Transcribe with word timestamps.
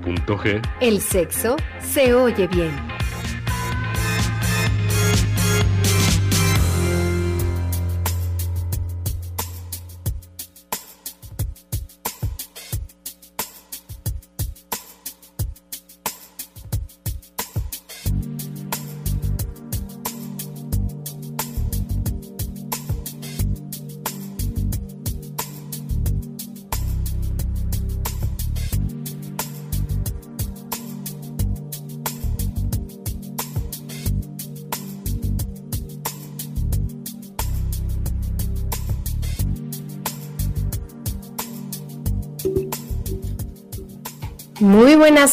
99.g, 0.00 0.62
el 0.80 1.00
sexo 1.00 1.56
se 1.80 2.14
oye 2.14 2.46
bien. 2.46 2.99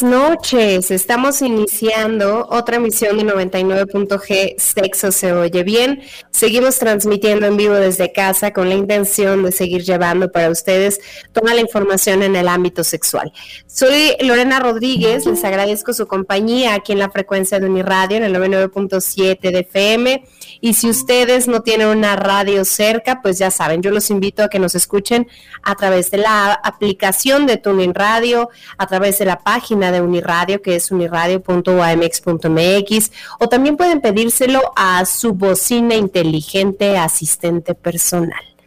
Noches. 0.04 0.92
Estamos 0.92 1.42
iniciando 1.42 2.48
otra 2.50 2.78
emisión 2.78 3.18
de 3.18 3.26
99.g 3.26 4.56
Sexo 4.58 5.12
se 5.12 5.34
oye 5.34 5.64
bien. 5.64 6.02
Seguimos 6.38 6.78
transmitiendo 6.78 7.48
en 7.48 7.58
vivo 7.58 7.74
desde 7.74 8.12
casa 8.12 8.54
con 8.54 8.70
la 8.70 8.76
intención 8.76 9.42
de 9.42 9.52
seguir 9.52 9.82
llevando 9.82 10.32
para 10.32 10.52
ustedes 10.52 11.02
toda 11.32 11.56
la 11.56 11.62
información 11.62 12.22
en 12.22 12.36
el 12.36 12.48
ámbito 12.48 12.84
sexual. 12.84 13.34
Soy 13.66 14.16
Lorena 14.20 14.60
Rodríguez, 14.60 15.26
les 15.26 15.44
agradezco 15.44 15.94
su 15.94 16.06
compañía 16.06 16.76
aquí 16.76 16.92
en 16.92 17.00
la 17.00 17.10
frecuencia 17.10 17.60
de 17.60 17.68
Uniradio 17.68 18.18
en 18.18 18.24
el 18.24 18.36
99.7 18.36 19.40
de 19.40 19.60
FM. 19.62 20.24
Y 20.62 20.76
si 20.76 20.92
ustedes 20.92 21.48
no 21.48 21.62
tienen 21.62 21.88
una 21.88 22.16
radio 22.16 22.64
cerca, 22.66 23.20
pues 23.24 23.40
ya 23.40 23.50
saben, 23.50 23.82
yo 23.82 23.90
los 23.90 24.12
invito 24.12 24.44
a 24.44 24.48
que 24.48 24.60
nos 24.60 24.76
escuchen 24.76 25.28
a 25.64 25.74
través 25.74 26.12
de 26.12 26.20
la 26.20 26.54
aplicación 26.54 27.48
de 27.48 27.58
Tuning 27.58 27.96
Radio, 27.96 28.52
a 28.78 28.86
través 28.86 29.18
de 29.18 29.26
la 29.26 29.40
página 29.40 29.92
de 29.92 30.02
Uniradio, 30.02 30.62
que 30.62 30.76
es 30.76 30.92
uniradio.amx.mx, 30.92 33.12
o 33.40 33.50
también 33.50 33.76
pueden 33.76 34.02
pedírselo 34.02 34.62
a 34.76 35.04
su 35.06 35.34
bocina 35.34 35.96
inteligente 35.96 36.27
asistente 36.98 37.76
personal. 37.76 38.58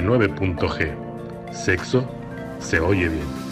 99.g. 0.03 0.93
Sexo 1.53 2.03
se 2.59 2.79
oye 2.79 3.09
bien. 3.09 3.42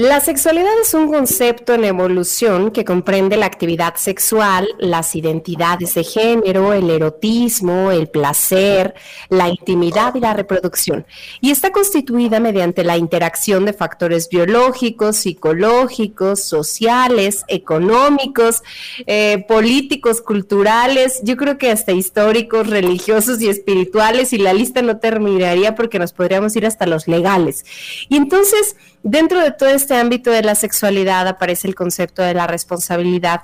La 0.00 0.18
sexualidad 0.20 0.80
es 0.80 0.94
un 0.94 1.12
concepto 1.12 1.74
en 1.74 1.84
evolución 1.84 2.70
que 2.70 2.86
comprende 2.86 3.36
la 3.36 3.44
actividad 3.44 3.96
sexual, 3.96 4.66
las 4.78 5.14
identidades 5.14 5.92
de 5.92 6.04
género, 6.04 6.72
el 6.72 6.88
erotismo, 6.88 7.90
el 7.90 8.08
placer, 8.08 8.94
la 9.28 9.50
intimidad 9.50 10.14
y 10.14 10.20
la 10.20 10.32
reproducción. 10.32 11.04
Y 11.42 11.50
está 11.50 11.70
constituida 11.70 12.40
mediante 12.40 12.82
la 12.82 12.96
interacción 12.96 13.66
de 13.66 13.74
factores 13.74 14.30
biológicos, 14.30 15.16
psicológicos, 15.16 16.44
sociales, 16.44 17.44
económicos, 17.48 18.62
eh, 19.06 19.44
políticos, 19.46 20.22
culturales, 20.22 21.20
yo 21.24 21.36
creo 21.36 21.58
que 21.58 21.70
hasta 21.70 21.92
históricos, 21.92 22.68
religiosos 22.68 23.38
y 23.42 23.50
espirituales, 23.50 24.32
y 24.32 24.38
la 24.38 24.54
lista 24.54 24.80
no 24.80 24.96
terminaría 24.96 25.74
porque 25.74 25.98
nos 25.98 26.14
podríamos 26.14 26.56
ir 26.56 26.64
hasta 26.64 26.86
los 26.86 27.06
legales. 27.06 27.66
Y 28.08 28.16
entonces, 28.16 28.76
dentro 29.02 29.40
de 29.40 29.52
todo 29.52 29.68
este 29.68 29.94
ámbito, 29.94 30.30
de 30.30 30.42
la 30.42 30.54
sexualidad 30.54 31.26
aparece 31.28 31.68
el 31.68 31.74
concepto 31.74 32.22
de 32.22 32.34
la 32.34 32.46
responsabilidad 32.46 33.42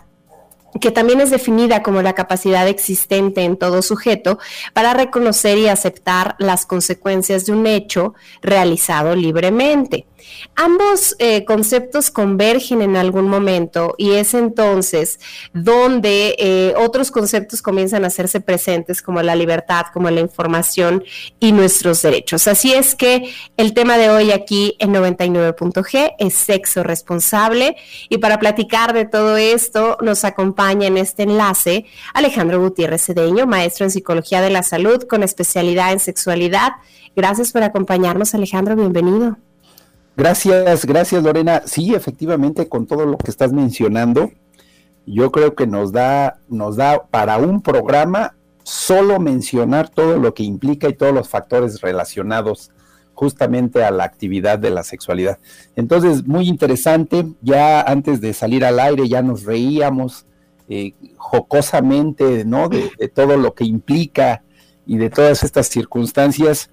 que 0.80 0.90
también 0.90 1.20
es 1.20 1.30
definida 1.30 1.82
como 1.82 2.02
la 2.02 2.14
capacidad 2.14 2.69
existente 2.69 3.42
en 3.42 3.56
todo 3.56 3.82
sujeto 3.82 4.38
para 4.72 4.94
reconocer 4.94 5.58
y 5.58 5.69
aceptar 5.69 6.36
las 6.38 6.66
consecuencias 6.66 7.46
de 7.46 7.52
un 7.52 7.66
hecho 7.66 8.14
realizado 8.42 9.14
libremente. 9.14 10.06
Ambos 10.55 11.17
eh, 11.19 11.44
conceptos 11.44 12.11
convergen 12.11 12.82
en 12.82 12.96
algún 12.96 13.28
momento 13.28 13.94
y 13.99 14.12
es 14.12 14.34
entonces 14.34 15.20
donde 15.52 16.34
eh, 16.38 16.75
otros 16.78 17.11
conceptos 17.11 17.62
comienzan 17.62 18.05
a 18.05 18.08
hacerse 18.08 18.40
presentes 18.40 19.02
como 19.02 19.23
la 19.23 19.37
libertad, 19.37 19.87
como 19.93 20.11
la 20.11 20.20
información 20.20 21.05
y 21.40 21.52
nuestros 21.52 22.02
derechos. 22.02 22.49
Así 22.49 22.73
es 22.73 22.94
que 22.94 23.31
el 23.56 23.75
tema 23.75 23.99
de 23.99 24.11
hoy 24.11 24.32
aquí 24.32 24.76
en 24.78 24.94
99.g 24.94 26.14
es 26.19 26.34
sexo 26.34 26.82
responsable 26.82 27.76
y 28.08 28.19
para 28.19 28.38
platicar 28.38 28.93
de 28.93 29.05
todo 29.05 29.37
esto 29.37 29.99
nos 30.00 30.25
acompaña 30.25 30.87
en 30.87 30.96
este 30.96 31.25
enlace 31.25 31.87
Alejandro 32.14 32.61
Gutiérrez 32.61 33.05
Cedeño, 33.05 33.46
maestro 33.46 33.84
en 33.84 33.90
psicología 33.90 34.40
de 34.40 34.50
la 34.50 34.62
salud 34.62 35.02
con 35.05 35.23
especialidad 35.23 35.93
en 35.93 36.00
sexualidad. 36.00 36.73
Gracias 37.14 37.52
por 37.52 37.62
acompañarnos 37.62 38.34
Alejandro, 38.34 38.76
bienvenido. 38.76 39.37
Gracias, 40.16 40.86
gracias 40.86 41.22
Lorena. 41.22 41.62
Sí, 41.66 41.94
efectivamente, 41.94 42.68
con 42.68 42.86
todo 42.86 43.04
lo 43.06 43.18
que 43.18 43.30
estás 43.30 43.52
mencionando, 43.52 44.30
yo 45.06 45.30
creo 45.30 45.54
que 45.54 45.66
nos 45.66 45.92
da, 45.92 46.40
nos 46.48 46.76
da 46.76 47.06
para 47.06 47.38
un 47.38 47.62
programa 47.62 48.34
solo 48.62 49.20
mencionar 49.20 49.88
todo 49.88 50.18
lo 50.18 50.34
que 50.34 50.42
implica 50.42 50.88
y 50.88 50.94
todos 50.94 51.14
los 51.14 51.28
factores 51.28 51.80
relacionados 51.80 52.72
justamente 53.14 53.82
a 53.84 53.90
la 53.90 54.04
actividad 54.04 54.58
de 54.58 54.70
la 54.70 54.82
sexualidad. 54.82 55.38
Entonces, 55.74 56.26
muy 56.26 56.48
interesante, 56.48 57.26
ya 57.40 57.80
antes 57.80 58.20
de 58.20 58.34
salir 58.34 58.64
al 58.64 58.78
aire 58.78 59.08
ya 59.08 59.22
nos 59.22 59.44
reíamos 59.44 60.26
eh, 60.68 60.94
jocosamente, 61.16 62.44
¿no? 62.44 62.68
De, 62.68 62.90
todo 63.14 63.36
lo 63.36 63.54
que 63.54 63.64
implica 63.64 64.42
y 64.84 64.98
de 64.98 65.10
todas 65.10 65.44
estas 65.44 65.68
circunstancias. 65.68 66.70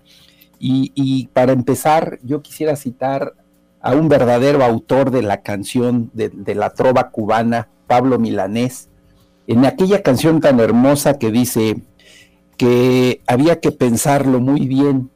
Y, 0.59 1.27
para 1.33 1.51
empezar, 1.51 2.19
yo 2.23 2.41
quisiera 2.41 2.75
citar 2.75 3.33
a 3.81 3.93
un 3.95 4.07
verdadero 4.07 4.63
autor 4.63 5.11
de 5.11 5.21
la 5.21 5.41
canción 5.41 6.09
de, 6.13 6.29
de 6.29 6.55
la 6.55 6.69
trova 6.69 7.09
cubana, 7.09 7.67
Pablo 7.87 8.17
Milanés, 8.17 8.89
en 9.47 9.65
aquella 9.65 10.01
canción 10.01 10.39
tan 10.39 10.61
hermosa 10.61 11.19
que 11.19 11.31
dice 11.31 11.81
que 12.55 13.21
había 13.27 13.59
que 13.59 13.71
pensarlo 13.71 14.39
muy 14.39 14.67
bien 14.67 15.09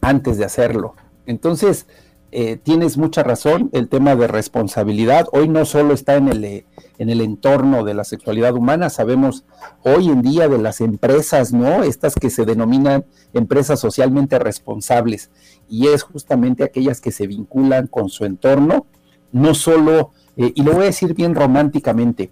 antes 0.00 0.38
de 0.38 0.44
hacerlo. 0.44 0.94
Entonces, 1.26 1.86
eh, 2.30 2.58
tienes 2.62 2.98
mucha 2.98 3.22
razón, 3.22 3.70
el 3.72 3.88
tema 3.88 4.14
de 4.14 4.26
responsabilidad 4.26 5.26
hoy 5.32 5.48
no 5.48 5.64
solo 5.64 5.94
está 5.94 6.16
en 6.16 6.28
el, 6.28 6.44
eh, 6.44 6.66
en 6.98 7.08
el 7.08 7.22
entorno 7.22 7.84
de 7.84 7.94
la 7.94 8.04
sexualidad 8.04 8.54
humana, 8.54 8.90
sabemos 8.90 9.46
hoy 9.82 10.08
en 10.10 10.20
día 10.20 10.46
de 10.46 10.58
las 10.58 10.82
empresas, 10.82 11.54
¿no? 11.54 11.84
Estas 11.84 12.14
que 12.14 12.28
se 12.28 12.44
denominan 12.44 13.06
empresas 13.32 13.80
socialmente 13.80 14.38
responsables 14.38 15.30
y 15.70 15.88
es 15.88 16.02
justamente 16.02 16.64
aquellas 16.64 17.00
que 17.00 17.12
se 17.12 17.26
vinculan 17.26 17.86
con 17.86 18.10
su 18.10 18.26
entorno, 18.26 18.84
no 19.32 19.54
solo, 19.54 20.10
eh, 20.36 20.52
y 20.54 20.62
lo 20.62 20.72
voy 20.72 20.82
a 20.82 20.86
decir 20.86 21.14
bien 21.14 21.34
románticamente, 21.34 22.30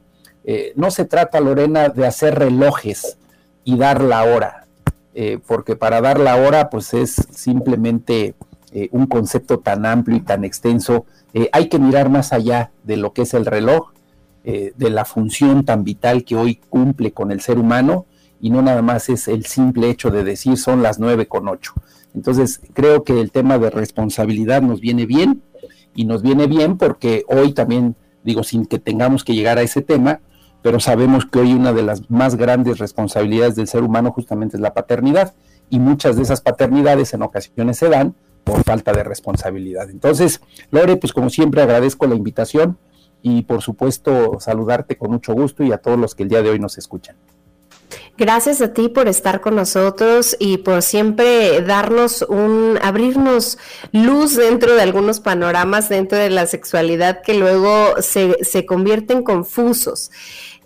no 0.77 0.93
se 0.93 1.05
trata, 1.05 1.41
Lorena, 1.41 1.89
de 1.89 2.07
hacer 2.07 2.39
relojes 2.39 3.19
y 3.65 3.77
dar 3.77 4.01
la 4.01 4.23
hora, 4.23 4.69
porque 5.49 5.75
para 5.75 6.01
dar 6.01 6.21
la 6.21 6.37
hora 6.37 6.71
pues 6.71 6.95
es 6.95 7.17
simplemente 7.33 8.37
eh, 8.73 8.89
un 8.93 9.07
concepto 9.07 9.59
tan 9.59 9.87
amplio 9.87 10.17
y 10.17 10.21
tan 10.21 10.45
extenso, 10.45 11.07
eh, 11.35 11.49
hay 11.53 11.69
que 11.69 11.79
mirar 11.79 12.11
más 12.11 12.33
allá 12.33 12.73
de 12.85 12.97
lo 12.97 13.13
que 13.13 13.23
es 13.23 13.35
el 13.35 13.47
reloj, 13.47 13.93
eh, 14.45 14.73
de 14.77 14.91
la 14.91 15.05
función 15.05 15.65
tan 15.65 15.85
vital 15.85 16.25
que 16.25 16.37
hoy 16.37 16.61
cumple 16.69 17.13
con 17.13 17.33
el 17.33 17.41
ser 17.41 17.59
humano 17.59 18.07
y 18.41 18.51
no 18.51 18.63
nada 18.63 18.83
más 18.83 19.09
es 19.09 19.29
el 19.29 19.45
simple 19.47 19.91
hecho 19.91 20.11
de 20.11 20.25
decir 20.25 20.57
son 20.57 20.83
las 20.83 20.99
nueve 20.99 21.27
con 21.27 21.49
ocho. 21.49 21.73
Entonces 22.15 22.61
creo 22.73 23.03
que 23.03 23.21
el 23.21 23.33
tema 23.33 23.59
de 23.59 23.71
responsabilidad 23.71 24.63
nos 24.63 24.81
viene 24.81 25.05
bien 25.05 25.43
y 25.95 26.05
nos 26.05 26.23
viene 26.23 26.47
bien 26.47 26.79
porque 26.79 27.25
hoy 27.29 27.55
también 27.55 27.97
digo 28.23 28.43
sin 28.45 28.67
que 28.67 28.79
tengamos 28.79 29.25
que 29.25 29.35
llegar 29.35 29.59
a 29.59 29.63
ese 29.63 29.83
tema, 29.83 30.21
pero 30.63 30.81
sabemos 30.81 31.27
que 31.27 31.39
hoy 31.39 31.53
una 31.53 31.73
de 31.73 31.83
las 31.83 32.11
más 32.11 32.37
grandes 32.37 32.79
responsabilidades 32.79 33.57
del 33.57 33.69
ser 33.69 33.83
humano 33.83 34.13
justamente 34.13 34.57
es 34.57 34.61
la 34.61 34.75
paternidad 34.75 35.35
y 35.71 35.79
muchas 35.79 36.17
de 36.17 36.23
esas 36.23 36.41
paternidades 36.41 37.15
en 37.15 37.23
ocasiones 37.23 37.79
se 37.79 37.89
dan 37.89 38.15
por 38.47 38.63
falta 38.63 38.93
de 38.93 39.03
responsabilidad. 39.03 39.91
Entonces, 39.91 40.41
Lore, 40.71 40.97
pues 40.97 41.13
como 41.13 41.31
siempre 41.31 41.63
agradezco 41.63 42.07
la 42.07 42.15
invitación 42.15 42.79
y 43.21 43.43
por 43.43 43.61
supuesto 43.61 44.39
saludarte 44.39 44.97
con 44.97 45.11
mucho 45.11 45.35
gusto 45.35 45.65
y 45.65 45.73
a 45.73 45.79
todos 45.79 45.99
los 45.99 46.15
que 46.15 46.23
el 46.23 46.29
día 46.29 46.43
de 46.43 46.51
hoy 46.51 46.61
nos 46.61 46.79
escuchan. 46.79 47.17
Gracias 48.17 48.63
a 48.63 48.73
ti 48.73 48.89
por 48.89 49.09
estar 49.09 49.41
con 49.41 49.57
nosotros 49.57 50.37
y 50.39 50.59
por 50.59 50.83
siempre 50.83 51.61
darnos 51.63 52.23
un, 52.23 52.79
abrirnos 52.83 53.59
luz 53.91 54.37
dentro 54.37 54.77
de 54.77 54.83
algunos 54.83 55.19
panoramas 55.19 55.89
dentro 55.89 56.17
de 56.17 56.31
la 56.31 56.47
sexualidad 56.47 57.23
que 57.23 57.35
luego 57.35 58.01
se, 58.01 58.45
se 58.45 58.65
convierten 58.65 59.25
confusos. 59.25 60.13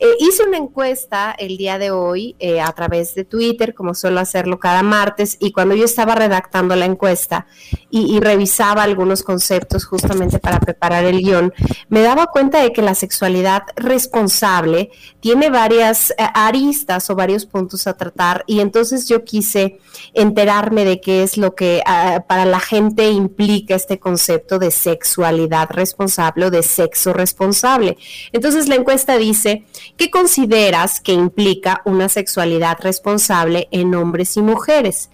Eh, 0.03 0.17
hice 0.19 0.45
una 0.45 0.57
encuesta 0.57 1.37
el 1.39 1.59
día 1.59 1.79
de 1.79 1.91
hoy 1.91 2.35
eh, 2.39 2.59
a 2.63 2.73
través 2.73 3.15
de 3.15 3.27
Twitter, 3.27 3.75
como 3.75 3.95
suelo 3.95 4.19
hacerlo 4.19 4.59
cada 4.59 4.83
martes, 4.83 5.37
y 5.41 5.53
cuando 5.53 5.75
yo 5.75 5.85
estaba 5.85 6.15
redactando 6.15 6.75
la 6.75 6.87
encuesta 6.87 7.47
y, 7.91 8.19
revisaba 8.21 8.83
algunos 8.83 9.23
conceptos 9.23 9.85
justamente 9.85 10.39
para 10.39 10.59
preparar 10.59 11.05
el 11.05 11.19
guion, 11.19 11.53
me 11.91 12.01
daba 12.01 12.29
cuenta 12.29 12.63
de 12.63 12.73
que 12.73 12.81
la 12.81 12.95
sexualidad 12.95 13.65
responsable 13.77 14.91
tiene 15.21 15.51
varias 15.51 16.13
eh, 16.13 16.15
aristas 16.33 17.11
o 17.11 17.15
varios 17.15 17.45
puntos 17.45 17.87
a 17.87 17.95
tratar, 17.95 18.43
y 18.47 18.61
entonces 18.61 19.07
yo 19.07 19.23
quise 19.25 19.81
enterarme 20.15 20.87
de 20.87 21.03
qué 21.03 21.23
es 21.23 21.37
lo 21.37 21.55
que 21.55 21.83
ah, 21.85 22.25
para 22.27 22.47
la 22.47 22.61
gente 22.61 23.11
implica 23.11 23.75
este 23.75 23.99
concepto 23.99 24.59
de 24.59 24.71
sexualidad 24.71 25.69
responsable 25.71 26.47
o 26.47 26.51
de 26.51 26.63
sexo 26.63 27.13
responsable. 27.13 27.99
Entonces 28.33 28.67
la 28.67 28.77
encuesta 28.77 29.19
dice 29.19 29.67
¿Qué 29.97 30.11
consideras 30.11 31.01
que 31.01 31.13
implica 31.13 31.83
una 31.85 32.09
sexualidad 32.09 32.79
responsable 32.81 33.69
en 33.71 33.95
hombres 33.95 34.37
y 34.37 34.43
mujeres? 34.43 35.11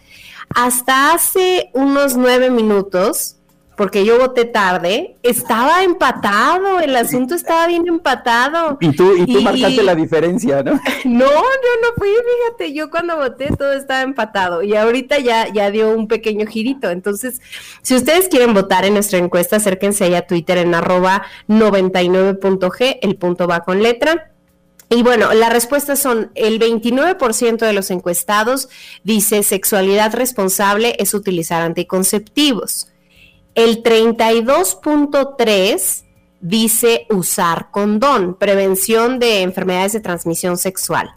Hasta 0.54 1.12
hace 1.12 1.70
unos 1.72 2.16
nueve 2.16 2.50
minutos, 2.50 3.36
porque 3.76 4.06
yo 4.06 4.18
voté 4.18 4.46
tarde, 4.46 5.16
estaba 5.22 5.84
empatado, 5.84 6.80
el 6.80 6.96
asunto 6.96 7.34
estaba 7.34 7.66
bien 7.66 7.86
empatado. 7.86 8.78
Y 8.80 8.90
tú, 8.92 9.14
y 9.16 9.26
tú 9.26 9.42
marcaste 9.42 9.82
la 9.82 9.94
diferencia, 9.94 10.62
¿no? 10.62 10.80
No, 11.04 11.26
yo 11.26 11.72
no 11.82 11.88
fui, 11.96 12.08
fíjate, 12.08 12.72
yo 12.72 12.90
cuando 12.90 13.16
voté 13.16 13.48
todo 13.56 13.72
estaba 13.72 14.00
empatado 14.00 14.62
y 14.62 14.74
ahorita 14.74 15.18
ya, 15.18 15.52
ya 15.52 15.70
dio 15.70 15.90
un 15.90 16.08
pequeño 16.08 16.46
girito. 16.46 16.88
Entonces, 16.88 17.42
si 17.82 17.94
ustedes 17.94 18.28
quieren 18.28 18.54
votar 18.54 18.84
en 18.86 18.94
nuestra 18.94 19.18
encuesta, 19.18 19.56
acérquense 19.56 20.04
ahí 20.04 20.14
a 20.14 20.26
Twitter 20.26 20.58
en 20.58 20.74
arroba 20.74 21.26
99.g, 21.48 22.98
el 23.02 23.16
punto 23.16 23.46
va 23.46 23.60
con 23.60 23.82
letra 23.82 24.30
y 24.88 25.02
bueno, 25.02 25.34
las 25.34 25.52
respuestas 25.52 25.98
son 25.98 26.30
el 26.36 26.60
29% 26.60 27.58
de 27.58 27.72
los 27.72 27.90
encuestados 27.90 28.68
dice 29.02 29.42
sexualidad 29.42 30.14
responsable 30.14 30.94
es 30.98 31.12
utilizar 31.12 31.62
anticonceptivos. 31.62 32.92
El 33.56 33.82
32.3 33.82 36.04
dice 36.40 37.06
usar 37.10 37.72
condón, 37.72 38.34
prevención 38.34 39.18
de 39.18 39.42
enfermedades 39.42 39.94
de 39.94 40.00
transmisión 40.00 40.56
sexual. 40.56 41.16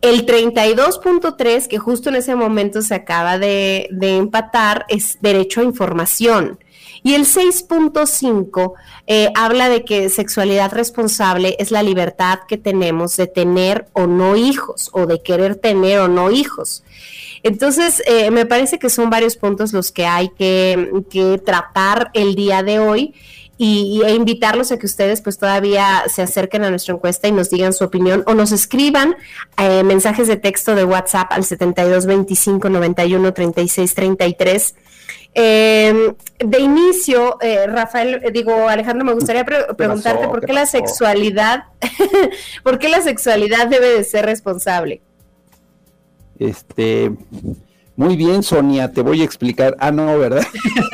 El 0.00 0.26
32.3, 0.26 1.68
que 1.68 1.78
justo 1.78 2.08
en 2.08 2.16
ese 2.16 2.34
momento 2.34 2.82
se 2.82 2.94
acaba 2.94 3.38
de, 3.38 3.86
de 3.92 4.16
empatar, 4.16 4.84
es 4.88 5.18
derecho 5.20 5.60
a 5.60 5.64
información. 5.64 6.58
Y 7.02 7.14
el 7.14 7.22
6.5 7.24 8.74
eh, 9.06 9.30
habla 9.34 9.68
de 9.68 9.84
que 9.84 10.08
sexualidad 10.08 10.72
responsable 10.72 11.56
es 11.58 11.70
la 11.70 11.82
libertad 11.82 12.40
que 12.46 12.58
tenemos 12.58 13.16
de 13.16 13.26
tener 13.26 13.86
o 13.92 14.06
no 14.06 14.36
hijos 14.36 14.90
o 14.92 15.06
de 15.06 15.22
querer 15.22 15.56
tener 15.56 16.00
o 16.00 16.08
no 16.08 16.30
hijos. 16.30 16.82
Entonces, 17.42 18.02
eh, 18.06 18.30
me 18.30 18.46
parece 18.46 18.78
que 18.78 18.90
son 18.90 19.08
varios 19.08 19.36
puntos 19.36 19.72
los 19.72 19.92
que 19.92 20.06
hay 20.06 20.28
que, 20.30 21.40
tratar 21.44 22.10
el 22.12 22.34
día 22.34 22.62
de 22.62 22.78
hoy 22.78 23.14
y, 23.56 24.02
e 24.04 24.14
invitarlos 24.14 24.72
a 24.72 24.78
que 24.78 24.86
ustedes 24.86 25.20
pues 25.22 25.38
todavía 25.38 26.04
se 26.08 26.22
acerquen 26.22 26.64
a 26.64 26.70
nuestra 26.70 26.94
encuesta 26.94 27.28
y 27.28 27.32
nos 27.32 27.50
digan 27.50 27.72
su 27.72 27.84
opinión 27.84 28.22
o 28.26 28.34
nos 28.34 28.52
escriban 28.52 29.16
eh, 29.58 29.82
mensajes 29.82 30.28
de 30.28 30.36
texto 30.36 30.74
de 30.74 30.84
WhatsApp 30.84 31.28
al 31.30 31.44
72 31.44 32.06
25 32.06 32.68
91 32.68 33.32
36 33.32 33.94
33 33.94 34.74
eh, 35.34 36.14
de 36.38 36.58
inicio, 36.58 37.38
eh, 37.40 37.66
Rafael, 37.66 38.20
eh, 38.24 38.30
digo, 38.32 38.68
Alejandro, 38.68 39.04
me 39.04 39.12
gustaría 39.12 39.44
preguntarte 39.44 40.26
por 40.26 40.44
qué, 40.44 40.52
la 40.52 40.66
sexualidad, 40.66 41.64
por 42.64 42.78
qué 42.78 42.88
la 42.88 43.00
sexualidad 43.00 43.68
debe 43.68 43.88
de 43.88 44.04
ser 44.04 44.24
responsable. 44.24 45.02
Este, 46.38 47.12
muy 48.00 48.16
bien, 48.16 48.42
Sonia, 48.42 48.90
te 48.90 49.02
voy 49.02 49.20
a 49.20 49.24
explicar. 49.24 49.76
Ah, 49.78 49.90
no, 49.90 50.18
¿verdad? 50.18 50.42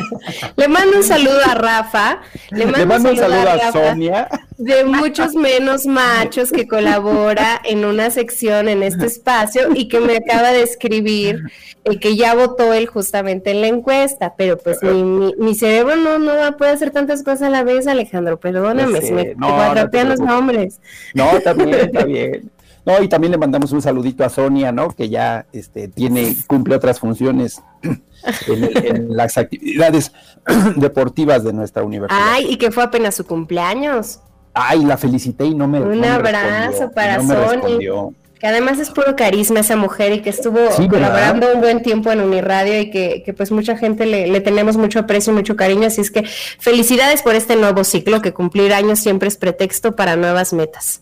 Le 0.57 0.67
mando 0.67 0.97
un 0.97 1.05
saludo 1.05 1.39
a 1.49 1.55
Rafa. 1.55 2.21
Le 2.51 2.67
mando, 2.67 3.11
un 3.11 3.17
saludo, 3.17 3.49
a, 3.49 3.71
Sonia. 3.71 4.29
De 4.59 4.83
muchos 4.83 5.37
menos 5.37 5.87
machos 5.87 6.51
que 6.51 6.67
colabora 6.67 7.63
en 7.63 7.85
una 7.85 8.11
sección 8.11 8.69
en 8.69 8.83
este 8.83 9.07
espacio 9.07 9.69
y 9.73 9.87
que 9.87 10.01
me 10.01 10.17
acaba 10.17 10.51
de 10.51 10.65
escribir 10.65 11.43
el 11.85 12.01
que 12.01 12.17
ya 12.17 12.35
votó 12.35 12.73
él 12.73 12.89
justamente 12.89 13.53
en 13.53 13.61
la 13.61 13.69
encuesta. 13.69 14.35
Pero 14.37 14.59
pues 14.59 14.83
mi, 14.83 15.33
mi, 15.39 15.55
cerebro 15.55 15.95
no, 15.95 16.19
no 16.19 16.57
puede 16.57 16.73
hacer 16.73 16.91
tantas 16.91 17.23
cosas 17.23 17.43
a 17.43 17.51
la 17.51 17.63
vez, 17.63 17.87
Alejandro. 17.87 18.41
Perdóname, 18.41 19.01
si 19.01 19.13
me 19.13 19.37
no, 19.37 19.75
los 19.77 20.19
nombres. 20.19 20.81
No, 21.15 21.41
también 21.41 21.73
está 21.73 22.05
bien. 22.05 22.51
No, 22.87 23.02
y 23.02 23.09
también 23.09 23.33
le 23.33 23.37
mandamos 23.37 23.73
un 23.73 23.83
saludito 23.83 24.25
a 24.25 24.28
Sonia, 24.28 24.71
¿no? 24.71 24.90
Que 24.90 25.09
ya 25.09 25.45
este, 25.52 25.88
tiene, 25.88 26.37
cumple 26.47 26.76
otras 26.76 27.00
funciones 27.00 27.61
en, 28.47 29.14
las 29.14 29.37
actividades 29.37 30.12
deportivas 30.76 31.43
de 31.43 31.52
nuestra 31.52 31.83
universidad. 31.83 32.21
Ay, 32.23 32.47
y 32.49 32.57
que 32.57 32.71
fue 32.71 32.85
apenas 32.85 33.16
su 33.16 33.26
cumpleaños. 33.26 34.21
Ay, 34.55 34.85
la 34.85 34.97
felicité 34.97 35.47
y 35.47 35.55
no 35.55 35.66
me 35.66 35.81
Un 35.81 36.05
abrazo 36.05 36.93
para 36.93 37.21
Sonia. 37.21 37.90
Que 38.38 38.47
además 38.47 38.78
es 38.78 38.90
puro 38.90 39.16
carisma 39.16 39.61
esa 39.61 39.76
mujer 39.76 40.12
y 40.12 40.21
que 40.21 40.31
estuvo 40.31 40.59
colaborando 40.88 41.55
un 41.55 41.61
buen 41.61 41.83
tiempo 41.83 42.12
en 42.12 42.21
Uniradio 42.21 42.78
y 42.78 42.90
que, 42.90 43.23
que 43.25 43.33
pues 43.33 43.50
mucha 43.50 43.76
gente 43.78 44.05
le, 44.05 44.28
le, 44.28 44.40
tenemos 44.40 44.76
mucho 44.76 45.00
aprecio 45.00 45.33
y 45.33 45.37
mucho 45.37 45.57
cariño. 45.57 45.88
Así 45.88 46.02
es 46.02 46.11
que 46.11 46.23
felicidades 46.23 47.23
por 47.23 47.35
este 47.35 47.57
nuevo 47.57 47.83
ciclo, 47.83 48.23
que 48.23 48.33
cumplir 48.33 48.75
años 48.75 49.00
siempre 49.00 49.28
es 49.28 49.37
pretexto 49.37 49.97
para 49.97 50.16
nuevas 50.16 50.52
metas. 50.52 51.00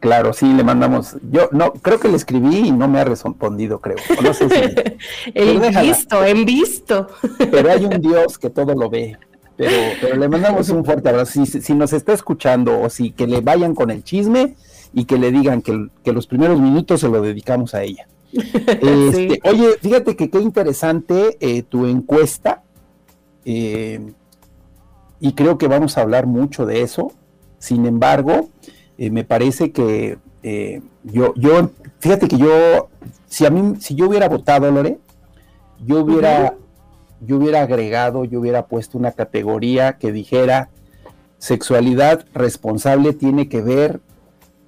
Claro, 0.00 0.32
sí, 0.32 0.52
le 0.52 0.62
mandamos. 0.62 1.16
Yo 1.30 1.48
no, 1.52 1.72
creo 1.72 1.98
que 1.98 2.08
le 2.08 2.16
escribí 2.16 2.68
y 2.68 2.72
no 2.72 2.86
me 2.86 3.00
ha 3.00 3.04
respondido, 3.04 3.80
creo. 3.80 3.96
No 4.22 4.34
sé 4.34 4.48
si, 4.48 5.32
en 5.34 5.60
visto, 5.82 6.24
en 6.24 6.44
visto. 6.44 7.08
Pero 7.38 7.70
hay 7.70 7.84
un 7.84 8.00
Dios 8.00 8.38
que 8.38 8.50
todo 8.50 8.74
lo 8.74 8.90
ve. 8.90 9.16
Pero, 9.56 9.72
pero 10.00 10.16
le 10.16 10.28
mandamos 10.28 10.68
un 10.68 10.84
fuerte 10.84 11.08
abrazo. 11.08 11.44
Si, 11.44 11.60
si 11.60 11.74
nos 11.74 11.92
está 11.92 12.12
escuchando 12.12 12.78
o 12.78 12.90
si 12.90 13.10
que 13.10 13.26
le 13.26 13.40
vayan 13.40 13.74
con 13.74 13.90
el 13.90 14.04
chisme 14.04 14.54
y 14.92 15.06
que 15.06 15.18
le 15.18 15.32
digan 15.32 15.62
que, 15.62 15.88
que 16.04 16.12
los 16.12 16.26
primeros 16.26 16.60
minutos 16.60 17.00
se 17.00 17.08
lo 17.08 17.22
dedicamos 17.22 17.74
a 17.74 17.82
ella. 17.82 18.06
Este, 18.36 19.40
oye, 19.44 19.78
fíjate 19.80 20.14
que 20.16 20.28
qué 20.30 20.40
interesante 20.40 21.38
eh, 21.40 21.62
tu 21.62 21.86
encuesta. 21.86 22.62
Eh, 23.44 24.12
y 25.20 25.32
creo 25.32 25.56
que 25.56 25.68
vamos 25.68 25.96
a 25.96 26.02
hablar 26.02 26.26
mucho 26.26 26.66
de 26.66 26.82
eso. 26.82 27.12
Sin 27.58 27.86
embargo, 27.86 28.50
eh, 28.98 29.10
me 29.10 29.24
parece 29.24 29.72
que 29.72 30.18
eh, 30.42 30.80
yo, 31.04 31.34
yo, 31.36 31.70
fíjate 31.98 32.28
que 32.28 32.38
yo, 32.38 32.88
si 33.26 33.44
a 33.44 33.50
mí, 33.50 33.74
si 33.80 33.94
yo 33.94 34.08
hubiera 34.08 34.28
votado, 34.28 34.70
Lore, 34.70 34.98
yo 35.84 36.00
hubiera, 36.00 36.54
yo 37.20 37.36
hubiera 37.36 37.62
agregado, 37.62 38.24
yo 38.24 38.40
hubiera 38.40 38.66
puesto 38.66 38.96
una 38.96 39.12
categoría 39.12 39.98
que 39.98 40.12
dijera 40.12 40.70
sexualidad 41.38 42.24
responsable 42.32 43.12
tiene 43.12 43.48
que 43.48 43.60
ver 43.60 44.00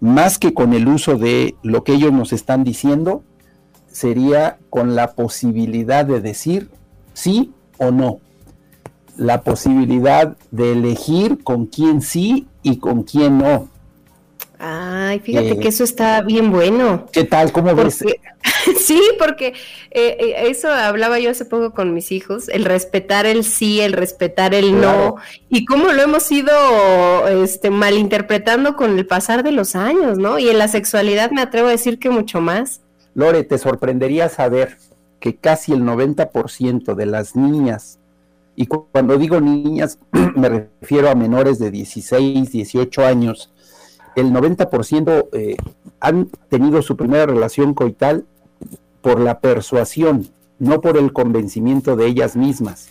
más 0.01 0.39
que 0.39 0.53
con 0.53 0.75
el 0.75 0.87
uso 0.89 1.17
de 1.17 1.55
lo 1.63 1.83
que 1.83 1.95
ellos 1.95 2.13
nos 2.13 2.33
están 2.33 2.65
diciendo, 2.65 3.23
sería 3.91 4.59
con 4.69 4.95
la 4.95 5.13
posibilidad 5.13 6.05
de 6.05 6.21
decir 6.21 6.71
sí 7.15 7.53
o 7.79 7.91
no. 7.91 8.21
La 9.17 9.43
posibilidad 9.43 10.37
de 10.51 10.73
elegir 10.73 11.43
con 11.43 11.67
quién 11.67 12.03
sí 12.03 12.47
y 12.63 12.77
con 12.77 13.03
quién 13.03 13.39
no 13.39 13.69
Ay, 14.61 15.21
fíjate 15.21 15.57
que 15.61 15.69
eso 15.69 15.85
está 15.85 16.21
bien 16.23 16.51
bueno. 16.51 17.07
¿Qué 17.13 17.23
tal? 17.23 17.53
¿Cómo 17.53 17.77
ves? 17.77 18.05
sí, 18.81 19.01
porque 19.17 19.49
eh, 19.93 20.17
eh, 20.19 20.35
eso 20.49 20.69
hablaba 20.69 21.21
yo 21.21 21.31
hace 21.31 21.45
poco 21.45 21.73
con 21.73 21.95
mis 21.95 22.11
hijos, 22.11 22.49
el 22.49 22.65
respetar 22.65 23.25
el 23.25 23.45
sí, 23.45 23.81
el 23.81 23.93
respetar 23.93 24.55
el 24.55 24.81
no, 24.81 25.15
y 25.49 25.65
cómo 25.65 25.93
lo 25.93 26.03
hemos 26.03 26.31
ido 26.33 26.53
este, 27.29 27.71
malinterpretando 27.71 28.75
con 28.75 28.99
el 28.99 29.07
pasar 29.07 29.45
de 29.45 29.53
los 29.53 29.77
años, 29.77 30.19
¿no? 30.19 30.41
Y 30.41 30.49
en 30.49 30.59
la 30.59 30.67
sexualidad 30.67 31.31
me 31.31 31.41
atrevo 31.41 31.69
a 31.69 31.73
decir 31.73 32.01
que 32.01 32.11
mucho 32.11 32.41
más. 32.41 32.81
Lore, 33.15 33.45
te 33.45 33.59
sorprendería 33.59 34.29
saber 34.29 34.77
que 35.21 35.37
casi 35.37 35.73
el 35.73 35.83
90% 35.83 36.95
de 36.97 37.07
las 37.07 37.37
niñas, 37.37 38.01
y 38.57 38.67
cuando 38.67 39.17
digo 39.19 39.41
niñas 39.41 40.01
me 40.35 40.49
refiero 40.49 41.11
a 41.11 41.15
menores 41.15 41.61
de 41.61 41.71
16, 41.71 42.51
18 42.51 43.07
años, 43.07 43.53
el 44.21 44.33
90% 44.33 45.29
eh, 45.33 45.57
han 46.01 46.29
tenido 46.49 46.83
su 46.83 46.97
primera 46.97 47.27
relación 47.27 47.75
coital 47.75 48.27
por 49.01 49.21
la 49.21 49.41
persuasión, 49.41 50.29
no 50.59 50.81
por 50.81 50.97
el 50.97 51.13
convencimiento 51.13 51.97
de 51.97 52.07
ellas 52.07 52.37
mismas, 52.37 52.89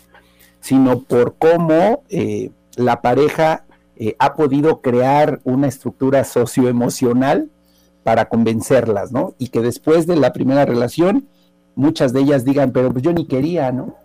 sino 0.60 1.02
por 1.02 1.36
cómo 1.38 2.04
eh, 2.10 2.52
la 2.76 3.02
pareja 3.02 3.66
eh, 3.96 4.16
ha 4.20 4.36
podido 4.36 4.82
crear 4.82 5.40
una 5.44 5.68
estructura 5.68 6.24
socioemocional 6.24 7.50
para 8.04 8.30
convencerlas, 8.30 9.12
¿no? 9.12 9.34
Y 9.38 9.50
que 9.50 9.62
después 9.62 10.08
de 10.08 10.16
la 10.16 10.32
primera 10.32 10.66
relación, 10.66 11.28
muchas 11.76 12.14
de 12.14 12.22
ellas 12.22 12.46
digan, 12.46 12.72
pero 12.72 12.92
pues 12.92 13.04
yo 13.04 13.14
ni 13.14 13.28
quería, 13.28 13.72
¿no? 13.72 13.96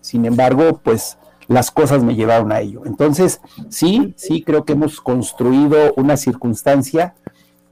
sin 0.00 0.24
embargo, 0.24 0.80
pues 0.82 1.18
las 1.50 1.72
cosas 1.72 2.04
me 2.04 2.14
llevaron 2.14 2.52
a 2.52 2.60
ello. 2.60 2.82
Entonces, 2.86 3.40
sí, 3.70 4.14
sí 4.16 4.42
creo 4.42 4.64
que 4.64 4.74
hemos 4.74 5.00
construido 5.00 5.92
una 5.96 6.16
circunstancia 6.16 7.16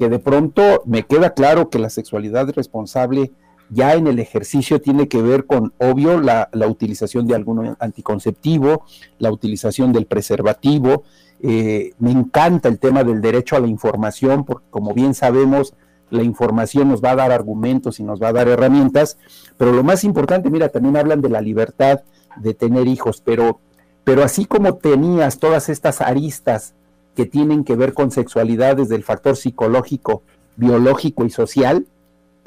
que 0.00 0.08
de 0.08 0.18
pronto 0.18 0.82
me 0.85 1.04
queda 1.04 1.32
claro 1.32 1.70
que 1.70 1.78
la 1.78 1.88
sexualidad 1.88 2.50
responsable 2.50 3.30
ya 3.70 3.94
en 3.94 4.08
el 4.08 4.18
ejercicio 4.18 4.80
tiene 4.80 5.06
que 5.06 5.23
ver 5.23 5.47
con, 5.47 5.75
obvio, 5.78 6.20
la, 6.20 6.49
utilización 6.66 7.28
de 7.28 7.37
algún 7.37 7.76
anticonceptivo, 7.78 8.85
la 9.20 9.30
utilización 9.30 9.92
del 9.92 10.06
preservativo. 10.06 11.04
Eh, 11.40 11.92
me 12.00 12.11
encanta 12.11 12.68
el 12.68 12.80
tema 12.80 13.04
del 13.04 13.20
derecho 13.20 13.54
a 13.54 13.61
la 13.61 13.68
información, 13.68 14.44
porque 14.44 14.66
como 14.70 14.92
bien 14.92 15.14
sabemos, 15.14 15.75
la 16.11 16.25
información 16.25 16.88
nos 16.88 17.00
va 17.00 17.12
a 17.12 17.16
dar 17.16 17.30
argumentos 17.30 18.00
y 18.00 18.02
nos 18.02 18.20
va 18.20 18.28
a 18.28 18.32
dar 18.32 18.49
herramientas, 18.49 19.18
pero 19.56 19.70
lo 19.70 19.85
más 19.85 20.02
importante, 20.02 20.50
mira, 20.50 20.68
también 20.68 20.97
hablan 20.97 21.20
de 21.20 21.28
la 21.28 21.40
libertad 21.40 22.00
de 22.37 22.54
tener 22.54 22.88
hijos, 22.88 23.23
pero 23.25 23.61
pero 24.08 24.24
así 24.24 24.46
como 24.46 24.76
tenías 24.76 25.38
todas 25.38 25.68
estas 25.68 26.00
aristas 26.00 26.72
que 27.14 27.26
tienen 27.26 27.62
que 27.62 27.76
ver 27.76 27.92
con 27.92 28.10
sexualidad 28.10 28.78
desde 28.78 28.96
el 28.96 29.04
factor 29.04 29.36
psicológico, 29.36 30.22
biológico 30.56 31.26
y 31.26 31.30
social, 31.30 31.84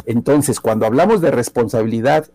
entonces 0.07 0.59
cuando 0.59 0.87
hablamos 0.87 1.21
de 1.21 1.29
responsabilidad 1.29 2.25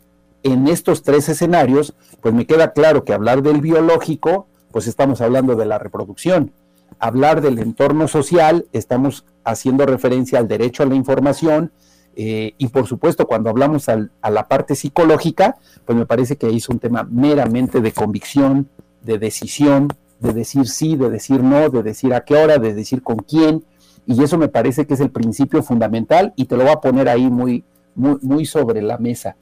en 0.44 0.68
estos 0.68 1.02
tres 1.02 1.28
escenarios, 1.28 1.94
pues 2.20 2.34
me 2.34 2.46
queda 2.46 2.72
claro 2.72 3.02
que 3.02 3.14
hablar 3.14 3.42
del 3.42 3.60
biológico, 3.60 4.46
pues 4.70 4.86
estamos 4.86 5.20
hablando 5.20 5.56
de 5.56 5.66
la 5.66 5.80
reproducción. 5.80 6.52
Hablar 7.00 7.40
del 7.40 7.58
entorno 7.58 8.06
social, 8.06 8.66
estamos 8.72 9.24
haciendo 9.42 9.86
referencia 9.86 10.38
al 10.38 10.46
derecho 10.46 10.84
a 10.84 10.86
la 10.86 10.94
información, 10.94 11.72
eh, 12.14 12.54
y 12.58 12.68
por 12.68 12.86
supuesto, 12.86 13.26
cuando 13.26 13.50
hablamos 13.50 13.88
a 13.88 14.30
la 14.30 14.46
parte 14.46 14.76
psicológica, 14.76 15.56
pues 15.84 15.98
me 15.98 16.06
parece 16.06 16.36
que 16.36 16.46
ahí 16.46 16.58
es 16.58 16.68
un 16.68 16.78
tema 16.78 17.02
meramente 17.10 17.80
de 17.80 17.90
convicción, 17.90 18.68
de 19.02 19.18
decisión, 19.18 19.88
de 20.20 20.32
decir 20.32 20.68
sí, 20.68 20.96
de 20.96 21.10
decir 21.10 21.42
no, 21.42 21.68
de 21.68 21.82
decir 21.82 22.14
a 22.14 22.22
qué 22.22 22.36
hora, 22.36 22.58
de 22.58 22.74
decir 22.74 23.02
con 23.02 23.18
quién, 23.18 23.64
y 24.06 24.22
eso 24.22 24.38
me 24.38 24.48
parece 24.48 24.86
que 24.86 24.94
es 24.94 25.00
el 25.00 25.10
principio 25.10 25.62
fundamental 25.62 26.32
y 26.36 26.44
te 26.44 26.56
lo 26.56 26.64
voy 26.64 26.72
a 26.72 26.80
poner 26.80 27.08
ahí 27.08 27.28
muy, 27.28 27.64
muy, 27.94 28.18
muy 28.22 28.46
sobre 28.46 28.80
la 28.82 28.98
mesa, 28.98 29.36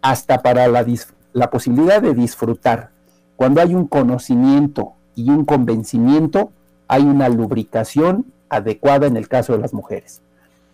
hasta 0.00 0.42
para 0.42 0.66
la, 0.68 0.84
la 1.32 1.50
posibilidad 1.50 2.00
de 2.00 2.14
disfrutar. 2.14 2.90
Cuando 3.36 3.60
hay 3.60 3.74
un 3.74 3.86
conocimiento 3.86 4.94
y 5.14 5.30
un 5.30 5.44
convencimiento, 5.44 6.50
hay 6.88 7.02
una 7.02 7.28
lubricación 7.28 8.26
adecuada 8.48 9.06
en 9.06 9.16
el 9.16 9.28
caso 9.28 9.52
de 9.52 9.58
las 9.58 9.74
mujeres. 9.74 10.22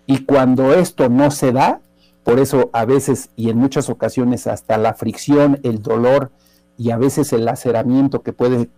Y 0.06 0.24
cuando 0.24 0.72
esto 0.74 1.08
no 1.08 1.30
se 1.30 1.52
da, 1.52 1.80
por 2.22 2.38
eso 2.38 2.70
a 2.72 2.84
veces 2.84 3.30
y 3.36 3.50
en 3.50 3.58
muchas 3.58 3.90
ocasiones 3.90 4.46
hasta 4.46 4.78
la 4.78 4.94
fricción, 4.94 5.60
el 5.62 5.82
dolor, 5.82 6.30
y 6.76 6.90
a 6.90 6.96
veces 6.96 7.32
el 7.32 7.44
laceramiento 7.44 8.22
que 8.22 8.32
puede 8.32 8.68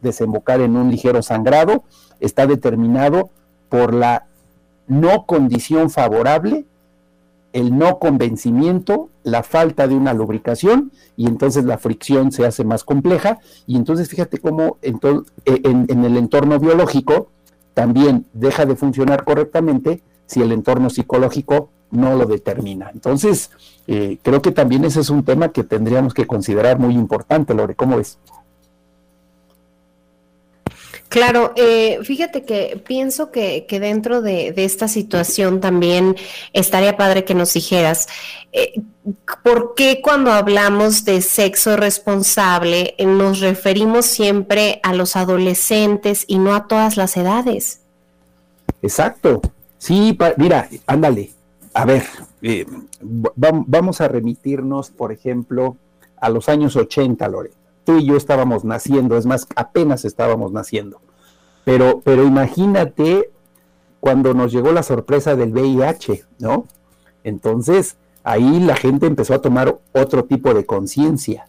desembocar 0.00 0.60
en 0.60 0.76
un 0.76 0.90
ligero 0.90 1.22
sangrado 1.22 1.84
está 2.20 2.46
determinado 2.46 3.30
por 3.68 3.92
la 3.92 4.26
no 4.86 5.26
condición 5.26 5.90
favorable, 5.90 6.64
el 7.52 7.76
no 7.76 7.98
convencimiento, 7.98 9.10
la 9.22 9.42
falta 9.42 9.88
de 9.88 9.94
una 9.94 10.12
lubricación 10.12 10.92
y 11.16 11.26
entonces 11.26 11.64
la 11.64 11.78
fricción 11.78 12.32
se 12.32 12.46
hace 12.46 12.64
más 12.64 12.84
compleja. 12.84 13.38
Y 13.66 13.76
entonces 13.76 14.08
fíjate 14.08 14.38
cómo 14.38 14.76
en, 14.82 14.98
en 15.44 16.04
el 16.04 16.16
entorno 16.16 16.58
biológico 16.58 17.28
también 17.72 18.26
deja 18.32 18.66
de 18.66 18.76
funcionar 18.76 19.24
correctamente 19.24 20.02
si 20.26 20.40
el 20.40 20.52
entorno 20.52 20.90
psicológico 20.90 21.70
no 21.90 22.16
lo 22.16 22.26
determina. 22.26 22.90
Entonces, 22.92 23.50
eh, 23.86 24.18
creo 24.22 24.42
que 24.42 24.50
también 24.50 24.84
ese 24.84 25.00
es 25.00 25.10
un 25.10 25.24
tema 25.24 25.50
que 25.52 25.64
tendríamos 25.64 26.12
que 26.12 26.26
considerar 26.26 26.78
muy 26.78 26.94
importante, 26.94 27.54
Lore, 27.54 27.74
¿cómo 27.74 27.96
ves? 27.96 28.18
Claro, 31.14 31.52
eh, 31.54 32.00
fíjate 32.02 32.42
que 32.42 32.82
pienso 32.84 33.30
que, 33.30 33.64
dentro 33.70 34.20
de, 34.20 34.52
esta 34.56 34.88
situación 34.88 35.60
también 35.60 36.16
estaría 36.52 36.96
padre 36.96 37.24
que 37.24 37.34
nos 37.34 37.52
dijeras, 37.52 38.08
eh, 38.52 38.72
¿por 39.44 39.74
qué 39.76 40.00
cuando 40.02 40.32
hablamos 40.32 41.04
de 41.04 41.20
sexo 41.22 41.76
responsable 41.76 42.96
nos 42.98 43.38
referimos 43.38 44.06
siempre 44.06 44.80
a 44.82 44.92
los 44.92 45.14
adolescentes 45.14 46.24
y 46.26 46.38
no 46.38 46.52
a 46.52 46.66
todas 46.66 46.96
las 46.96 47.16
edades? 47.16 47.80
Exacto. 48.82 49.40
Sí, 49.84 50.16
mira, 50.38 50.66
ándale, 50.86 51.32
a 51.74 51.84
ver, 51.84 52.04
eh, 52.40 52.64
vamos 53.02 54.00
a 54.00 54.08
remitirnos, 54.08 54.88
por 54.88 55.12
ejemplo, 55.12 55.76
a 56.16 56.30
los 56.30 56.48
años 56.48 56.74
80, 56.74 57.28
Lore. 57.28 57.50
Tú 57.84 57.98
y 57.98 58.06
yo 58.06 58.16
estábamos 58.16 58.64
naciendo, 58.64 59.18
es 59.18 59.26
más, 59.26 59.46
apenas 59.56 60.06
estábamos 60.06 60.52
naciendo. 60.52 61.02
Pero, 61.66 62.00
pero 62.02 62.24
imagínate 62.24 63.28
cuando 64.00 64.32
nos 64.32 64.52
llegó 64.52 64.72
la 64.72 64.82
sorpresa 64.82 65.36
del 65.36 65.52
VIH, 65.52 66.24
¿no? 66.38 66.64
Entonces, 67.22 67.98
ahí 68.22 68.60
la 68.60 68.76
gente 68.76 69.04
empezó 69.04 69.34
a 69.34 69.42
tomar 69.42 69.80
otro 69.92 70.24
tipo 70.24 70.54
de 70.54 70.64
conciencia. 70.64 71.46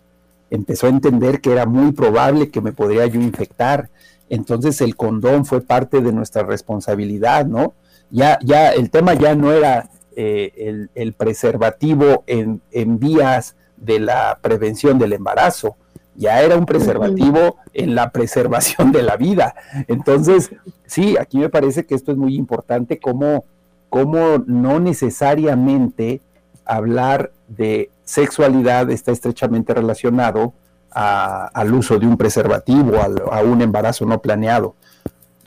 Empezó 0.50 0.88
a 0.88 0.89
entender 0.89 1.39
que 1.39 1.54
era 1.54 1.65
muy 1.65 1.94
probable 1.94 2.50
que 2.51 2.60
me 2.60 2.74
podría 2.74 3.06
yo 3.06 3.22
infectar. 3.22 3.89
Entonces 4.27 4.82
el 4.82 4.98
condón 4.98 5.46
fue 5.46 5.62
parte 5.62 6.01
de 6.01 6.12
nuestra 6.12 6.44
responsabilidad, 6.44 7.46
¿no? 7.46 7.75
Ya, 8.12 8.39
ya 8.41 8.71
el 8.71 8.89
tema 8.89 9.13
ya 9.13 9.35
no 9.35 9.51
era 9.51 9.89
eh, 10.15 10.88
el, 10.95 11.13
preservativo 11.13 12.24
en, 12.27 12.62
vías 13.00 13.55
de 13.75 14.00
la 14.00 14.39
prevención 14.41 14.97
del 14.97 15.13
embarazo, 15.13 15.75
ya 16.15 16.41
era 16.41 16.57
un 16.57 16.65
preservativo 16.65 17.57
en 17.74 17.95
la 17.95 18.12
preservación 18.12 18.93
de 18.93 19.03
la 19.03 19.17
vida. 19.17 19.55
Entonces, 19.88 20.51
sí, 20.85 21.17
aquí 21.19 21.38
me 21.38 21.50
parece 21.50 21.85
que 21.85 21.95
esto 21.95 22.12
es 22.13 22.17
muy 22.17 22.35
importante, 22.35 23.00
como, 23.00 23.43
como 23.89 24.38
no 24.45 24.79
necesariamente 24.79 26.21
hablar 26.63 27.31
de 27.50 27.89
sexualidad 28.05 28.89
está 28.91 29.12
estrechamente 29.12 29.74
relacionado 29.74 30.53
al 30.91 31.74
uso 31.74 32.00
de 32.00 32.07
un 32.07 32.15
preservativo, 32.15 32.93
a 33.29 33.41
un 33.41 33.62
embarazo 33.62 34.05
no 34.05 34.21
planeado. 34.21 34.75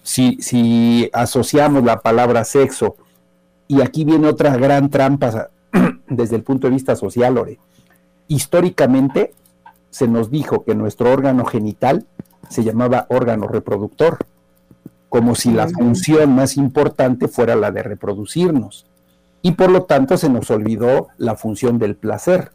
Si, 0.08 0.38
si 0.40 1.10
asociamos 1.12 1.84
la 1.84 2.00
palabra 2.00 2.42
sexo 2.46 2.96
y 3.66 3.82
aquí 3.82 4.06
viene 4.06 4.26
otra 4.26 4.56
gran 4.56 4.88
trampa 4.88 5.50
desde 6.08 6.36
el 6.36 6.42
punto 6.42 6.66
de 6.66 6.72
vista 6.72 6.96
social, 6.96 7.34
Lore. 7.34 7.58
Históricamente 8.26 9.34
se 9.90 10.08
nos 10.08 10.30
dijo 10.30 10.64
que 10.64 10.74
nuestro 10.74 11.12
órgano 11.12 11.44
genital 11.44 12.06
se 12.48 12.64
llamaba 12.64 13.04
órgano 13.10 13.48
reproductor, 13.48 14.16
como 15.10 15.34
si 15.34 15.52
la 15.52 15.68
función 15.68 16.34
más 16.34 16.56
importante 16.56 17.28
fuera 17.28 17.54
la 17.54 17.70
de 17.70 17.82
reproducirnos. 17.82 18.86
Y 19.42 19.52
por 19.52 19.70
lo 19.70 19.82
tanto 19.82 20.16
se 20.16 20.30
nos 20.30 20.50
olvidó 20.50 21.08
la 21.18 21.36
función 21.36 21.78
del 21.78 21.96
placer. 21.96 22.52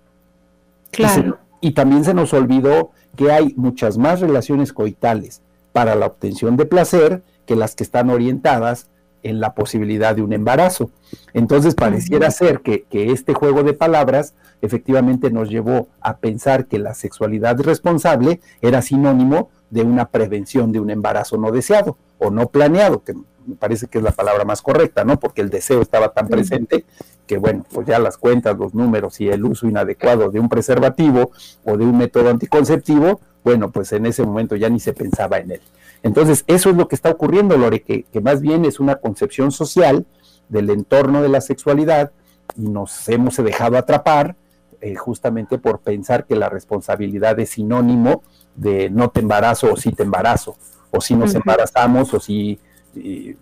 Claro. 0.90 1.38
Y, 1.62 1.68
y 1.68 1.72
también 1.74 2.04
se 2.04 2.16
nos 2.16 2.34
olvidó 2.34 2.90
que 3.16 3.32
hay 3.32 3.54
muchas 3.58 4.00
más 4.00 4.22
relaciones 4.22 4.74
coitales 4.74 5.44
para 5.72 5.94
la 5.94 6.08
obtención 6.08 6.58
de 6.58 6.66
placer 6.66 7.22
que 7.46 7.56
las 7.56 7.76
que 7.76 7.84
están 7.84 8.10
orientadas 8.10 8.88
en 9.24 9.40
la 9.40 9.56
posibilidad 9.56 10.16
de 10.16 10.22
un 10.22 10.34
embarazo. 10.34 10.92
Entonces 11.34 11.76
pareciera 11.76 12.30
ser 12.30 12.62
que, 12.62 12.86
este 12.92 13.34
juego 13.34 13.64
de 13.64 13.74
palabras 13.74 14.36
efectivamente 14.62 15.32
nos 15.32 15.50
llevó 15.50 15.88
a 16.02 16.18
pensar 16.18 16.68
que 16.68 16.80
la 16.80 16.94
sexualidad 16.94 17.60
responsable 17.60 18.40
era 18.62 18.82
sinónimo 18.82 19.50
de 19.70 19.82
una 19.82 20.10
prevención 20.10 20.72
de 20.72 20.80
un 20.80 20.90
embarazo 20.90 21.38
no 21.38 21.52
deseado 21.52 21.98
o 22.20 22.30
no 22.30 22.48
planeado, 22.48 23.04
que 23.04 23.14
me 23.14 23.56
parece 23.56 23.88
que 23.88 23.98
es 23.98 24.04
la 24.04 24.12
palabra 24.12 24.46
más 24.46 24.62
correcta, 24.62 25.04
¿no? 25.04 25.20
Porque 25.20 25.42
el 25.42 25.50
deseo 25.50 25.82
estaba 25.82 26.10
tan 26.10 26.28
presente 26.28 26.86
que, 27.28 27.38
bueno, 27.38 27.66
pues 27.74 27.88
ya 27.88 28.00
las 28.00 28.18
cuentas, 28.18 28.58
los 28.58 28.74
números 28.74 29.20
y 29.20 29.30
el 29.30 29.44
uso 29.44 29.68
inadecuado 29.68 30.30
de 30.30 30.40
un 30.40 30.48
preservativo 30.48 31.32
o 31.66 31.78
de 31.78 31.86
un 31.86 31.98
método 31.98 32.30
anticonceptivo, 32.30 33.20
bueno, 33.44 33.72
pues 33.72 33.92
en 33.92 34.06
ese 34.06 34.24
momento 34.24 34.56
ya 34.56 34.70
ni 34.70 34.80
se 34.80 34.94
pensaba 34.94 35.40
en 35.40 35.52
él. 35.52 35.62
Entonces, 36.04 36.44
eso 36.48 36.70
es 36.70 36.76
lo 36.76 36.88
que 36.90 36.96
está 36.96 37.10
ocurriendo, 37.10 37.58
Lore, 37.58 37.82
que, 37.82 38.06
más 38.22 38.42
bien 38.42 38.66
es 38.66 38.80
una 38.80 38.98
concepción 38.98 39.52
social 39.52 40.06
del 40.50 40.70
entorno 40.70 41.22
de 41.22 41.30
la 41.30 41.40
sexualidad 41.40 42.12
y 42.58 42.68
nos 42.68 43.08
hemos 43.08 43.38
dejado 43.38 43.78
atrapar 43.78 44.36
eh, 44.82 44.96
justamente 44.96 45.58
por 45.58 45.80
pensar 45.80 46.26
que 46.26 46.36
la 46.36 46.50
responsabilidad 46.50 47.40
es 47.40 47.52
sinónimo 47.52 48.22
de 48.56 48.90
no 48.90 49.10
te 49.10 49.22
embarazo 49.22 49.72
o 49.72 49.78
sí 49.78 49.94
te 49.94 50.04
embarazo, 50.04 50.58
o 50.92 51.00
si 51.00 51.16
nos 51.16 51.34
embarazamos 51.34 52.14
o 52.14 52.20
si 52.20 52.60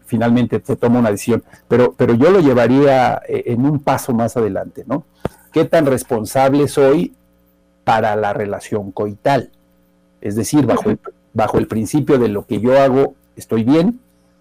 finalmente 0.06 0.62
se 0.64 0.76
toma 0.76 1.00
una 1.00 1.12
decisión. 1.12 1.44
Pero, 1.68 1.94
pero 1.98 2.14
yo 2.14 2.30
lo 2.30 2.40
llevaría 2.40 3.22
eh, 3.28 3.44
en 3.48 3.66
un 3.66 3.80
paso 3.80 4.14
más 4.14 4.38
adelante, 4.38 4.84
¿no? 4.86 5.04
¿Qué 5.52 5.66
tan 5.66 5.88
responsable 5.88 6.68
soy 6.68 7.16
para 7.84 8.16
la 8.16 8.34
relación 8.34 8.92
coital? 8.92 9.52
Es 10.22 10.36
decir, 10.36 10.66
bajo 10.66 10.92
el, 10.92 11.00
bajo 11.34 11.58
el 11.58 11.68
principio 11.68 12.18
de 12.18 12.28
lo 12.28 12.46
que 12.46 12.60
yo 12.60 12.80
hago 12.80 13.16
estoy 13.36 13.64
bien, 13.64 14.00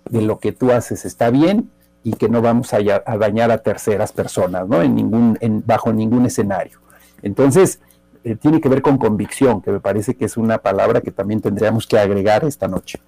de 0.09 0.23
lo 0.23 0.39
que 0.39 0.53
tú 0.53 0.73
haces 0.73 1.05
está 1.05 1.31
bien 1.31 1.71
y 2.03 2.15
que 2.15 2.29
no 2.29 2.43
vamos 2.43 2.73
a, 2.73 2.81
dañar 3.19 3.51
a 3.51 3.59
terceras 3.59 4.13
personas, 4.13 4.67
¿no? 4.67 4.83
En 4.83 4.95
ningún, 4.95 5.39
en, 5.41 5.63
bajo 5.67 5.93
ningún 5.93 6.27
escenario. 6.27 6.81
Entonces, 7.23 7.81
eh, 8.25 8.37
tiene 8.37 8.61
que 8.61 8.69
ver 8.69 8.83
con 8.83 8.99
convicción, 8.99 9.61
que 9.61 9.71
me 9.71 9.81
parece 9.81 10.15
que 10.15 10.25
es 10.25 10.37
una 10.37 10.59
palabra 10.59 11.01
que 11.01 11.11
también 11.11 11.41
tendríamos 11.41 11.87
que 11.87 11.99
agregar 11.99 12.45
esta 12.45 12.69
noche. 12.69 13.01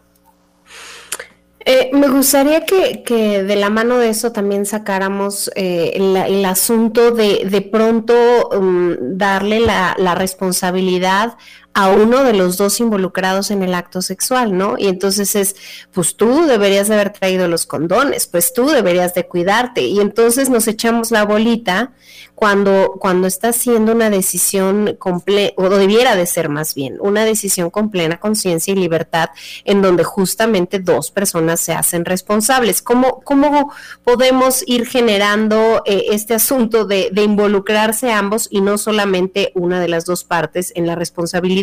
Eh, 1.65 1.91
me 1.93 2.09
gustaría 2.09 2.65
que, 2.65 3.45
de 3.45 3.57
la 3.57 3.71
mano 3.71 3.99
de 3.99 4.09
eso 4.09 4.33
también 4.33 4.67
sacáramos 4.67 5.51
eh, 5.55 5.93
el, 5.95 6.45
asunto 6.45 7.13
de 7.13 7.69
pronto 7.71 8.15
um, 8.49 8.97
darle 9.17 9.61
la, 9.61 10.15
responsabilidad 10.17 11.37
a 11.75 11.89
uno 11.89 12.23
de 12.23 12.35
los 12.35 12.57
dos 12.59 12.81
involucrados 12.81 13.51
en 13.51 13.63
el 13.63 13.75
acto 13.75 14.03
sexual, 14.03 14.57
¿no? 14.57 14.77
Y 14.77 14.89
entonces 14.89 15.35
es, 15.35 15.57
pues 15.93 16.17
tú 16.17 16.45
deberías 16.47 16.89
de 16.89 16.95
haber 16.95 17.11
traído 17.11 17.49
los 17.49 17.67
condones, 17.67 18.27
pues 18.27 18.53
tú 18.53 18.67
deberías 18.69 19.15
de 19.15 19.27
cuidarte. 19.27 19.83
Y 19.83 20.01
entonces 20.01 20.51
nos 20.51 20.69
echamos 20.69 21.11
la 21.11 21.25
bolita 21.25 21.93
cuando, 22.35 22.97
cuando 22.99 23.27
está 23.27 23.51
haciendo 23.51 23.93
una 23.93 24.11
decisión 24.11 24.97
completa, 24.99 25.55
o 25.57 25.69
debiera 25.71 26.15
de 26.15 26.27
ser 26.27 26.49
más 26.49 26.75
bien, 26.75 26.99
una 27.01 27.25
decisión 27.25 27.71
con 27.71 27.91
plena 27.91 28.21
conciencia 28.21 28.73
y 28.73 28.77
libertad, 28.77 29.31
en 29.65 29.81
donde 29.81 30.05
justamente 30.05 30.79
dos 30.79 31.11
personas 31.11 31.61
se 31.61 31.73
hacen 31.73 32.05
responsables. 32.05 32.83
¿Cómo, 32.83 33.21
cómo 33.23 33.73
podemos 34.05 34.63
ir 34.67 34.87
generando 34.87 35.83
eh, 35.87 36.07
este 36.11 36.35
asunto 36.35 36.85
de, 36.85 37.11
de 37.13 37.23
involucrarse 37.23 38.11
ambos 38.11 38.49
y 38.51 38.61
no 38.61 38.77
solamente 38.77 39.53
una 39.55 39.81
de 39.81 39.89
las 39.89 40.05
dos 40.05 40.25
partes 40.25 40.73
en 40.75 40.87
la 40.87 40.97
responsabilidad? 40.97 41.62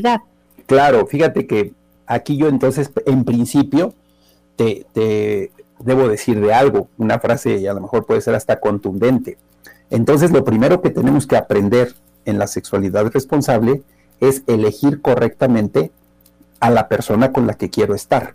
Claro, 0.65 1.07
fíjate 1.07 1.47
que 1.47 1.73
aquí 2.05 2.37
yo 2.37 2.47
entonces, 2.47 2.91
en 3.05 3.23
principio, 3.23 3.93
te, 4.55 4.85
debo 5.79 6.07
decir 6.07 6.39
de 6.39 6.53
algo, 6.53 6.89
una 6.97 7.19
frase 7.19 7.57
y 7.57 7.67
a 7.67 7.73
lo 7.73 7.81
mejor 7.81 8.05
puede 8.05 8.21
ser 8.21 8.35
hasta 8.35 8.59
contundente. 8.59 9.37
Entonces, 9.89 10.31
lo 10.31 10.43
primero 10.43 10.81
que 10.81 10.89
tenemos 10.89 11.25
que 11.25 11.37
aprender 11.37 11.95
en 12.25 12.37
la 12.37 12.47
sexualidad 12.47 13.05
responsable 13.11 13.81
es 14.19 14.43
elegir 14.47 15.01
correctamente 15.01 15.91
a 16.59 16.69
la 16.69 16.87
persona 16.87 17.31
con 17.31 17.47
la 17.47 17.53
que 17.55 17.69
quiero 17.69 17.95
estar. 17.95 18.33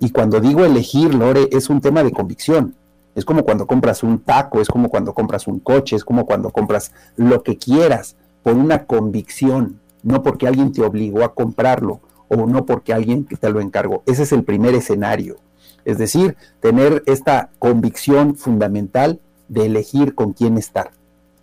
Y 0.00 0.10
cuando 0.10 0.40
digo 0.40 0.64
elegir, 0.64 1.14
Lore, 1.14 1.48
es 1.52 1.70
un 1.70 1.80
tema 1.80 2.02
de 2.02 2.12
convicción. 2.12 2.74
Es 3.14 3.24
como 3.24 3.44
cuando 3.44 3.66
compras 3.66 4.02
un 4.02 4.18
taco, 4.18 4.60
es 4.60 4.68
como 4.68 4.90
cuando 4.90 5.14
compras 5.14 5.46
un 5.46 5.58
coche, 5.58 5.96
es 5.96 6.04
como 6.04 6.26
cuando 6.26 6.50
compras 6.50 6.92
lo 7.16 7.42
que 7.42 7.56
quieras 7.56 8.16
por 8.42 8.54
una 8.54 8.84
convicción 8.84 9.80
no 10.06 10.22
porque 10.22 10.46
alguien 10.46 10.72
te 10.72 10.82
obligó 10.82 11.24
a 11.24 11.34
comprarlo 11.34 12.00
o 12.28 12.46
no 12.46 12.64
porque 12.64 12.94
alguien 12.94 13.26
te 13.26 13.50
lo 13.50 13.60
encargó. 13.60 14.04
Ese 14.06 14.22
es 14.22 14.30
el 14.30 14.44
primer 14.44 14.76
escenario. 14.76 15.38
Es 15.84 15.98
decir, 15.98 16.36
tener 16.60 17.02
esta 17.06 17.50
convicción 17.58 18.36
fundamental 18.36 19.20
de 19.48 19.66
elegir 19.66 20.14
con 20.14 20.32
quién 20.32 20.58
estar, 20.58 20.92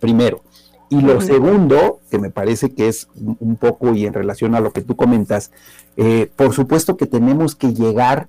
primero. 0.00 0.40
Y 0.88 1.02
lo 1.02 1.20
segundo, 1.20 2.00
que 2.10 2.18
me 2.18 2.30
parece 2.30 2.72
que 2.72 2.88
es 2.88 3.08
un 3.14 3.56
poco 3.56 3.92
y 3.94 4.06
en 4.06 4.14
relación 4.14 4.54
a 4.54 4.60
lo 4.60 4.72
que 4.72 4.80
tú 4.80 4.96
comentas, 4.96 5.50
eh, 5.98 6.30
por 6.34 6.54
supuesto 6.54 6.96
que 6.96 7.06
tenemos 7.06 7.54
que 7.54 7.74
llegar 7.74 8.28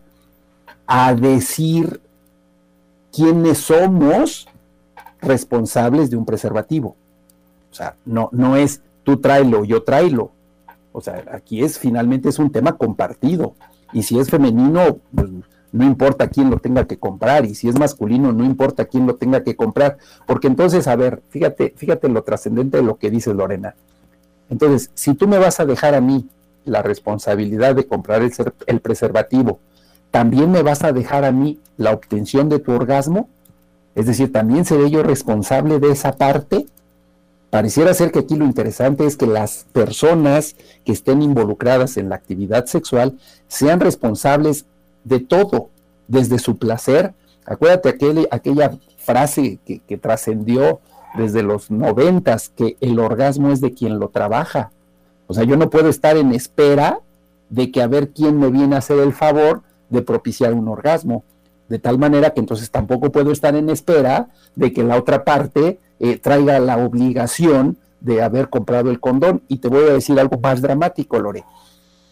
a 0.86 1.14
decir 1.14 2.02
quiénes 3.14 3.60
somos 3.60 4.50
responsables 5.22 6.10
de 6.10 6.18
un 6.18 6.26
preservativo. 6.26 6.98
O 7.72 7.74
sea, 7.74 7.96
no, 8.06 8.30
no 8.34 8.58
es 8.58 8.82
tú 9.06 9.18
tráelo, 9.22 9.64
yo 9.64 9.84
tráelo. 9.84 10.32
O 10.92 11.00
sea, 11.00 11.24
aquí 11.32 11.64
es 11.64 11.80
finalmente 11.80 12.28
es 12.28 12.40
un 12.40 12.52
tema 12.52 12.74
compartido. 12.74 13.56
Y 13.94 14.04
si 14.04 14.20
es 14.20 14.30
femenino, 14.30 14.98
pues, 15.14 15.30
no 15.72 15.86
importa 15.86 16.28
quién 16.28 16.50
lo 16.50 16.58
tenga 16.58 16.86
que 16.86 16.98
comprar. 16.98 17.46
Y 17.46 17.56
si 17.56 17.70
es 17.70 17.78
masculino, 17.80 18.34
no 18.34 18.44
importa 18.44 18.86
quién 18.86 19.06
lo 19.06 19.16
tenga 19.16 19.44
que 19.44 19.56
comprar. 19.56 19.98
Porque 20.26 20.48
entonces, 20.48 20.88
a 20.88 20.96
ver, 20.96 21.22
fíjate, 21.30 21.74
fíjate 21.78 22.10
lo 22.10 22.24
trascendente 22.24 22.78
de 22.78 22.84
lo 22.84 22.98
que 22.98 23.12
dice 23.12 23.34
Lorena. 23.34 23.76
Entonces, 24.50 24.92
si 24.94 25.14
tú 25.14 25.28
me 25.28 25.38
vas 25.38 25.60
a 25.60 25.66
dejar 25.66 25.96
a 25.96 26.02
mí 26.02 26.28
la 26.66 26.82
responsabilidad 26.82 27.76
de 27.76 27.86
comprar 27.86 28.22
el, 28.22 28.32
el 28.66 28.80
preservativo, 28.80 29.60
también 30.12 30.52
me 30.52 30.64
vas 30.64 30.84
a 30.84 30.94
dejar 30.94 31.26
a 31.26 31.32
mí 31.32 31.60
la 31.78 31.92
obtención 31.92 32.48
de 32.50 32.60
tu 32.60 32.72
orgasmo. 32.72 33.30
Es 33.96 34.06
decir, 34.06 34.32
también 34.32 34.66
seré 34.66 34.90
yo 34.90 35.04
responsable 35.04 35.80
de 35.80 35.92
esa 35.92 36.14
parte. 36.14 36.68
Pareciera 37.56 37.94
ser 37.94 38.12
que 38.12 38.20
aquí 38.20 38.36
lo 38.36 38.44
interesante 38.44 39.06
es 39.06 39.16
que 39.16 39.28
las 39.28 39.66
personas 39.72 40.58
que 40.84 40.92
estén 40.92 41.22
involucradas 41.22 41.96
en 41.96 42.10
la 42.10 42.18
actividad 42.18 42.66
sexual 42.66 43.18
sean 43.48 43.80
responsables 43.80 44.66
de 45.06 45.22
todo, 45.22 45.70
desde 46.10 46.38
su 46.38 46.58
placer. 46.58 47.14
Acuérdate 47.46 48.28
aquella 48.30 48.78
frase 48.98 49.60
que, 49.66 49.80
que 49.80 49.98
trascendió 49.98 50.82
desde 51.18 51.44
los 51.44 51.72
noventas, 51.72 52.50
que 52.50 52.76
el 52.82 53.00
orgasmo 53.00 53.50
es 53.54 53.62
de 53.62 53.74
quien 53.74 54.00
lo 54.00 54.10
trabaja. 54.10 54.74
O 55.28 55.34
sea, 55.34 55.46
yo 55.46 55.56
no 55.56 55.70
puedo 55.70 55.88
estar 55.88 56.18
en 56.18 56.34
espera 56.34 57.00
de 57.50 57.72
que 57.72 57.82
a 57.82 57.88
ver 57.88 58.10
quién 58.10 58.38
me 58.38 58.50
viene 58.50 58.76
a 58.76 58.80
hacer 58.80 59.00
el 59.00 59.14
favor 59.14 59.64
de 59.90 60.02
propiciar 60.02 60.54
un 60.54 60.68
orgasmo. 60.68 61.24
De 61.70 61.80
tal 61.80 62.00
manera 62.00 62.32
que 62.32 62.42
entonces 62.42 62.70
tampoco 62.70 63.14
puedo 63.14 63.32
estar 63.32 63.56
en 63.56 63.70
espera 63.70 64.28
de 64.58 64.74
que 64.74 64.84
la 64.84 64.98
otra 64.98 65.24
parte 65.24 65.80
eh, 66.00 66.18
traiga 66.18 66.60
la 66.60 66.78
obligación 66.78 67.78
de 68.02 68.22
haber 68.22 68.50
comprado 68.50 68.92
el 68.92 69.00
condón. 69.00 69.44
Y 69.48 69.58
te 69.58 69.68
voy 69.68 69.84
a 69.90 69.94
decir 69.94 70.20
algo 70.20 70.40
más 70.40 70.62
dramático, 70.62 71.20
Lore. 71.20 71.44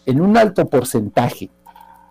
En 0.06 0.20
un 0.20 0.36
alto 0.36 0.66
porcentaje 0.66 1.50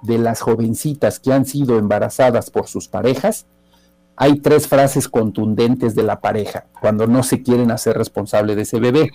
de 0.01 0.17
las 0.17 0.41
jovencitas 0.41 1.19
que 1.19 1.33
han 1.33 1.45
sido 1.45 1.77
embarazadas 1.77 2.49
por 2.49 2.67
sus 2.67 2.88
parejas, 2.88 3.45
hay 4.15 4.39
tres 4.39 4.67
frases 4.67 5.07
contundentes 5.07 5.95
de 5.95 6.03
la 6.03 6.19
pareja 6.19 6.65
cuando 6.81 7.07
no 7.07 7.23
se 7.23 7.41
quieren 7.41 7.71
hacer 7.71 7.97
responsable 7.97 8.55
de 8.55 8.62
ese 8.63 8.79
bebé. 8.79 9.12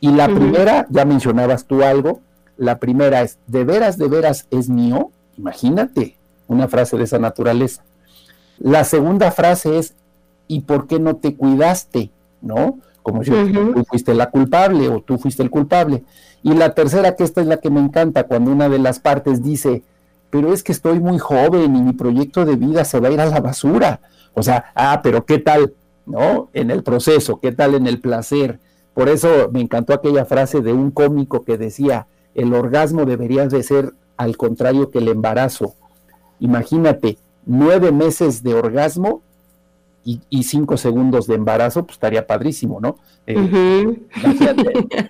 Y 0.00 0.10
la 0.12 0.26
primera, 0.26 0.86
ya 0.88 1.04
mencionabas 1.04 1.66
tú 1.66 1.82
algo, 1.82 2.20
la 2.56 2.78
primera 2.78 3.22
es, 3.22 3.38
¿de 3.46 3.64
veras, 3.64 3.98
de 3.98 4.08
veras 4.08 4.46
es 4.50 4.68
mío? 4.68 5.10
Imagínate 5.36 6.16
una 6.46 6.68
frase 6.68 6.96
de 6.96 7.04
esa 7.04 7.18
naturaleza. 7.18 7.84
La 8.58 8.84
segunda 8.84 9.30
frase 9.30 9.78
es, 9.78 9.94
¿y 10.50 10.62
por 10.62 10.88
qué 10.88 10.98
no 10.98 11.14
te 11.14 11.36
cuidaste? 11.36 12.10
¿No? 12.42 12.80
Como 13.04 13.22
si 13.22 13.30
tú 13.30 13.84
fuiste 13.88 14.14
la 14.14 14.30
culpable 14.30 14.88
o 14.88 15.00
tú 15.00 15.16
fuiste 15.16 15.44
el 15.44 15.50
culpable. 15.50 16.02
Y 16.42 16.54
la 16.54 16.74
tercera, 16.74 17.14
que 17.14 17.22
esta 17.22 17.40
es 17.40 17.46
la 17.46 17.58
que 17.58 17.70
me 17.70 17.78
encanta, 17.78 18.24
cuando 18.24 18.50
una 18.50 18.68
de 18.68 18.80
las 18.80 18.98
partes 18.98 19.44
dice, 19.44 19.84
pero 20.28 20.52
es 20.52 20.64
que 20.64 20.72
estoy 20.72 20.98
muy 20.98 21.18
joven 21.18 21.76
y 21.76 21.82
mi 21.82 21.92
proyecto 21.92 22.44
de 22.44 22.56
vida 22.56 22.84
se 22.84 22.98
va 22.98 23.08
a 23.08 23.10
ir 23.12 23.20
a 23.20 23.26
la 23.26 23.40
basura. 23.40 24.00
O 24.34 24.42
sea, 24.42 24.72
ah, 24.74 25.00
pero 25.04 25.24
¿qué 25.24 25.38
tal? 25.38 25.72
¿No? 26.04 26.48
En 26.52 26.72
el 26.72 26.82
proceso, 26.82 27.38
¿qué 27.38 27.52
tal 27.52 27.76
en 27.76 27.86
el 27.86 28.00
placer? 28.00 28.58
Por 28.92 29.08
eso 29.08 29.50
me 29.52 29.60
encantó 29.60 29.94
aquella 29.94 30.24
frase 30.24 30.62
de 30.62 30.72
un 30.72 30.90
cómico 30.90 31.44
que 31.44 31.58
decía, 31.58 32.08
el 32.34 32.52
orgasmo 32.54 33.04
debería 33.04 33.46
de 33.46 33.62
ser 33.62 33.92
al 34.16 34.36
contrario 34.36 34.90
que 34.90 34.98
el 34.98 35.06
embarazo. 35.06 35.74
Imagínate, 36.40 37.18
nueve 37.46 37.92
meses 37.92 38.42
de 38.42 38.54
orgasmo 38.54 39.22
y, 40.28 40.42
cinco 40.42 40.76
segundos 40.76 41.26
de 41.26 41.34
embarazo, 41.34 41.84
pues 41.84 41.96
estaría 41.96 42.26
padrísimo, 42.26 42.80
¿no? 42.80 42.96
Eh, 43.26 43.98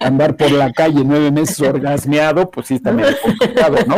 andar 0.01 0.37
por 0.37 0.51
la 0.51 0.73
calle 0.73 1.03
nueve 1.05 1.31
meses 1.31 1.61
orgasmeado, 1.61 2.51
pues 2.51 2.67
sí 2.67 2.75
está 2.75 2.93
medio 2.93 3.17
complicado, 3.23 3.77
¿no? 3.87 3.97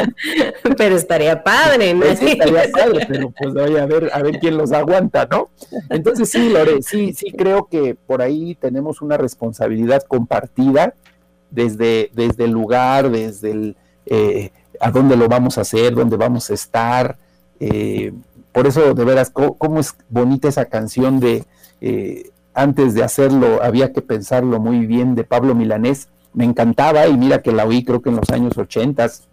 Pero 0.77 0.97
estaría 0.97 1.43
padre, 1.43 1.95
¿no? 1.95 2.01
Pues 2.01 2.19
sí, 2.19 2.27
estaría 2.29 2.71
padre, 2.71 3.07
pero 3.09 3.33
pues 3.37 3.55
voy 3.55 3.77
a 3.77 3.87
ver, 3.87 4.11
a 4.13 4.23
ver 4.23 4.39
quién 4.39 4.57
los 4.57 4.73
aguanta, 4.73 5.27
¿no? 5.31 5.49
Entonces 5.91 6.31
sí, 6.31 6.51
Lore, 6.51 6.83
sí, 6.83 7.13
sí 7.15 7.33
creo 7.33 7.67
que 7.67 7.95
por 7.95 8.23
ahí 8.23 8.55
tenemos 8.55 9.03
una 9.03 9.17
responsabilidad 9.17 10.03
compartida 10.03 10.95
desde, 11.51 12.11
desde 12.15 12.45
el 12.45 12.51
lugar, 12.51 13.11
desde 13.11 13.51
el 13.51 13.77
eh, 14.07 14.51
a 14.81 14.91
dónde 14.91 15.17
lo 15.17 15.29
vamos 15.29 15.59
a 15.59 15.63
hacer, 15.63 15.95
dónde 15.95 16.17
vamos 16.17 16.51
a 16.51 16.55
estar, 16.55 17.17
eh, 17.61 18.13
por 18.53 18.67
eso, 18.67 18.95
de 18.95 19.05
veras, 19.05 19.31
cómo, 19.31 19.81
es 19.81 19.95
bonita 20.09 20.49
esa 20.49 20.67
canción 20.67 21.21
de 21.21 21.45
eh, 21.81 22.31
antes 22.55 22.95
de 22.95 23.03
hacerlo 23.03 23.63
había 23.63 23.93
que 23.93 24.03
pensarlo 24.03 24.61
muy 24.61 24.87
bien 24.87 25.15
de 25.15 25.25
Pablo 25.25 25.55
Milanés. 25.55 26.09
Me 26.35 26.45
encantaba 26.45 27.07
y 27.07 27.17
mira 27.17 27.43
que 27.43 27.53
la 27.53 27.65
oí 27.65 27.85
creo 27.85 28.03
que 28.03 28.11
en 28.11 28.17
los 28.17 28.31
años 28.31 28.57
ochentas. 28.59 29.29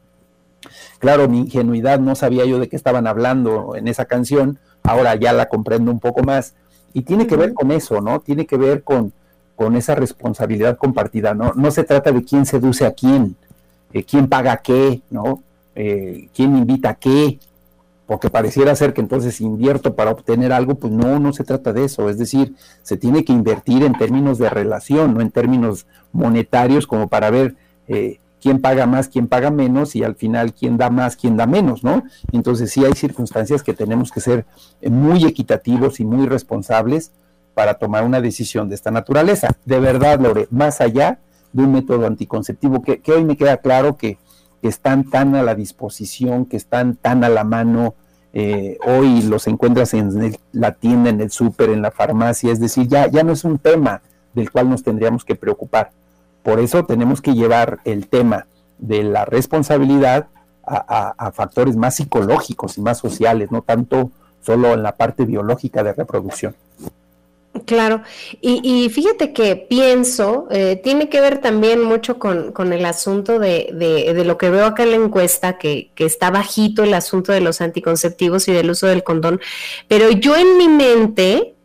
Claro, 1.00 1.28
mi 1.30 1.40
ingenuidad, 1.40 2.00
no 2.00 2.16
sabía 2.16 2.46
yo 2.46 2.60
de 2.60 2.68
qué 2.68 2.76
estaban 2.76 3.08
hablando 3.08 3.76
en 3.76 3.88
esa 3.88 4.06
canción, 4.06 4.60
ahora 4.84 5.16
ya 5.16 5.32
la 5.34 5.48
comprendo 5.48 5.92
un 5.92 6.00
poco 6.00 6.24
más. 6.24 6.56
Y 6.94 7.04
tiene 7.04 7.28
que 7.28 7.38
ver 7.38 7.54
con 7.54 7.72
eso, 7.72 8.02
¿no? 8.02 8.20
Tiene 8.20 8.46
que 8.46 8.58
ver 8.58 8.84
con, 8.84 9.14
con 9.56 9.76
esa 9.76 9.96
responsabilidad 9.96 10.78
compartida, 10.78 11.34
¿no? 11.34 11.54
No 11.56 11.72
se 11.72 11.84
trata 11.84 12.12
de 12.12 12.24
quién 12.24 12.46
seduce 12.46 12.86
a 12.86 12.92
quién, 12.92 13.36
eh, 13.94 14.04
quién 14.04 14.28
paga 14.28 14.58
qué, 14.58 15.02
¿no? 15.10 15.42
Eh, 15.76 16.28
quién 16.34 16.58
invita 16.58 16.90
a 16.90 16.96
qué, 16.96 17.40
porque 18.10 18.32
pareciera 18.32 18.76
ser 18.76 18.96
que 18.96 19.02
entonces 19.02 19.40
invierto 19.40 19.94
para 19.94 20.10
obtener 20.10 20.52
algo, 20.52 20.74
pues 20.74 20.92
no, 20.92 21.20
no 21.20 21.32
se 21.32 21.44
trata 21.44 21.74
de 21.74 21.84
eso, 21.84 22.10
es 22.10 22.18
decir, 22.18 22.56
se 22.82 22.98
tiene 22.98 23.24
que 23.24 23.32
invertir 23.32 23.84
en 23.84 23.96
términos 23.96 24.40
de 24.40 24.50
relación, 24.50 25.14
no 25.14 25.22
en 25.22 25.30
términos 25.30 25.86
monetarios 26.12 26.88
como 26.88 27.08
para 27.08 27.30
ver 27.30 27.56
eh, 27.88 28.20
quién 28.42 28.62
paga 28.62 28.88
más, 28.88 29.10
quién 29.10 29.28
paga 29.28 29.52
menos 29.52 29.96
y 29.96 30.04
al 30.04 30.16
final 30.16 30.56
quién 30.56 30.76
da 30.76 30.90
más, 30.90 31.18
quién 31.18 31.38
da 31.38 31.46
menos, 31.46 31.84
¿no? 31.84 32.02
Entonces 32.32 32.72
sí 32.72 32.84
hay 32.84 32.94
circunstancias 32.94 33.62
que 33.62 33.76
tenemos 33.76 34.12
que 34.12 34.22
ser 34.22 34.48
eh, 34.82 34.90
muy 34.90 35.24
equitativos 35.26 36.00
y 36.00 36.04
muy 36.04 36.26
responsables 36.26 37.12
para 37.54 37.76
tomar 37.76 38.06
una 38.06 38.22
decisión 38.22 38.70
de 38.70 38.74
esta 38.74 38.90
naturaleza. 38.90 39.50
De 39.66 39.80
verdad, 39.80 40.20
Lore, 40.20 40.48
más 40.50 40.82
allá 40.82 41.20
de 41.54 41.62
un 41.62 41.74
método 41.74 42.08
anticonceptivo, 42.08 42.82
que, 42.82 43.02
que 43.02 43.12
hoy 43.12 43.24
me 43.24 43.38
queda 43.38 43.58
claro 43.58 43.98
que 43.98 44.18
que 44.62 44.68
están 44.68 45.10
tan 45.10 45.36
a 45.36 45.44
la 45.44 45.56
disposición, 45.56 46.46
que 46.46 46.58
están 46.58 46.96
tan 46.96 47.24
a 47.24 47.30
la 47.30 47.44
mano. 47.44 47.96
Eh, 48.34 48.78
hoy 48.86 49.24
los 49.24 49.48
encuentras 49.48 49.94
en 49.94 50.38
la 50.52 50.74
tienda, 50.74 51.10
en 51.10 51.22
el 51.22 51.32
súper, 51.32 51.70
en 51.70 51.82
la 51.82 51.92
farmacia, 51.92 52.52
es 52.52 52.60
decir, 52.60 52.88
ya, 52.88 53.08
ya 53.08 53.24
no 53.24 53.34
es 53.34 53.44
un 53.44 53.58
tema 53.58 54.02
del 54.34 54.52
cual 54.52 54.70
nos 54.70 54.84
tendríamos 54.84 55.26
que 55.26 55.36
preocupar. 55.36 55.92
Por 56.44 56.60
eso 56.60 56.86
tenemos 56.86 57.22
que 57.22 57.34
llevar 57.34 57.80
el 57.86 58.08
tema 58.08 58.46
de 58.78 59.04
la 59.04 59.26
responsabilidad 59.26 60.28
a 60.72 61.32
factores 61.34 61.76
más 61.76 61.96
psicológicos 61.96 62.78
y 62.78 62.82
más 62.82 63.00
sociales, 63.00 63.52
no 63.52 63.64
tanto 63.64 64.12
solo 64.42 64.74
en 64.74 64.84
la 64.84 64.96
parte 64.96 65.26
biológica 65.26 65.82
de 65.84 65.94
reproducción. 65.94 66.56
Claro, 67.66 68.04
y, 68.42 68.90
fíjate 68.90 69.34
que 69.34 69.56
pienso, 69.56 70.48
eh, 70.52 70.80
tiene 70.84 71.10
que 71.10 71.20
ver 71.20 71.40
también 71.40 71.82
mucho 71.82 72.20
con, 72.20 72.74
el 72.74 72.86
asunto 72.86 73.40
de, 73.40 73.70
de, 73.74 74.24
lo 74.24 74.38
que 74.38 74.52
veo 74.52 74.66
acá 74.66 74.84
en 74.84 74.92
la 74.92 74.98
encuesta, 74.98 75.58
que, 75.58 75.92
que, 75.96 76.06
está 76.06 76.30
bajito 76.30 76.84
el 76.84 76.94
asunto 76.94 77.32
de 77.32 77.42
los 77.42 77.62
anticonceptivos 77.62 78.48
y 78.48 78.54
del 78.54 78.70
uso 78.70 78.86
del 78.88 79.04
condón, 79.04 79.42
pero 79.88 80.12
yo 80.12 80.36
en 80.36 80.58
mi 80.58 80.68
mente 80.68 81.56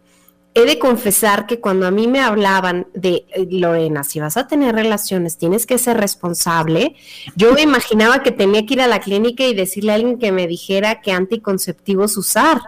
he 0.55 0.64
de 0.67 0.79
confesar 0.79 1.47
que 1.47 1.61
cuando 1.61 1.87
a 1.87 1.90
mí 1.90 2.07
me 2.07 2.21
hablaban 2.21 2.87
de, 2.95 3.27
eh, 3.35 3.47
Lorena, 3.51 4.05
si 4.05 4.21
vas 4.21 4.37
a 4.37 4.47
tener 4.47 4.75
relaciones, 4.75 5.37
tienes 5.37 5.67
que 5.67 5.79
ser 5.79 5.97
responsable, 5.97 6.95
yo 7.35 7.53
me 7.53 7.62
imaginaba 7.62 8.23
que 8.23 8.31
tenía 8.31 8.64
que 8.64 8.75
ir 8.75 8.81
a 8.81 8.87
la 8.87 9.01
clínica 9.01 9.45
y 9.45 9.55
decirle 9.55 9.93
a 9.93 9.97
alguien 9.97 10.19
que 10.19 10.31
me 10.31 10.47
dijera 10.47 11.01
qué 11.01 11.12
anticonceptivos 11.12 12.17
usar. 12.17 12.61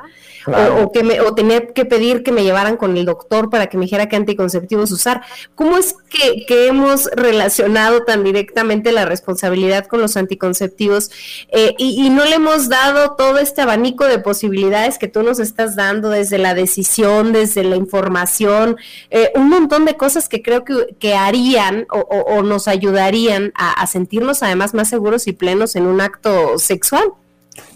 O, 0.46 0.92
que 0.92 1.03
me, 1.03 1.20
o 1.20 1.35
tenía 1.35 1.66
que 1.66 1.85
pedir 1.85 2.22
que 2.22 2.31
me 2.31 2.44
llevaran 2.44 2.77
con 2.77 2.96
el 2.96 3.05
doctor 3.05 3.51
para 3.51 3.66
que 3.66 3.77
me 3.77 3.87
dijera 3.87 4.09
qué 4.09 4.14
anticonceptivos 4.14 4.92
usar. 4.92 5.22
¿Cómo 5.57 5.77
es 5.77 5.96
que, 6.09 6.68
hemos 6.68 7.07
relacionado 7.16 8.05
tan 8.05 8.22
directamente 8.25 8.92
la 8.92 9.05
responsabilidad 9.05 9.87
con 9.87 10.01
los 10.01 10.16
anticonceptivos 10.16 11.11
eh, 11.51 11.75
y, 11.79 12.11
no 12.11 12.25
le 12.25 12.37
hemos 12.37 12.68
dado 12.68 13.16
todo 13.16 13.38
este 13.38 13.62
abanico 13.62 14.05
de 14.05 14.18
posibilidades 14.18 14.99
que 14.99 15.09
tú 15.09 15.22
nos 15.22 15.40
estás 15.40 15.75
dando 15.75 16.11
desde 16.11 16.38
la 16.38 16.55
decisión, 16.55 17.33
desde 17.33 17.64
la 17.64 17.75
información, 17.76 18.76
eh, 19.10 19.30
un 19.36 19.48
montón 19.48 19.84
de 19.84 19.96
cosas 19.96 20.28
que 20.28 20.42
creo 20.42 20.64
que, 20.64 21.14
harían 21.14 21.86
o, 21.90 22.42
nos 22.42 22.68
ayudarían 22.68 23.52
a 23.54 23.86
sentirnos 23.86 24.42
además 24.42 24.74
más 24.74 24.88
seguros 24.88 25.26
y 25.28 25.32
plenos 25.32 25.76
en 25.76 25.86
un 25.86 26.00
acto 26.00 26.58
sexual? 26.58 27.04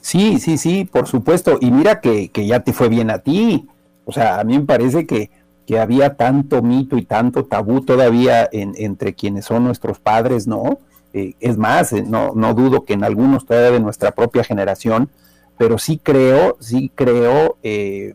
Sí, 0.00 0.38
sí, 0.38 0.58
sí, 0.58 0.84
por 0.84 1.06
supuesto. 1.06 1.58
Y 1.60 1.70
mira 1.70 2.00
que, 2.00 2.30
ya 2.34 2.60
te 2.60 2.72
fue 2.72 2.88
bien 2.88 3.10
a 3.10 3.18
ti. 3.18 3.68
O 4.04 4.12
sea, 4.12 4.40
a 4.40 4.44
mí 4.44 4.58
me 4.58 4.64
parece 4.64 5.06
que, 5.06 5.30
que 5.66 5.78
había 5.78 6.16
tanto 6.16 6.62
mito 6.62 6.96
y 6.96 7.04
tanto 7.04 7.44
tabú 7.44 7.82
todavía 7.82 8.48
entre 8.52 9.14
quienes 9.14 9.44
son 9.44 9.64
nuestros 9.64 9.98
padres, 9.98 10.46
¿no? 10.46 10.78
Eh, 11.12 11.34
es 11.40 11.56
más, 11.56 11.92
eh, 11.92 12.02
no, 12.06 12.32
no 12.34 12.54
dudo 12.54 12.84
que 12.84 12.94
en 12.94 13.04
algunos 13.04 13.44
todavía 13.44 13.72
de 13.72 13.80
nuestra 13.80 14.12
propia 14.12 14.44
generación, 14.44 15.10
pero 15.58 15.78
sí 15.78 16.00
creo, 16.02 16.56
sí 16.60 16.90
creo 16.94 17.56
eh, 17.62 18.14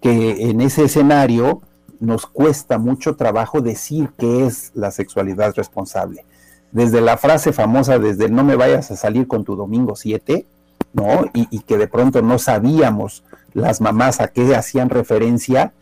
que 0.00 0.50
en 0.50 0.60
ese 0.60 0.84
escenario 0.84 1.62
nos 2.00 2.26
cuesta 2.26 2.78
mucho 2.78 3.14
trabajo 3.16 3.60
decir 3.60 4.10
qué 4.18 4.46
es 4.46 4.72
la 4.74 4.90
sexualidad 4.90 5.54
responsable. 5.54 6.24
Desde 6.72 7.00
la 7.00 7.18
frase 7.18 7.52
famosa, 7.52 7.98
desde 7.98 8.28
no 8.28 8.42
me 8.42 8.56
vayas 8.56 8.90
a 8.90 8.96
salir 8.96 9.28
con 9.28 9.44
tu 9.44 9.56
domingo 9.56 9.96
7, 9.96 10.46
¿no? 10.92 11.24
Y, 11.34 11.60
que 11.60 11.76
de 11.76 11.88
pronto 11.88 12.22
no 12.22 12.38
sabíamos 12.38 13.22
las 13.52 13.80
mamás 13.80 14.20
a 14.20 14.28
qué 14.28 14.54
hacían 14.56 14.88
referencia, 14.88 15.72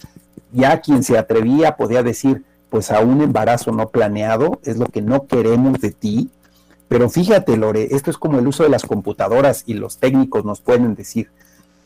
ya 0.53 0.81
quien 0.81 1.05
se 1.05 1.19
atrevía 1.19 1.77
podía 1.77 2.03
decir, 2.03 2.45
pues 2.71 2.91
a 2.91 3.01
un 3.01 3.23
embarazo 3.23 3.71
no 3.73 3.89
planeado 3.89 4.61
es 4.65 4.77
lo 4.77 4.87
que 4.87 5.03
no 5.03 5.27
queremos 5.27 5.81
de 5.81 5.93
ti. 5.93 6.31
Pero 6.89 7.09
fíjate, 7.11 7.57
Lore, 7.57 7.89
esto 7.91 8.11
es 8.11 8.19
como 8.19 8.39
el 8.39 8.47
uso 8.47 8.63
de 8.63 8.71
las 8.71 8.85
computadoras 8.85 9.63
y 9.67 9.75
los 9.75 9.99
técnicos 9.99 10.45
nos 10.45 10.61
pueden 10.61 10.95
decir. 10.95 11.31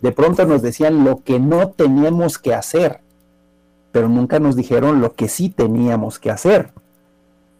De 0.02 0.12
pronto 0.12 0.44
nos 0.44 0.62
decían 0.62 1.04
lo 1.04 1.22
que 1.22 1.38
no 1.38 1.70
teníamos 1.70 2.38
que 2.38 2.52
hacer, 2.54 3.00
pero 3.92 4.08
nunca 4.08 4.40
nos 4.40 4.56
dijeron 4.56 5.00
lo 5.00 5.14
que 5.14 5.28
sí 5.28 5.48
teníamos 5.48 6.18
que 6.18 6.30
hacer. 6.30 6.72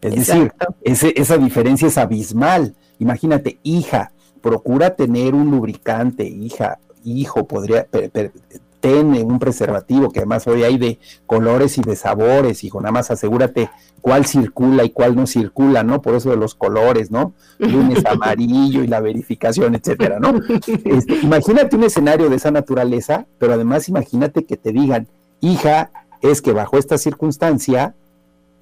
Es 0.01 0.27
decir, 0.27 0.51
esa 0.83 1.37
diferencia 1.37 1.87
es 1.87 1.97
abismal. 1.97 2.75
Imagínate, 2.99 3.59
hija, 3.63 4.11
procura 4.41 4.95
tener 4.95 5.33
un 5.33 5.49
lubricante, 5.49 6.25
hija, 6.25 6.79
hijo, 7.05 7.47
podría, 7.47 7.87
tener 8.83 9.23
un 9.23 9.39
preservativo, 9.39 10.11
que 10.11 10.19
además 10.19 10.45
hoy 10.45 10.63
hay 10.63 10.77
de 10.77 10.99
colores 11.25 11.77
y 11.77 11.81
de 11.83 11.95
sabores, 11.95 12.65
hijo, 12.65 12.81
nada 12.81 12.91
más 12.91 13.09
asegúrate 13.11 13.69
cuál 14.01 14.25
circula 14.25 14.83
y 14.83 14.89
cuál 14.89 15.15
no 15.15 15.25
circula, 15.25 15.83
¿no? 15.83 16.01
Por 16.01 16.15
eso 16.15 16.31
de 16.31 16.35
los 16.35 16.53
colores, 16.53 17.09
¿no? 17.09 17.33
Lunes 17.59 18.05
amarillo 18.05 18.83
y 18.83 18.87
la 18.87 18.99
verificación, 18.99 19.75
etcétera, 19.75 20.19
¿no? 20.19 20.33
Este, 20.83 21.15
imagínate 21.21 21.77
un 21.77 21.85
escenario 21.85 22.29
de 22.29 22.35
esa 22.35 22.51
naturaleza, 22.51 23.25
pero 23.39 23.53
además 23.53 23.87
imagínate 23.87 24.43
que 24.43 24.57
te 24.57 24.73
digan, 24.73 25.07
hija, 25.39 25.89
es 26.21 26.41
que 26.41 26.51
bajo 26.51 26.77
esta 26.77 26.97
circunstancia, 26.97 27.95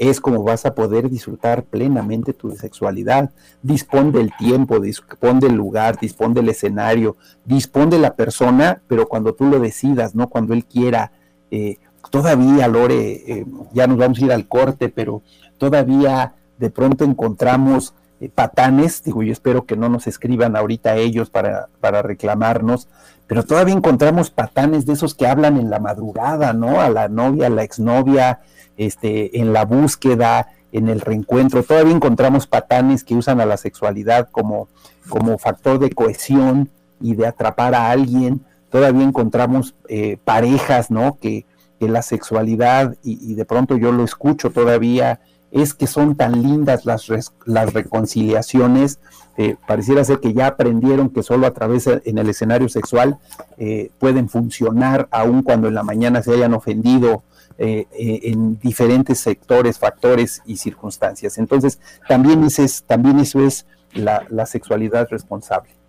es 0.01 0.19
como 0.19 0.41
vas 0.41 0.65
a 0.65 0.73
poder 0.73 1.11
disfrutar 1.11 1.63
plenamente 1.63 2.33
tu 2.33 2.49
sexualidad. 2.55 3.29
Dispón 3.61 4.11
del 4.11 4.31
tiempo, 4.35 4.79
dispón 4.79 5.39
del 5.39 5.53
lugar, 5.53 5.99
dispón 5.99 6.33
del 6.33 6.49
escenario, 6.49 7.17
dispón 7.45 7.91
de 7.91 7.99
la 7.99 8.15
persona, 8.15 8.81
pero 8.87 9.07
cuando 9.07 9.35
tú 9.35 9.45
lo 9.45 9.59
decidas, 9.59 10.15
no 10.15 10.27
cuando 10.27 10.55
él 10.55 10.65
quiera. 10.65 11.11
Eh, 11.51 11.77
todavía, 12.09 12.67
Lore, 12.67 13.11
eh, 13.11 13.45
ya 13.73 13.85
nos 13.85 13.97
vamos 13.97 14.19
a 14.19 14.25
ir 14.25 14.31
al 14.31 14.47
corte, 14.47 14.89
pero 14.89 15.21
todavía 15.59 16.33
de 16.57 16.71
pronto 16.71 17.03
encontramos 17.03 17.93
eh, 18.21 18.29
patanes, 18.29 19.03
digo, 19.03 19.23
yo 19.23 19.33
espero 19.33 19.65
que 19.65 19.75
no 19.75 19.89
nos 19.89 20.07
escriban 20.07 20.55
ahorita 20.55 20.95
ellos 20.95 21.29
para, 21.29 21.67
para 21.79 22.01
reclamarnos, 22.01 22.87
pero 23.27 23.43
todavía 23.43 23.73
encontramos 23.73 24.29
patanes 24.29 24.85
de 24.85 24.93
esos 24.93 25.15
que 25.15 25.27
hablan 25.27 25.57
en 25.57 25.69
la 25.69 25.79
madrugada, 25.79 26.53
¿no? 26.53 26.79
A 26.79 26.89
la 26.89 27.09
novia, 27.09 27.47
a 27.47 27.49
la 27.49 27.63
exnovia, 27.63 28.41
este, 28.77 29.39
en 29.39 29.53
la 29.53 29.65
búsqueda, 29.65 30.49
en 30.71 30.87
el 30.87 31.01
reencuentro, 31.01 31.63
todavía 31.63 31.93
encontramos 31.93 32.47
patanes 32.47 33.03
que 33.03 33.15
usan 33.15 33.41
a 33.41 33.45
la 33.45 33.57
sexualidad 33.57 34.29
como, 34.31 34.69
como 35.09 35.37
factor 35.37 35.79
de 35.79 35.89
cohesión 35.89 36.69
y 37.01 37.15
de 37.15 37.27
atrapar 37.27 37.75
a 37.75 37.89
alguien, 37.89 38.45
todavía 38.69 39.03
encontramos 39.03 39.75
eh, 39.89 40.17
parejas, 40.23 40.91
¿no? 40.91 41.17
Que, 41.19 41.45
que 41.79 41.89
la 41.89 42.03
sexualidad, 42.03 42.95
y, 43.03 43.33
de 43.33 43.43
pronto 43.43 43.75
yo 43.75 43.91
lo 43.91 44.03
escucho 44.03 44.51
todavía, 44.51 45.19
es 45.51 45.73
que 45.73 45.87
son 45.87 46.15
tan 46.15 46.41
lindas 46.41 46.85
las, 46.85 47.07
las 47.45 47.73
reconciliaciones, 47.73 48.99
eh, 49.37 49.55
pareciera 49.67 50.03
ser 50.03 50.19
que 50.19 50.33
ya 50.33 50.47
aprendieron 50.47 51.09
que 51.09 51.23
solo 51.23 51.47
a 51.47 51.51
través 51.51 51.87
en 51.87 52.17
el 52.17 52.29
escenario 52.29 52.69
sexual 52.69 53.17
eh, 53.57 53.91
pueden 53.99 54.29
funcionar, 54.29 55.07
aun 55.11 55.43
cuando 55.43 55.67
en 55.67 55.75
la 55.75 55.83
mañana 55.83 56.21
se 56.23 56.33
hayan 56.33 56.53
ofendido 56.53 57.23
eh, 57.57 57.85
en 57.91 58.59
diferentes 58.59 59.19
sectores, 59.19 59.77
factores 59.77 60.41
y 60.45 60.57
circunstancias. 60.57 61.37
Entonces, 61.37 61.79
también, 62.07 62.43
es, 62.43 62.83
también 62.87 63.19
eso 63.19 63.39
es 63.45 63.65
la 63.93 64.45
sexualidad 64.45 65.07
responsable. 65.09 65.81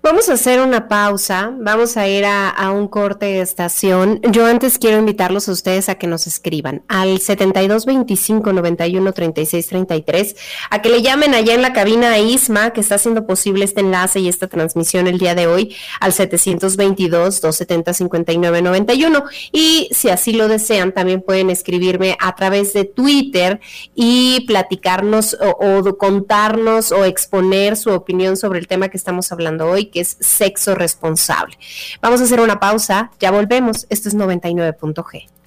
Vamos 0.00 0.28
a 0.28 0.34
hacer 0.34 0.60
una 0.60 0.86
pausa, 0.86 1.52
vamos 1.58 1.96
a 1.96 2.06
ir 2.06 2.24
a, 2.24 2.70
un 2.70 2.86
corte 2.86 3.26
de 3.26 3.40
estación. 3.40 4.20
Yo 4.30 4.46
antes 4.46 4.78
quiero 4.78 4.96
invitarlos 4.96 5.48
a 5.48 5.52
ustedes 5.52 5.88
a 5.88 5.96
que 5.96 6.06
nos 6.06 6.28
escriban 6.28 6.82
al 6.86 7.18
72 7.18 7.84
25 7.84 8.52
91 8.52 9.12
36 9.12 9.66
33, 9.66 10.36
a 10.70 10.80
que 10.80 10.88
le 10.88 11.02
llamen 11.02 11.34
allá 11.34 11.52
en 11.52 11.62
la 11.62 11.72
cabina 11.72 12.12
a 12.12 12.18
Isma, 12.20 12.70
que 12.72 12.80
está 12.80 12.94
haciendo 12.94 13.26
posible 13.26 13.64
este 13.64 13.80
enlace 13.80 14.20
y 14.20 14.28
esta 14.28 14.46
transmisión 14.46 15.08
el 15.08 15.18
día 15.18 15.34
de 15.34 15.48
hoy, 15.48 15.74
al 15.98 16.12
722 16.12 17.40
270 17.40 17.92
59 17.92 18.62
91. 18.62 19.24
Y 19.50 19.88
si 19.90 20.10
así 20.10 20.32
lo 20.32 20.46
desean, 20.46 20.92
también 20.92 21.22
pueden 21.22 21.50
escribirme 21.50 22.16
a 22.20 22.36
través 22.36 22.72
de 22.72 22.84
Twitter 22.84 23.60
y 23.96 24.44
platicarnos 24.46 25.36
o 25.40 25.98
contarnos 25.98 26.92
o 26.92 27.04
exponer 27.04 27.76
su 27.76 27.90
opinión 27.90 28.36
sobre 28.36 28.60
el 28.60 28.68
tema 28.68 28.90
que 28.90 28.96
estamos 28.96 29.32
hablando 29.32 29.66
hoy 29.68 29.87
que 29.90 30.00
es 30.00 30.16
sexo 30.20 30.74
responsable. 30.74 31.58
Vamos 32.00 32.20
a 32.20 32.24
hacer 32.24 32.40
una 32.40 32.60
pausa, 32.60 33.10
ya 33.20 33.30
volvemos. 33.30 33.86
Esto 33.90 34.08
es 34.08 34.16
99.g. 34.16 35.37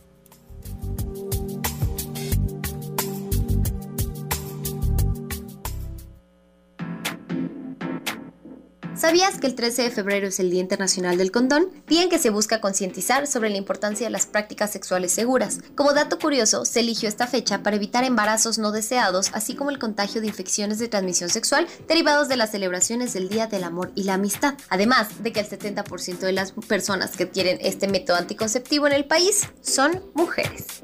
¿Sabías 9.02 9.40
que 9.40 9.48
el 9.48 9.56
13 9.56 9.82
de 9.82 9.90
febrero 9.90 10.28
es 10.28 10.40
el 10.40 10.52
Día 10.52 10.62
Internacional 10.62 11.18
del 11.18 11.32
Condón? 11.32 11.72
Día 11.88 12.04
en 12.04 12.10
que 12.10 12.20
se 12.20 12.30
busca 12.30 12.62
concientizar 12.62 13.26
sobre 13.26 13.50
la 13.50 13.58
importancia 13.58 14.06
de 14.06 14.12
las 14.12 14.28
prácticas 14.28 14.72
sexuales 14.72 15.12
seguras. 15.12 15.58
Como 15.74 15.94
dato 15.94 16.20
curioso, 16.20 16.66
se 16.66 16.82
eligió 16.82 17.10
esta 17.10 17.26
fecha 17.26 17.64
para 17.64 17.78
evitar 17.78 18.04
embarazos 18.04 18.60
no 18.60 18.72
deseados, 18.72 19.32
así 19.34 19.56
como 19.56 19.72
el 19.72 19.80
contagio 19.80 20.22
de 20.22 20.28
infecciones 20.28 20.78
de 20.78 20.88
transmisión 20.88 21.32
sexual 21.32 21.66
derivados 21.88 22.28
de 22.28 22.38
las 22.38 22.52
celebraciones 22.52 23.12
del 23.14 23.28
Día 23.28 23.48
del 23.48 23.64
Amor 23.64 23.92
y 23.96 24.04
la 24.04 24.14
Amistad. 24.14 24.54
Además 24.70 25.24
de 25.24 25.34
que 25.34 25.40
el 25.40 25.50
70% 25.50 26.20
de 26.20 26.34
las 26.34 26.52
personas 26.52 27.18
que 27.18 27.24
adquieren 27.24 27.58
este 27.60 27.88
método 27.88 28.18
anticonceptivo 28.18 28.86
en 28.86 28.94
el 28.94 29.06
país 29.06 29.48
son 29.62 30.00
mujeres. 30.14 30.84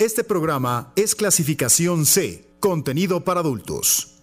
Este 0.00 0.24
programa 0.24 0.92
es 0.96 1.14
clasificación 1.14 2.06
C, 2.06 2.48
contenido 2.58 3.22
para 3.22 3.40
adultos. 3.40 4.22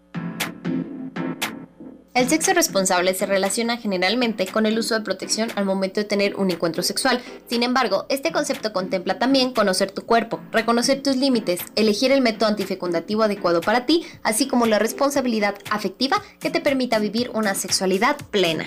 El 2.15 2.27
sexo 2.27 2.55
responsable 2.55 3.13
se 3.13 3.27
relaciona 3.27 3.77
generalmente 3.77 4.47
con 4.47 4.65
el 4.65 4.79
uso 4.79 4.95
de 4.95 5.01
protección 5.01 5.51
al 5.55 5.65
momento 5.65 5.99
de 5.99 6.05
tener 6.05 6.35
un 6.35 6.49
encuentro 6.49 6.81
sexual. 6.81 7.21
Sin 7.47 7.61
embargo, 7.61 8.07
este 8.09 8.31
concepto 8.31 8.73
contempla 8.73 9.19
también 9.19 9.53
conocer 9.53 9.91
tu 9.91 10.01
cuerpo, 10.01 10.39
reconocer 10.51 11.03
tus 11.03 11.15
límites, 11.15 11.59
elegir 11.75 12.11
el 12.11 12.21
método 12.21 12.49
antifecundativo 12.49 13.21
adecuado 13.21 13.61
para 13.61 13.85
ti, 13.85 14.03
así 14.23 14.47
como 14.47 14.65
la 14.65 14.79
responsabilidad 14.79 15.59
afectiva 15.69 16.23
que 16.39 16.49
te 16.49 16.59
permita 16.59 16.97
vivir 16.97 17.29
una 17.35 17.53
sexualidad 17.53 18.17
plena. 18.31 18.65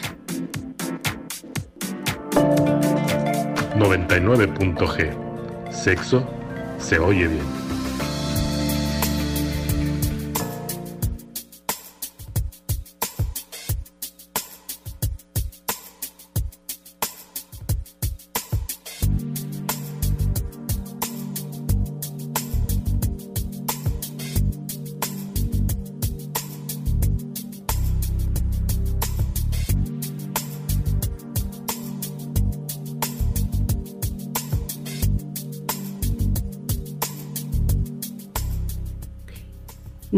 99.g 3.75 5.73
Sexo 5.73 6.40
se 6.81 6.99
oye 6.99 7.29
bien. 7.29 7.70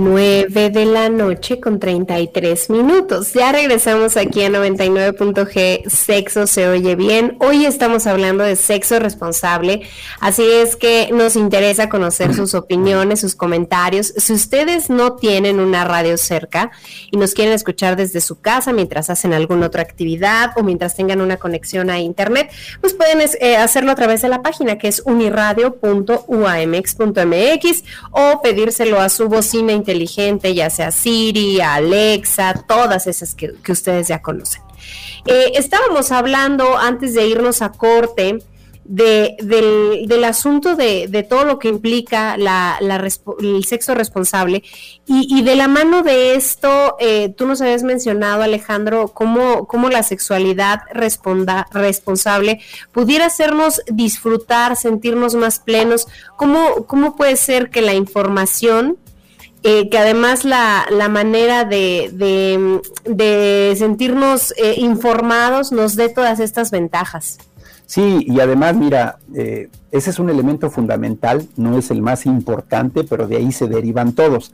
De 0.05 0.85
la 0.85 1.09
noche 1.09 1.61
con 1.61 1.79
33 1.79 2.71
minutos. 2.71 3.35
Ya 3.35 3.53
regresamos 3.53 4.17
aquí 4.17 4.43
a 4.43 4.49
99.g, 4.49 5.88
sexo 5.88 6.49
se 6.49 6.67
oye 6.67 6.97
bien. 6.97 7.37
Hoy 7.38 7.67
estamos 7.67 8.09
hablando 8.09 8.43
de 8.43 8.57
sexo 8.57 8.99
responsable, 8.99 9.83
así 10.19 10.43
es 10.45 10.75
que 10.75 11.11
nos 11.12 11.37
interesa 11.37 11.88
conocer 11.88 12.35
sus 12.38 12.55
opiniones, 12.55 13.21
sus 13.21 13.37
comentarios. 13.37 14.12
Si 14.17 14.33
ustedes 14.33 14.91
no 14.91 15.15
tienen 15.15 15.61
una 15.61 15.85
radio 15.85 16.17
cerca 16.17 16.73
y 17.12 17.17
nos 17.17 17.33
quieren 17.33 17.55
escuchar 17.55 17.95
desde 17.95 18.21
su 18.21 18.41
casa 18.41 18.73
mientras 18.73 19.09
hacen 19.09 19.33
alguna 19.33 19.67
otra 19.67 19.83
actividad 19.83 20.51
o 20.57 20.65
mientras 20.65 20.97
tengan 20.97 21.21
una 21.21 21.37
conexión 21.37 21.91
a 21.91 22.01
internet, 22.01 22.51
pues 22.81 22.95
pueden 22.95 23.21
eh, 23.41 23.57
hacerlo 23.57 23.93
a 23.93 23.95
través 23.95 24.21
de 24.23 24.29
la 24.29 24.43
página 24.43 24.79
que 24.79 24.88
es 24.88 25.01
uniradio.uamx.mx 25.05 27.85
o 28.11 28.43
pedírselo 28.43 29.01
a 29.01 29.09
su 29.09 29.29
bocina 29.29 29.73
inteligente 29.93 30.55
ya 30.55 30.71
sea 30.71 30.91
Siri, 30.91 31.61
Alexa, 31.61 32.65
todas 32.67 33.07
esas 33.07 33.35
que, 33.35 33.53
ustedes 33.69 34.09
ya 34.09 34.23
conocen. 34.23 34.63
Eh, 35.27 35.53
estábamos 35.55 36.11
hablando 36.11 36.77
antes 36.77 37.15
de 37.15 37.27
irnos 37.27 37.63
a 37.63 37.71
corte 37.71 38.39
del, 38.85 40.25
asunto 40.25 40.75
de, 40.75 41.27
todo 41.29 41.45
lo 41.45 41.59
que 41.59 41.69
implica 41.69 42.35
el 42.35 43.65
sexo 43.65 43.95
responsable 43.95 44.63
y, 45.07 45.43
de 45.43 45.57
la 45.57 45.69
mano 45.69 46.03
de 46.03 46.35
esto, 46.35 46.97
eh, 46.99 47.33
tú 47.37 47.47
nos 47.47 47.61
habías 47.61 47.83
mencionado, 47.83 48.43
Alejandro, 48.43 49.09
cómo, 49.09 49.89
la 49.91 50.03
sexualidad 50.03 50.81
responsable 50.93 52.61
pudiera 52.93 53.27
hacernos 53.27 53.83
disfrutar, 53.87 54.77
sentirnos 54.77 55.35
más 55.35 55.61
plenos, 55.61 56.09
cómo 56.37 57.17
puede 57.17 57.37
ser 57.37 57.71
que 57.71 57.83
la 57.83 57.95
información 57.95 58.99
eh, 59.64 59.88
que 59.88 59.98
además 59.98 60.44
la, 60.44 60.87
la 60.90 61.09
manera 61.09 61.64
de, 61.64 62.11
de, 63.05 63.75
sentirnos 63.77 64.53
eh, 64.57 64.75
informados 64.79 65.70
nos 65.70 65.94
dé 65.94 66.09
todas 66.09 66.40
estas 66.40 66.70
ventajas. 66.70 67.38
Sí, 67.87 68.25
y 68.27 68.40
además, 68.40 68.75
mira, 68.75 69.18
eh, 69.35 69.68
ese 69.90 70.11
es 70.11 70.18
un 70.18 70.31
elemento 70.31 70.70
fundamental, 70.70 71.46
no 71.57 71.79
es 71.79 71.90
el 71.90 72.03
más 72.03 72.27
importante, 72.27 73.05
pero 73.05 73.29
de 73.29 73.37
ahí 73.37 73.53
se 73.53 73.68
derivan 73.68 74.14
todos. 74.14 74.53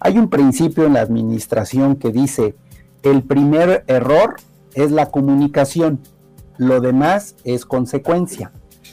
Hay 0.00 0.18
un 0.18 0.28
principio 0.28 0.84
en 0.84 0.94
la 0.94 1.00
administración 1.00 1.96
que 1.96 2.10
dice, 2.10 2.54
el 3.02 3.22
primer 3.22 3.84
error 3.86 4.36
es 4.74 4.90
la 4.90 5.06
comunicación, 5.06 6.00
lo 6.58 6.80
demás 6.80 7.36
es 7.44 7.64
consecuencia. 7.64 8.52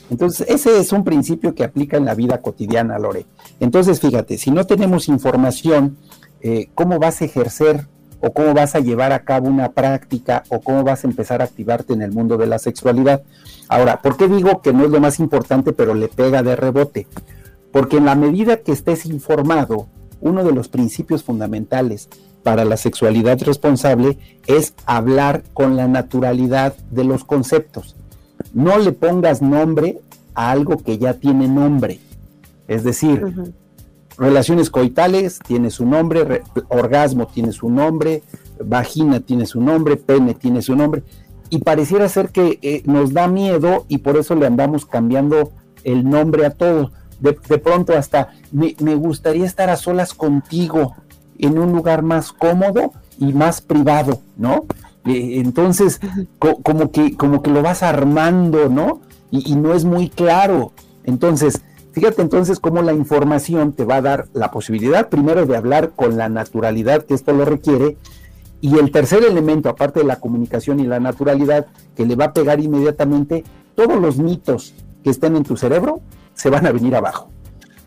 Entonces, 0.10 0.48
ese 0.50 0.80
es 0.80 0.92
un 0.92 1.04
principio 1.04 1.54
que 1.54 1.64
aplica 1.64 1.98
en 1.98 2.06
la 2.06 2.16
vida 2.16 2.42
cotidiana, 2.42 2.98
Lore. 2.98 3.26
Entonces, 3.60 4.00
fíjate, 4.00 4.38
si 4.38 4.52
no 4.52 4.66
tenemos 4.66 5.08
información, 5.08 5.98
eh, 6.42 6.70
¿cómo 6.76 7.00
vas 7.00 7.22
a 7.22 7.26
ejercer 7.26 7.88
o 8.22 8.34
cómo 8.34 8.54
vas 8.54 8.76
a 8.76 8.80
llevar 8.80 9.12
a 9.12 9.24
cabo 9.24 9.48
una 9.48 9.72
práctica 9.72 10.44
o 10.50 10.60
cómo 10.60 10.84
vas 10.84 11.04
a 11.04 11.08
empezar 11.08 11.42
a 11.42 11.46
activarte 11.46 11.94
en 11.94 12.02
el 12.02 12.12
mundo 12.12 12.38
de 12.38 12.48
la 12.48 12.60
sexualidad. 12.60 13.24
Ahora, 13.68 14.02
¿por 14.02 14.18
qué 14.18 14.28
digo 14.28 14.62
que 14.62 14.74
no 14.74 14.86
es 14.86 14.92
lo 14.92 15.00
más 15.00 15.20
importante 15.20 15.74
pero 15.74 15.94
le 15.94 16.08
pega 16.08 16.44
de 16.44 16.56
rebote? 16.56 17.08
Porque 17.72 17.98
en 17.98 18.06
la 18.06 18.16
medida 18.16 18.58
que 18.58 18.72
estés 18.72 19.06
informado, 19.06 19.88
uno 20.20 20.44
de 20.44 20.52
los 20.52 20.68
principios 20.68 21.24
fundamentales 21.24 22.10
para 22.44 22.66
la 22.66 22.78
sexualidad 22.78 23.40
responsable 23.42 24.18
es 24.48 24.74
hablar 24.86 25.44
con 25.54 25.76
la 25.76 25.88
naturalidad 25.88 26.76
de 26.90 27.04
los 27.04 27.24
conceptos. 27.24 27.96
No 28.58 28.80
le 28.80 28.92
pongas 28.92 29.44
nombre 29.44 30.00
a 30.34 30.50
algo 30.50 30.78
que 30.78 30.98
ya 30.98 31.14
tiene 31.14 31.48
nombre. 31.48 32.00
Es 32.68 32.84
decir, 32.84 33.24
relaciones 34.18 34.72
coitales 34.72 35.38
tiene 35.46 35.70
su 35.70 35.86
nombre, 35.86 36.42
orgasmo 36.70 37.28
tiene 37.28 37.52
su 37.52 37.70
nombre, 37.70 38.24
vagina 38.66 39.20
tiene 39.20 39.46
su 39.46 39.62
nombre, 39.62 39.96
pene 39.96 40.34
tiene 40.34 40.64
su 40.64 40.76
nombre. 40.76 41.04
Y 41.52 41.60
pareciera 41.60 42.10
ser 42.10 42.30
que 42.30 42.58
eh, 42.64 42.82
nos 42.86 43.14
da 43.14 43.28
miedo 43.28 43.86
y 43.90 44.00
por 44.00 44.18
eso 44.18 44.34
le 44.34 44.48
andamos 44.48 44.88
cambiando 44.88 45.52
el 45.84 46.10
nombre 46.10 46.48
a 46.48 46.50
todo. 46.50 46.92
De, 47.20 47.34
pronto 47.60 47.96
hasta 47.96 48.30
me, 48.52 48.74
gustaría 48.96 49.46
estar 49.46 49.70
a 49.70 49.76
solas 49.76 50.16
contigo 50.16 50.96
en 51.38 51.60
un 51.60 51.74
lugar 51.74 52.02
más 52.02 52.32
cómodo 52.32 52.92
y 53.20 53.34
más 53.34 53.62
privado, 53.62 54.20
¿no? 54.36 54.66
Eh, 55.08 55.40
entonces, 55.40 56.00
como, 56.40 56.92
que, 56.92 57.16
como 57.16 57.42
que 57.42 57.50
lo 57.50 57.62
vas 57.62 57.84
armando, 57.84 58.70
¿no? 58.70 59.02
y, 59.32 59.56
no 59.56 59.74
es 59.74 59.86
muy 59.86 60.10
claro. 60.10 60.72
Entonces, 61.04 61.62
fíjate 61.92 62.22
entonces 62.22 62.60
cómo 62.60 62.82
la 62.82 62.94
información 62.94 63.74
te 63.74 63.86
va 63.86 63.98
a 63.98 64.02
dar 64.02 64.28
la 64.34 64.52
posibilidad 64.52 65.10
primero 65.10 65.46
de 65.46 65.58
hablar 65.58 65.92
con 65.96 66.18
la 66.18 66.30
naturalidad 66.30 67.04
que 67.04 67.14
esto 67.14 67.34
lo 67.34 67.46
requiere. 67.46 67.98
Y 68.60 68.78
el 68.80 68.92
tercer 68.92 69.24
elemento, 69.24 69.70
aparte 69.70 70.00
de 70.00 70.06
la 70.06 70.20
comunicación 70.20 70.80
y 70.80 70.88
la 70.88 71.00
naturalidad, 71.00 71.68
que 71.96 72.06
le 72.06 72.16
va 72.16 72.26
a 72.26 72.34
pegar 72.34 72.60
inmediatamente, 72.60 73.44
todos 73.76 74.02
los 74.02 74.18
mitos 74.18 74.74
que 75.04 75.12
estén 75.12 75.36
en 75.36 75.44
tu 75.44 75.58
cerebro 75.58 76.02
se 76.34 76.50
van 76.50 76.66
a 76.66 76.72
venir 76.72 76.96
abajo. 76.96 77.30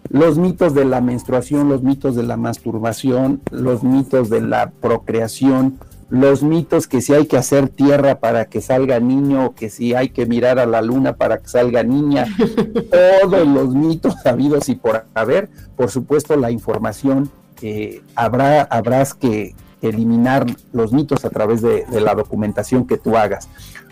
Los 0.09 0.38
mitos 0.38 0.74
de 0.74 0.85
la 0.85 1.00
menstruación, 1.00 1.68
los 1.68 1.83
mitos 1.83 2.14
de 2.14 2.22
la 2.22 2.37
masturbación, 2.37 3.40
los 3.50 3.83
mitos 3.83 4.30
de 4.30 4.40
la 4.40 4.70
procreación, 4.70 5.78
los 6.11 6.42
mitos 6.42 6.88
que 6.88 7.01
si 7.01 7.14
hay 7.14 7.27
que 7.27 7.37
hacer 7.37 7.68
tierra 7.68 8.18
para 8.18 8.46
que 8.46 8.61
salga 8.61 8.99
niño, 8.99 9.55
que 9.55 9.70
si 9.70 9.94
hay 9.94 10.11
que 10.11 10.27
mirar 10.27 10.59
a 10.59 10.66
la 10.66 10.83
luna 10.83 11.14
para 11.14 11.38
que 11.38 11.49
salga 11.49 11.85
niña, 11.85 12.27
todos 13.23 13.46
los 13.46 13.75
mitos 13.75 14.27
habidos 14.27 14.68
y 14.68 14.75
por 14.75 15.07
haber, 15.14 15.49
por 15.77 15.90
supuesto 15.90 16.37
la 16.37 16.51
información, 16.51 17.31
eh, 17.62 18.03
habrá, 18.16 18.62
habrás 18.62 19.14
que 19.14 19.55
eliminar 19.83 20.46
los 20.73 20.92
mitos 20.92 21.25
a 21.25 21.31
través 21.31 21.62
de, 21.62 21.85
de 21.87 22.01
la 22.01 22.14
documentación 22.14 22.87
que 22.87 22.99
tú 22.99 23.16
hagas. 23.16 23.49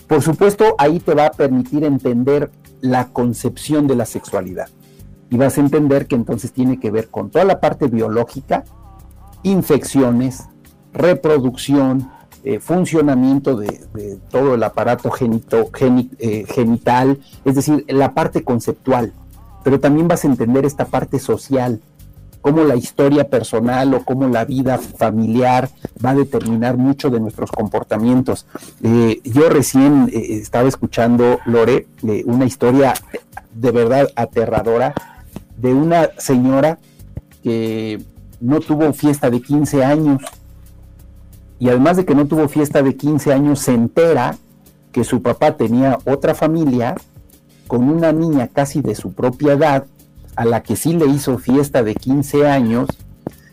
Por 0.09 0.23
supuesto, 0.23 0.75
ahí 0.79 0.99
te 0.99 1.15
va 1.15 1.27
a 1.27 1.31
permitir 1.31 1.85
entender 1.85 2.51
la 2.81 3.09
concepción 3.09 3.87
de 3.87 3.95
la 3.95 4.07
sexualidad. 4.07 4.69
Y 5.31 5.37
vas 5.37 5.57
a 5.57 5.61
entender 5.61 6.07
que 6.07 6.17
entonces 6.17 6.53
tiene 6.53 6.81
que 6.81 6.91
ver 6.91 7.09
con 7.09 7.31
toda 7.31 7.45
la 7.45 7.61
parte 7.61 7.87
biológica, 7.87 8.65
infecciones, 9.43 10.45
reproducción, 10.93 12.11
eh, 12.45 12.61
funcionamiento 12.61 13.57
de, 13.57 14.19
todo 14.31 14.55
el 14.55 14.63
aparato 14.63 15.11
eh, 15.21 16.45
genital, 16.49 17.19
es 17.45 17.55
decir, 17.55 17.85
la 17.89 18.15
parte 18.15 18.45
conceptual, 18.45 19.13
pero 19.65 19.81
también 19.81 20.09
vas 20.09 20.25
a 20.25 20.29
entender 20.29 20.65
esta 20.65 20.85
parte 20.85 21.19
social, 21.19 21.81
cómo 22.41 22.63
la 22.63 22.77
historia 22.77 23.29
personal 23.29 23.93
o 23.93 24.05
cómo 24.05 24.29
la 24.29 24.45
vida 24.45 24.79
familiar 24.79 25.69
va 26.05 26.11
a 26.11 26.15
determinar 26.15 26.77
mucho 26.77 27.11
de 27.11 27.19
nuestros 27.19 27.51
comportamientos. 27.51 28.47
Eh, 28.83 29.21
yo 29.25 29.49
recién 29.49 30.09
estaba 30.13 30.69
escuchando, 30.69 31.41
Lore, 31.45 31.89
una 32.25 32.47
historia 32.47 32.95
de 33.53 33.73
verdad 33.73 34.09
aterradora 34.15 34.95
de 35.57 35.75
una 35.75 36.11
señora 36.19 36.79
que 37.43 38.01
no 38.41 38.61
tuvo 38.61 38.93
fiesta 38.93 39.29
de 39.29 39.43
15 39.43 39.85
años 39.85 40.23
y 41.59 41.69
además 41.69 41.97
de 41.97 42.05
que 42.05 42.15
no 42.15 42.27
tuvo 42.27 42.49
fiesta 42.49 42.83
de 42.83 42.97
15 42.97 43.33
años, 43.33 43.61
se 43.61 43.75
entera 43.75 44.37
que 44.93 45.05
su 45.05 45.23
papá 45.23 45.57
tenía 45.57 45.99
otra 46.05 46.35
familia 46.35 46.95
con 47.67 47.89
una 47.89 48.13
niña 48.13 48.49
casi 48.49 48.81
de 48.81 48.95
su 48.95 49.13
propia 49.13 49.53
edad, 49.53 49.87
a 50.37 50.45
la 50.45 50.63
que 50.63 50.77
sí 50.77 50.95
le 50.95 51.07
hizo 51.07 51.39
fiesta 51.39 51.83
de 51.83 51.95
15 51.95 52.49
años. 52.49 52.89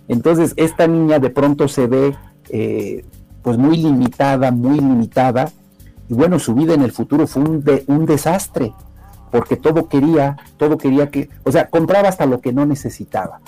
Entonces 0.08 0.54
esta 0.56 0.88
niña 0.88 1.20
de 1.20 1.30
pronto 1.32 1.68
se 1.68 1.88
ve 1.88 2.16
eh, 2.50 3.04
pues 3.42 3.58
muy 3.58 3.78
limitada, 3.78 4.52
muy 4.52 4.80
limitada. 4.80 5.52
Y 6.08 6.14
bueno, 6.14 6.38
su 6.40 6.54
vida 6.54 6.76
en 6.76 6.84
el 6.84 6.92
futuro 6.92 7.26
fue 7.26 7.42
un, 7.42 7.64
un 7.88 8.06
desastre, 8.06 8.72
porque 9.32 9.56
todo 9.56 9.90
quería, 9.90 10.38
todo 10.58 10.78
quería 10.78 11.10
que, 11.10 11.30
o 11.44 11.52
sea, 11.52 11.70
compraba 11.70 12.10
hasta 12.10 12.28
lo 12.28 12.40
que 12.40 12.54
no 12.54 12.66
necesitaba. 12.66 13.42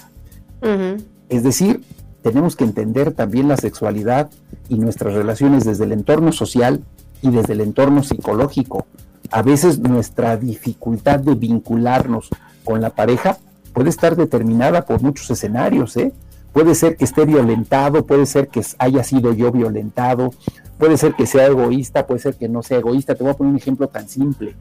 Es 1.30 1.43
decir, 1.43 1.84
tenemos 2.32 2.56
que 2.56 2.63
entender 2.63 3.13
también 3.13 3.48
la 3.48 3.58
sexualidad 3.58 4.30
y 4.70 4.76
nuestras 4.76 5.13
relaciones 5.13 5.63
desde 5.63 5.86
el 5.86 5.94
entorno 5.94 6.32
social 6.32 6.84
y 7.22 7.30
desde 7.30 7.54
el 7.54 7.62
entorno 7.62 8.04
psicológico. 8.04 8.86
A 9.32 9.42
veces 9.42 9.80
nuestra 9.80 10.38
dificultad 10.38 11.20
de 11.20 11.36
vincularnos 11.36 12.30
con 12.63 12.82
la 12.82 12.90
pareja 12.90 13.38
puede 13.74 13.90
estar 13.90 14.16
determinada 14.16 14.86
por 14.86 15.02
muchos 15.02 15.30
escenarios, 15.32 15.96
¿eh? 15.98 16.13
Puede 16.54 16.76
ser 16.76 16.98
que 16.98 17.06
esté 17.06 17.26
violentado, 17.26 18.06
puede 18.06 18.26
ser 18.26 18.48
que 18.48 18.66
haya 18.80 19.04
sido 19.04 19.34
yo 19.34 19.52
violentado, 19.52 20.34
puede 20.78 20.98
ser 20.98 21.13
que 21.13 21.28
sea 21.28 21.46
egoísta, 21.46 22.08
puede 22.08 22.20
ser 22.20 22.36
que 22.36 22.50
no 22.50 22.63
sea 22.63 22.80
egoísta. 22.80 23.16
Te 23.16 23.24
voy 23.24 23.32
a 23.32 23.36
poner 23.36 23.52
un 23.52 23.58
ejemplo 23.58 23.88
tan 23.88 24.10
simple. 24.10 24.56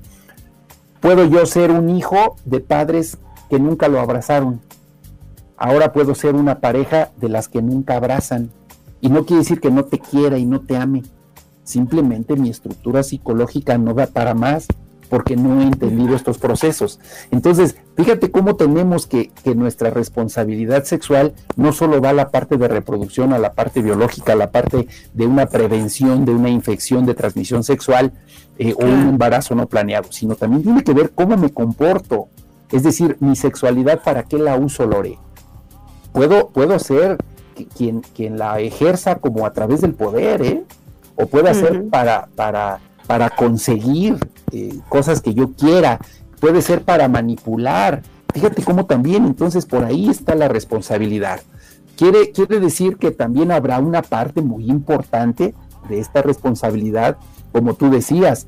Puedo 1.00 1.24
yo 1.24 1.46
ser 1.46 1.70
un 1.70 1.88
hijo 1.90 2.36
de 2.44 2.60
padres 2.60 3.18
que 3.48 3.58
nunca 3.58 3.88
lo 3.88 4.00
abrazaron, 4.00 4.60
Ahora 5.56 5.92
puedo 5.92 6.14
ser 6.14 6.34
una 6.34 6.60
pareja 6.60 7.10
de 7.16 7.28
las 7.28 7.48
que 7.48 7.62
nunca 7.62 7.96
abrazan. 7.96 8.50
Y 9.00 9.08
no 9.08 9.24
quiere 9.24 9.42
decir 9.42 9.60
que 9.60 9.70
no 9.70 9.84
te 9.84 9.98
quiera 9.98 10.38
y 10.38 10.46
no 10.46 10.60
te 10.60 10.76
ame. 10.76 11.02
Simplemente 11.64 12.36
mi 12.36 12.50
estructura 12.50 13.02
psicológica 13.02 13.78
no 13.78 13.94
da 13.94 14.06
para 14.06 14.34
más 14.34 14.66
porque 15.08 15.36
no 15.36 15.60
he 15.60 15.64
entendido 15.64 16.16
estos 16.16 16.38
procesos. 16.38 17.00
Entonces, 17.30 17.76
fíjate 17.96 18.30
cómo 18.30 18.56
tenemos 18.56 19.06
que, 19.06 19.30
que 19.44 19.54
nuestra 19.54 19.90
responsabilidad 19.90 20.84
sexual 20.84 21.34
no 21.56 21.72
solo 21.72 22.00
va 22.00 22.10
a 22.10 22.14
la 22.14 22.30
parte 22.30 22.56
de 22.56 22.68
reproducción, 22.68 23.32
a 23.32 23.38
la 23.38 23.52
parte 23.52 23.82
biológica, 23.82 24.32
a 24.32 24.36
la 24.36 24.50
parte 24.50 24.88
de 25.12 25.26
una 25.26 25.46
prevención 25.46 26.24
de 26.24 26.32
una 26.32 26.50
infección 26.50 27.06
de 27.06 27.14
transmisión 27.14 27.62
sexual 27.62 28.12
eh, 28.58 28.74
o 28.74 28.84
un 28.84 29.08
embarazo 29.08 29.54
no 29.54 29.66
planeado, 29.66 30.10
sino 30.10 30.34
también 30.34 30.62
tiene 30.62 30.84
que 30.84 30.94
ver 30.94 31.12
cómo 31.14 31.36
me 31.36 31.50
comporto. 31.50 32.28
Es 32.72 32.82
decir, 32.82 33.16
mi 33.20 33.36
sexualidad, 33.36 34.02
¿para 34.02 34.24
qué 34.24 34.38
la 34.38 34.56
uso, 34.56 34.86
Lore? 34.86 35.18
Puedo, 36.16 36.48
puedo 36.48 36.78
ser 36.78 37.18
quien, 37.76 38.00
quien 38.00 38.38
la 38.38 38.58
ejerza 38.60 39.16
como 39.16 39.44
a 39.44 39.52
través 39.52 39.82
del 39.82 39.92
poder, 39.92 40.40
¿eh? 40.40 40.64
O 41.14 41.26
puede 41.26 41.52
ser 41.52 41.90
para, 41.90 42.28
para, 42.34 42.80
para 43.06 43.28
conseguir 43.28 44.16
eh, 44.50 44.78
cosas 44.88 45.20
que 45.20 45.34
yo 45.34 45.52
quiera, 45.52 45.98
puede 46.40 46.62
ser 46.62 46.84
para 46.84 47.06
manipular. 47.08 48.02
Fíjate 48.32 48.62
cómo 48.62 48.86
también 48.86 49.26
entonces 49.26 49.66
por 49.66 49.84
ahí 49.84 50.08
está 50.08 50.34
la 50.34 50.48
responsabilidad. 50.48 51.40
Quiere, 51.98 52.32
quiere 52.32 52.60
decir 52.60 52.96
que 52.96 53.10
también 53.10 53.52
habrá 53.52 53.78
una 53.78 54.00
parte 54.00 54.40
muy 54.40 54.70
importante 54.70 55.54
de 55.90 56.00
esta 56.00 56.22
responsabilidad, 56.22 57.18
como 57.52 57.74
tú 57.74 57.90
decías, 57.90 58.46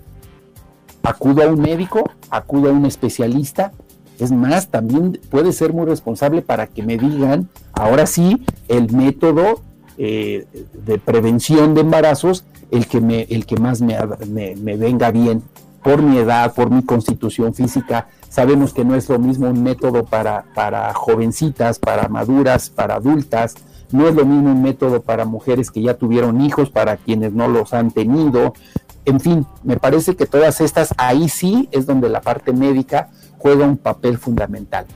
acudo 1.02 1.42
a 1.42 1.48
un 1.48 1.61
médico, 1.61 2.11
acudo 2.31 2.70
a 2.70 2.72
un 2.72 2.87
especialista, 2.87 3.72
es 4.18 4.33
más, 4.33 4.68
también 4.68 5.20
puede 5.31 5.52
ser 5.52 5.72
muy 5.72 5.87
responsable 5.87 6.42
para 6.42 6.66
que 6.66 6.83
me 6.83 6.98
digan, 6.98 7.48
ahora 7.72 8.07
sí, 8.07 8.44
el 8.68 8.92
método 8.92 9.62
eh, 9.96 10.46
de 10.85 10.98
prevención 10.98 11.74
de 11.74 11.83
embarazos, 11.83 12.44
el 12.70 12.87
que, 12.87 13.00
me, 13.00 13.22
el 13.31 13.46
que 13.46 13.57
más 13.57 13.81
me, 13.81 13.96
me, 14.28 14.76
venga 14.76 15.11
bien 15.11 15.42
por 15.83 16.02
mi 16.02 16.18
edad, 16.18 16.54
por 16.54 16.70
mi 16.70 16.83
constitución 16.83 17.54
física. 17.54 18.09
Sabemos 18.28 18.74
que 18.74 18.85
no 18.85 18.94
es 18.94 19.09
lo 19.09 19.18
mismo 19.18 19.48
un 19.48 19.62
método 19.62 20.04
para, 20.04 20.44
para 20.54 20.92
jovencitas, 20.92 21.78
para 21.78 22.09
maduras, 22.09 22.68
para 22.68 22.96
adultas. 22.96 23.54
No 23.90 24.07
es 24.07 24.14
lo 24.14 24.26
mismo 24.26 24.50
un 24.52 24.62
método 24.62 25.00
para 25.00 25.24
mujeres 25.24 25.70
que 25.70 25.81
ya 25.81 25.94
tuvieron 25.94 26.42
hijos, 26.42 26.68
para 26.68 26.96
quienes 26.96 27.33
no 27.33 27.48
los 27.48 27.72
han 27.72 27.90
tenido. 27.90 28.52
En 29.07 29.18
fin, 29.18 29.46
me 29.62 29.78
parece 29.78 30.14
que 30.14 30.26
todas 30.26 30.61
estas, 30.61 30.92
ahí 30.98 31.28
sí 31.28 31.68
es 31.72 31.87
donde 31.87 32.11
la 32.11 32.20
parte 32.20 32.52
médica 32.52 33.09
juega 33.38 33.66
un 33.66 33.77
papel 33.77 34.18
fundamental. 34.18 34.87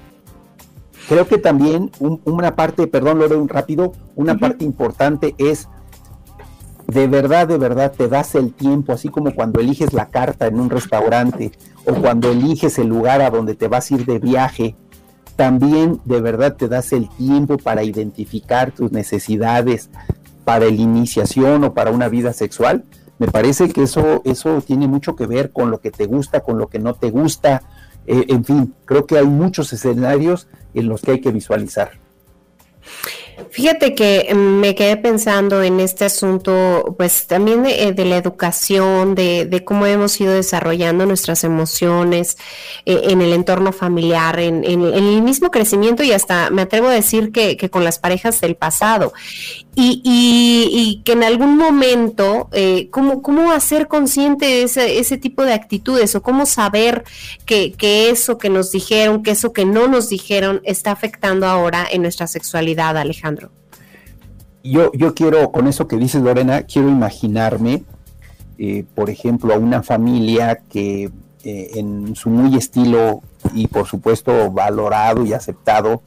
Creo 1.09 1.27
que 1.27 1.39
también 1.39 1.91
una 1.99 2.55
parte, 2.55 2.87
perdón, 2.87 3.19
lo 3.19 3.39
un 3.39 3.49
rápido, 3.49 3.93
una 4.14 4.39
parte 4.39 4.64
importante 4.64 5.35
es 5.39 5.69
de 6.87 7.07
verdad, 7.07 7.49
de 7.49 7.59
verdad 7.59 7.93
te 7.93 8.09
das 8.09 8.35
el 8.35 8.53
tiempo, 8.53 8.93
así 8.93 9.09
como 9.09 9.35
cuando 9.35 9.61
eliges 9.61 9.93
la 9.93 10.11
carta 10.11 10.47
en 10.47 10.61
un 10.61 10.69
restaurante 10.69 11.53
o 11.87 11.95
cuando 11.95 12.31
eliges 12.31 12.79
el 12.79 12.89
lugar 12.89 13.23
a 13.23 13.31
donde 13.31 13.55
te 13.55 13.69
vas 13.69 13.91
a 13.91 13.95
ir 13.95 14.05
de 14.05 14.19
viaje, 14.19 14.77
también 15.37 16.01
de 16.05 16.21
verdad 16.21 16.55
te 16.57 16.69
das 16.69 16.93
el 16.93 17.09
tiempo 17.09 17.57
para 17.57 17.83
identificar 17.83 18.73
tus 18.73 18.93
necesidades, 18.93 19.91
para 20.45 20.66
la 20.66 20.73
iniciación 20.73 21.64
o 21.64 21.73
para 21.73 21.91
una 21.91 22.09
vida 22.09 22.33
sexual, 22.33 22.85
me 23.19 23.29
parece 23.29 23.69
que 23.69 23.85
eso, 23.85 24.21
eso 24.25 24.61
tiene 24.66 24.89
mucho 24.89 25.14
que 25.14 25.27
ver 25.27 25.53
con 25.53 25.71
lo 25.71 25.81
que 25.81 25.93
te 25.93 26.07
gusta, 26.07 26.41
con 26.41 26.59
lo 26.59 26.69
que 26.69 26.81
no 26.81 26.95
te 26.95 27.11
gusta. 27.11 27.62
Eh, 28.07 28.25
en 28.29 28.45
fin, 28.45 28.75
creo 28.85 29.07
que 29.07 29.19
hay 29.19 29.27
muchos 29.27 29.73
escenarios 29.73 30.49
en 30.75 30.89
los 30.89 31.03
que 31.03 31.13
hay 31.13 31.21
que 31.21 31.31
visualizar. 31.31 31.93
Fíjate 33.51 33.95
que 33.95 34.33
me 34.35 34.75
quedé 34.75 34.97
pensando 34.97 35.63
en 35.63 35.81
este 35.81 36.05
asunto, 36.05 36.95
pues 36.97 37.27
también 37.27 37.63
de, 37.63 37.89
eh, 37.89 38.05
la 38.05 38.17
educación, 38.17 39.15
de, 39.15 39.63
cómo 39.65 39.87
hemos 39.87 40.21
ido 40.21 40.33
desarrollando 40.33 41.07
nuestras 41.07 41.45
emociones 41.45 42.37
eh, 42.87 43.01
en 43.05 43.21
el 43.21 43.33
entorno 43.33 43.73
familiar, 43.73 44.39
en, 44.39 44.65
el 44.65 45.23
mismo 45.23 45.51
crecimiento 45.51 46.03
y 46.03 46.13
hasta 46.13 46.51
me 46.51 46.63
atrevo 46.63 46.89
a 46.89 46.93
decir 46.93 47.33
que, 47.33 47.57
con 47.71 47.85
las 47.85 47.99
parejas 47.99 48.41
del 48.41 48.55
pasado. 48.55 49.13
Y, 49.75 51.01
que 51.05 51.12
en 51.12 51.23
algún 51.25 51.57
momento, 51.57 52.49
eh, 52.53 52.89
¿cómo, 52.91 53.23
¿cómo 53.23 53.53
hacer 53.53 53.89
consciente 53.89 54.62
ese, 54.62 54.99
ese 54.99 55.16
tipo 55.16 55.45
de 55.45 55.55
actitudes 55.55 56.14
o 56.14 56.23
cómo 56.23 56.45
saber 56.45 57.05
que, 57.47 57.73
que 57.73 58.11
eso 58.11 58.37
que 58.37 58.51
nos 58.51 58.70
dijeron, 58.70 59.23
que 59.23 59.31
eso 59.31 59.53
que 59.53 59.64
no 59.64 59.89
nos 59.89 60.11
dijeron 60.11 60.61
está 60.64 60.93
afectando 60.93 61.47
ahora 61.47 61.87
en 61.91 62.03
nuestra 62.03 62.27
sexualidad, 62.27 62.97
Alejandro? 62.99 63.51
yo, 64.62 64.93
yo 64.93 65.14
quiero, 65.14 65.51
con 65.53 65.66
eso 65.66 65.87
que 65.89 65.97
dices 65.97 66.23
Lorena, 66.23 66.62
quiero 66.62 66.89
imaginarme, 66.89 67.85
eh, 68.59 68.85
por 68.95 69.11
ejemplo, 69.11 69.55
a 69.55 69.59
una 69.59 69.83
familia 69.83 70.61
que 70.68 71.11
eh, 71.45 71.70
en 71.75 72.14
su 72.14 72.31
muy 72.31 72.57
estilo 72.57 73.23
y 73.55 73.66
por 73.66 73.87
supuesto 73.87 74.51
valorado 74.53 75.25
y 75.25 75.33
aceptado, 75.33 76.03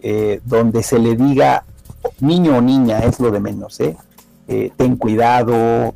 eh, 0.00 0.40
donde 0.44 0.82
se 0.82 0.98
le 0.98 1.16
diga 1.16 1.64
niño 2.20 2.58
o 2.58 2.60
niña 2.60 3.00
es 3.00 3.20
lo 3.20 3.30
de 3.30 3.40
menos, 3.40 3.78
ten 4.46 4.96
cuidado, 4.96 5.94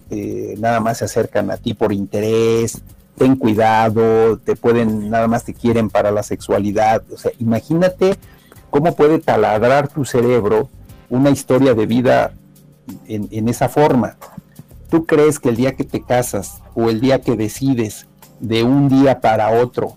nada 0.59 0.81
más 0.81 0.99
se 0.99 1.05
acercan 1.05 1.51
a 1.51 1.57
ti 1.57 1.75
por 1.75 1.93
interés, 1.93 2.83
ten 3.17 3.37
cuidado, 3.37 4.39
te 4.39 4.57
pueden, 4.57 5.11
nada 5.11 5.29
más 5.29 5.45
te 5.45 5.55
quieren 5.55 5.91
para 5.91 6.11
la 6.11 6.23
sexualidad, 6.23 7.03
o 7.13 7.19
sea, 7.19 7.33
imagínate 7.39 8.17
cómo 8.71 8.95
puede 8.95 9.19
taladrar 9.19 9.89
tu 9.89 10.05
cerebro 10.05 10.69
una 11.11 11.31
historia 11.31 11.75
de 11.75 11.87
vida 11.87 12.33
en, 13.07 13.49
esa 13.49 13.69
forma. 13.69 14.17
¿Tú 14.91 15.05
crees 15.05 15.39
que 15.39 15.51
el 15.51 15.57
día 15.57 15.75
que 15.75 15.85
te 15.85 16.03
casas 16.03 16.63
o 16.75 16.89
el 16.89 17.01
día 17.01 17.21
que 17.21 17.37
decides 17.37 18.07
de 18.41 18.63
un 18.63 18.89
día 18.89 19.21
para 19.21 19.51
otro, 19.51 19.97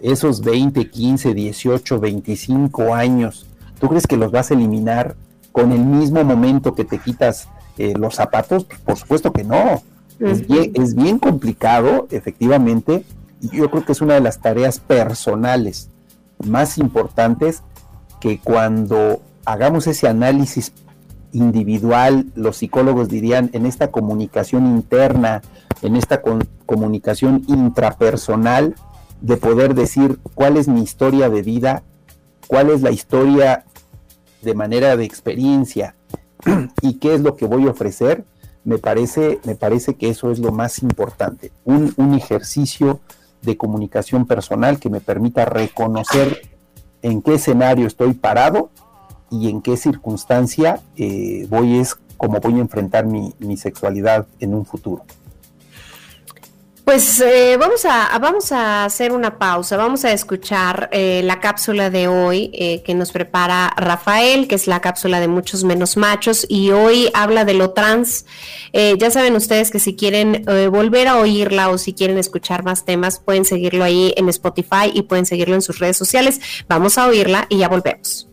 esos 0.00 0.40
20, 0.40 0.90
15, 0.90 1.34
18, 1.34 2.00
25 2.00 2.94
años, 2.94 3.46
¿tú 3.78 3.88
crees 3.88 4.06
que 4.06 4.16
los 4.16 4.32
vas 4.32 4.50
a 4.50 4.54
eliminar 4.54 5.14
con 5.52 5.72
el 5.72 5.84
mismo 5.84 6.24
momento 6.24 6.74
que 6.74 6.84
te 6.84 6.98
quitas 6.98 7.48
eh, 7.78 7.94
los 7.96 8.16
zapatos? 8.16 8.64
Pues, 8.64 8.80
por 8.80 8.96
supuesto 8.96 9.32
que 9.32 9.44
no. 9.44 9.82
es, 10.18 10.46
bien, 10.46 10.72
es 10.74 10.94
bien 10.94 11.18
complicado, 11.18 12.08
efectivamente, 12.10 13.04
y 13.40 13.56
yo 13.56 13.70
creo 13.70 13.84
que 13.84 13.92
es 13.92 14.00
una 14.00 14.14
de 14.14 14.20
las 14.20 14.40
tareas 14.40 14.78
personales 14.78 15.90
más 16.44 16.78
importantes 16.78 17.62
que 18.20 18.38
cuando 18.38 19.20
hagamos 19.44 19.86
ese 19.86 20.08
análisis 20.08 20.72
individual, 21.32 22.26
los 22.34 22.58
psicólogos 22.58 23.08
dirían, 23.08 23.50
en 23.52 23.66
esta 23.66 23.90
comunicación 23.90 24.66
interna, 24.66 25.42
en 25.82 25.96
esta 25.96 26.22
comunicación 26.66 27.42
intrapersonal, 27.48 28.76
de 29.20 29.36
poder 29.36 29.74
decir 29.74 30.18
cuál 30.34 30.56
es 30.56 30.68
mi 30.68 30.82
historia 30.82 31.30
de 31.30 31.42
vida, 31.42 31.82
cuál 32.46 32.70
es 32.70 32.82
la 32.82 32.90
historia 32.90 33.64
de 34.42 34.54
manera 34.54 34.96
de 34.96 35.04
experiencia 35.04 35.94
y 36.82 36.94
qué 36.94 37.14
es 37.14 37.20
lo 37.20 37.36
que 37.36 37.46
voy 37.46 37.66
a 37.66 37.70
ofrecer, 37.70 38.24
me 38.64 38.78
parece, 38.78 39.40
me 39.44 39.54
parece 39.54 39.94
que 39.94 40.08
eso 40.08 40.30
es 40.30 40.38
lo 40.38 40.52
más 40.52 40.82
importante, 40.82 41.52
un, 41.64 41.92
un 41.96 42.14
ejercicio 42.14 43.00
de 43.42 43.56
comunicación 43.56 44.26
personal 44.26 44.78
que 44.78 44.88
me 44.88 45.00
permita 45.00 45.44
reconocer 45.44 46.42
en 47.02 47.22
qué 47.22 47.34
escenario 47.34 47.86
estoy 47.86 48.14
parado 48.14 48.70
y 49.30 49.48
en 49.48 49.62
qué 49.62 49.76
circunstancia 49.76 50.80
eh, 50.96 51.46
voy 51.48 51.78
es 51.78 51.96
como 52.16 52.38
voy 52.38 52.54
a 52.54 52.58
enfrentar 52.58 53.04
mi, 53.04 53.56
sexualidad 53.56 54.28
en 54.38 54.54
un 54.54 54.64
futuro. 54.64 55.04
Pues 56.84 57.20
eh, 57.20 57.56
vamos, 57.58 57.84
a, 57.84 58.18
vamos 58.18 58.50
a 58.50 58.84
hacer 58.84 59.12
una 59.12 59.38
pausa, 59.38 59.76
vamos 59.76 60.04
a 60.04 60.12
escuchar 60.12 60.88
eh, 60.92 61.22
la 61.24 61.38
cápsula 61.38 61.90
de 61.90 62.08
hoy 62.08 62.50
que 62.84 62.94
nos 62.94 63.12
prepara 63.12 63.72
Rafael, 63.76 64.48
que 64.48 64.56
es 64.56 64.66
la 64.66 64.80
cápsula 64.80 65.20
de 65.20 65.28
muchos 65.28 65.62
menos 65.62 65.96
machos, 65.96 66.44
y 66.48 66.72
hoy 66.72 67.08
habla 67.14 67.44
de 67.44 67.54
lo 67.54 67.70
trans. 67.70 68.26
ya 68.72 69.10
saben 69.10 69.36
ustedes 69.36 69.70
que 69.70 69.78
si 69.78 69.94
quieren 69.94 70.44
volver 70.70 71.06
a 71.08 71.18
oírla 71.18 71.70
o 71.70 71.78
si 71.78 71.94
quieren 71.94 72.18
escuchar 72.18 72.64
más 72.64 72.84
temas, 72.84 73.20
pueden 73.20 73.44
seguirlo 73.44 73.84
ahí 73.84 74.12
en 74.16 74.28
Spotify 74.28 74.90
y 74.92 75.02
pueden 75.02 75.24
seguirlo 75.24 75.54
en 75.54 75.62
sus 75.62 75.78
redes 75.78 75.96
sociales. 75.96 76.40
Vamos 76.68 76.98
a 76.98 77.06
oírla 77.06 77.46
y 77.48 77.58
ya 77.58 77.68
volvemos. 77.68 78.31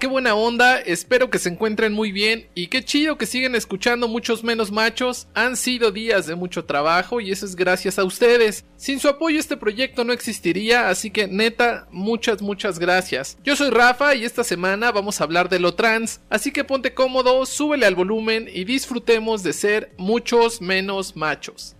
Qué 0.00 0.08
buena 0.08 0.34
onda, 0.34 0.80
espero 0.80 1.30
que 1.30 1.38
se 1.38 1.48
encuentren 1.48 1.92
muy 1.92 2.10
bien 2.10 2.48
y 2.54 2.66
qué 2.66 2.84
chido 2.84 3.16
que 3.16 3.26
siguen 3.26 3.54
escuchando 3.54 4.08
muchos 4.08 4.42
menos 4.42 4.72
machos. 4.72 5.28
Han 5.34 5.56
sido 5.56 5.92
días 5.92 6.26
de 6.26 6.34
mucho 6.34 6.64
trabajo 6.64 7.20
y 7.20 7.30
eso 7.30 7.46
es 7.46 7.54
gracias 7.54 7.98
a 7.98 8.04
ustedes. 8.04 8.64
Sin 8.76 8.98
su 8.98 9.08
apoyo 9.08 9.38
este 9.38 9.56
proyecto 9.56 10.02
no 10.04 10.12
existiría, 10.12 10.88
así 10.88 11.10
que 11.10 11.28
neta, 11.28 11.86
muchas, 11.92 12.42
muchas 12.42 12.80
gracias. 12.80 13.38
Yo 13.44 13.54
soy 13.54 13.70
Rafa 13.70 14.16
y 14.16 14.24
esta 14.24 14.42
semana 14.42 14.90
vamos 14.90 15.20
a 15.20 15.24
hablar 15.24 15.48
de 15.48 15.60
lo 15.60 15.74
trans, 15.74 16.20
así 16.28 16.50
que 16.50 16.64
ponte 16.64 16.92
cómodo, 16.92 17.46
súbele 17.46 17.86
al 17.86 17.94
volumen 17.94 18.48
y 18.52 18.64
disfrutemos 18.64 19.44
de 19.44 19.52
ser 19.52 19.92
muchos 19.96 20.60
menos 20.60 21.14
machos. 21.14 21.77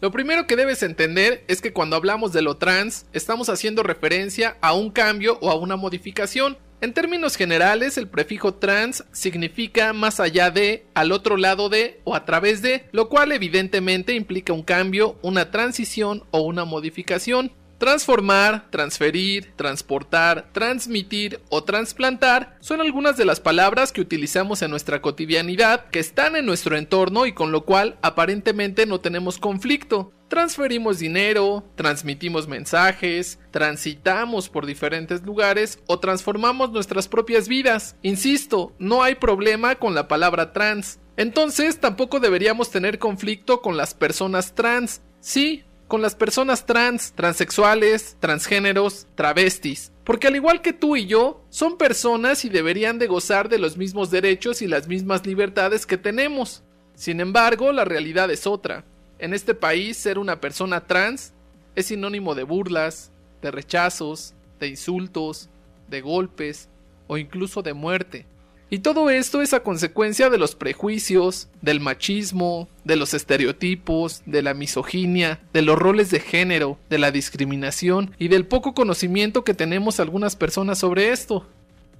Lo 0.00 0.12
primero 0.12 0.46
que 0.46 0.54
debes 0.54 0.84
entender 0.84 1.42
es 1.48 1.60
que 1.60 1.72
cuando 1.72 1.96
hablamos 1.96 2.32
de 2.32 2.40
lo 2.40 2.56
trans, 2.56 3.06
estamos 3.12 3.48
haciendo 3.48 3.82
referencia 3.82 4.56
a 4.60 4.72
un 4.72 4.90
cambio 4.90 5.38
o 5.40 5.50
a 5.50 5.56
una 5.56 5.74
modificación. 5.74 6.56
En 6.80 6.94
términos 6.94 7.34
generales, 7.34 7.98
el 7.98 8.06
prefijo 8.06 8.54
trans 8.54 9.02
significa 9.10 9.92
más 9.92 10.20
allá 10.20 10.52
de, 10.52 10.86
al 10.94 11.10
otro 11.10 11.36
lado 11.36 11.68
de 11.68 12.00
o 12.04 12.14
a 12.14 12.24
través 12.24 12.62
de, 12.62 12.84
lo 12.92 13.08
cual 13.08 13.32
evidentemente 13.32 14.14
implica 14.14 14.52
un 14.52 14.62
cambio, 14.62 15.18
una 15.22 15.50
transición 15.50 16.22
o 16.30 16.42
una 16.42 16.64
modificación. 16.64 17.50
Transformar, 17.78 18.68
transferir, 18.70 19.52
transportar, 19.54 20.48
transmitir 20.52 21.40
o 21.48 21.62
transplantar 21.62 22.56
son 22.58 22.80
algunas 22.80 23.16
de 23.16 23.24
las 23.24 23.38
palabras 23.38 23.92
que 23.92 24.00
utilizamos 24.00 24.62
en 24.62 24.72
nuestra 24.72 25.00
cotidianidad, 25.00 25.86
que 25.90 26.00
están 26.00 26.34
en 26.34 26.44
nuestro 26.44 26.76
entorno 26.76 27.24
y 27.24 27.32
con 27.32 27.52
lo 27.52 27.64
cual 27.64 27.96
aparentemente 28.02 28.84
no 28.84 28.98
tenemos 29.00 29.38
conflicto. 29.38 30.12
Transferimos 30.26 30.98
dinero, 30.98 31.64
transmitimos 31.76 32.48
mensajes, 32.48 33.38
transitamos 33.52 34.48
por 34.48 34.66
diferentes 34.66 35.22
lugares 35.22 35.78
o 35.86 36.00
transformamos 36.00 36.72
nuestras 36.72 37.06
propias 37.06 37.46
vidas. 37.46 37.96
Insisto, 38.02 38.74
no 38.80 39.04
hay 39.04 39.14
problema 39.14 39.76
con 39.76 39.94
la 39.94 40.08
palabra 40.08 40.52
trans. 40.52 40.98
Entonces 41.16 41.78
tampoco 41.78 42.20
deberíamos 42.20 42.70
tener 42.70 42.98
conflicto 42.98 43.62
con 43.62 43.76
las 43.76 43.94
personas 43.94 44.54
trans. 44.54 45.00
Sí, 45.20 45.64
con 45.88 46.02
las 46.02 46.14
personas 46.14 46.66
trans, 46.66 47.12
transexuales, 47.12 48.16
transgéneros, 48.20 49.06
travestis. 49.14 49.90
Porque 50.04 50.28
al 50.28 50.36
igual 50.36 50.60
que 50.60 50.74
tú 50.74 50.96
y 50.96 51.06
yo, 51.06 51.42
son 51.48 51.78
personas 51.78 52.44
y 52.44 52.50
deberían 52.50 52.98
de 52.98 53.06
gozar 53.06 53.48
de 53.48 53.58
los 53.58 53.76
mismos 53.78 54.10
derechos 54.10 54.62
y 54.62 54.66
las 54.68 54.86
mismas 54.86 55.26
libertades 55.26 55.86
que 55.86 55.96
tenemos. 55.96 56.62
Sin 56.94 57.20
embargo, 57.20 57.72
la 57.72 57.84
realidad 57.84 58.30
es 58.30 58.46
otra. 58.46 58.84
En 59.18 59.32
este 59.32 59.54
país, 59.54 59.96
ser 59.96 60.18
una 60.18 60.40
persona 60.40 60.86
trans 60.86 61.32
es 61.74 61.86
sinónimo 61.86 62.34
de 62.34 62.42
burlas, 62.42 63.10
de 63.40 63.50
rechazos, 63.50 64.34
de 64.60 64.68
insultos, 64.68 65.48
de 65.88 66.00
golpes 66.02 66.68
o 67.06 67.16
incluso 67.16 67.62
de 67.62 67.72
muerte. 67.72 68.26
Y 68.70 68.80
todo 68.80 69.08
esto 69.08 69.40
es 69.40 69.54
a 69.54 69.62
consecuencia 69.62 70.28
de 70.28 70.36
los 70.36 70.54
prejuicios, 70.54 71.48
del 71.62 71.80
machismo, 71.80 72.68
de 72.84 72.96
los 72.96 73.14
estereotipos, 73.14 74.22
de 74.26 74.42
la 74.42 74.52
misoginia, 74.52 75.40
de 75.54 75.62
los 75.62 75.78
roles 75.78 76.10
de 76.10 76.20
género, 76.20 76.78
de 76.90 76.98
la 76.98 77.10
discriminación 77.10 78.12
y 78.18 78.28
del 78.28 78.46
poco 78.46 78.74
conocimiento 78.74 79.42
que 79.42 79.54
tenemos 79.54 80.00
algunas 80.00 80.36
personas 80.36 80.78
sobre 80.78 81.12
esto. 81.12 81.46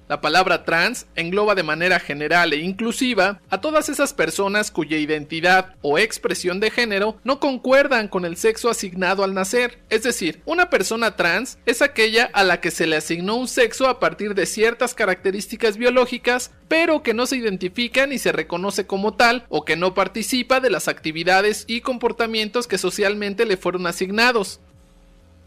La 0.09 0.23
palabra 0.23 0.65
trans 0.65 1.07
engloba 1.17 1.55
de 1.55 1.63
manera 1.63 2.01
general 2.01 2.55
e 2.55 2.57
inclusiva 2.57 3.43
a 3.51 3.61
todas 3.61 3.91
esas 3.91 4.15
personas 4.15 4.71
cuya 4.71 4.97
identidad 4.97 5.75
o 5.83 5.99
expresión 5.99 6.61
de 6.61 6.71
género 6.71 7.19
no 7.25 7.41
concuerdan 7.41 8.09
con 8.09 8.25
el 8.25 8.39
sexo 8.39 8.71
asignado 8.71 9.23
al 9.23 9.35
nacer. 9.35 9.81
Es 9.91 10.05
decir, 10.05 10.41
una 10.47 10.71
persona 10.71 11.15
trans 11.15 11.59
es 11.67 11.83
aquella 11.83 12.31
a 12.33 12.43
la 12.43 12.63
que 12.63 12.71
se 12.71 12.87
le 12.87 12.97
asignó 12.97 13.35
un 13.37 13.49
sexo 13.49 13.87
a 13.87 14.01
partir 14.01 14.35
de 14.35 14.47
ciertas 14.47 14.95
características 14.95 15.77
biológicas, 15.77 16.53
pero 16.69 17.03
que 17.03 17.13
no 17.13 17.27
se 17.27 17.37
identifica 17.37 18.07
ni 18.07 18.19
se 18.19 18.33
reconoce 18.33 18.87
como 18.87 19.13
tal 19.13 19.45
o 19.51 19.67
que 19.67 19.77
no 19.77 19.93
participa 19.93 20.61
de 20.61 20.71
las 20.71 20.89
actividades 20.89 21.65
y 21.67 21.83
comportamientos 21.83 22.67
que 22.67 22.79
socialmente 22.79 23.45
le 23.45 23.59
fueron 23.59 23.87
asignados. 23.87 24.61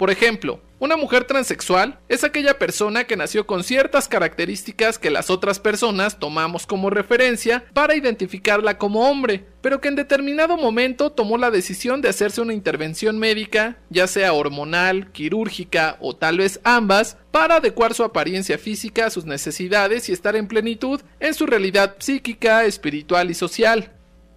Por 0.02 0.10
ejemplo, 0.10 0.60
una 0.80 0.98
mujer 0.98 1.26
transexual 1.26 2.00
es 2.10 2.24
aquella 2.24 2.58
persona 2.58 3.04
que 3.04 3.16
nació 3.16 3.46
con 3.46 3.64
ciertas 3.64 4.08
características 4.08 4.98
que 4.98 5.12
las 5.12 5.30
otras 5.30 5.60
personas 5.60 6.18
tomamos 6.18 6.66
como 6.66 6.90
referencia 6.90 7.66
para 7.76 7.96
identificarla 7.96 8.80
como 8.80 9.08
hombre, 9.08 9.46
pero 9.62 9.80
que 9.80 9.90
en 9.90 9.96
determinado 9.96 10.58
momento 10.58 11.12
tomó 11.12 11.38
la 11.38 11.52
decisión 11.52 12.02
de 12.02 12.10
hacerse 12.10 12.42
una 12.42 12.56
intervención 12.56 13.20
médica, 13.20 13.78
ya 13.92 14.08
sea 14.08 14.34
hormonal, 14.34 15.12
quirúrgica 15.12 15.98
o 16.00 16.16
tal 16.16 16.40
vez 16.40 16.60
ambas, 16.64 17.18
para 17.30 17.58
adecuar 17.58 17.94
su 17.94 18.04
apariencia 18.04 18.58
física 18.58 19.06
a 19.06 19.12
sus 19.12 19.26
necesidades 19.26 20.10
y 20.10 20.14
estar 20.14 20.36
en 20.36 20.48
plenitud 20.48 21.00
en 21.20 21.36
su 21.36 21.46
realidad 21.46 21.98
psíquica, 22.00 22.66
espiritual 22.66 23.30
y 23.30 23.36
social. 23.36 23.92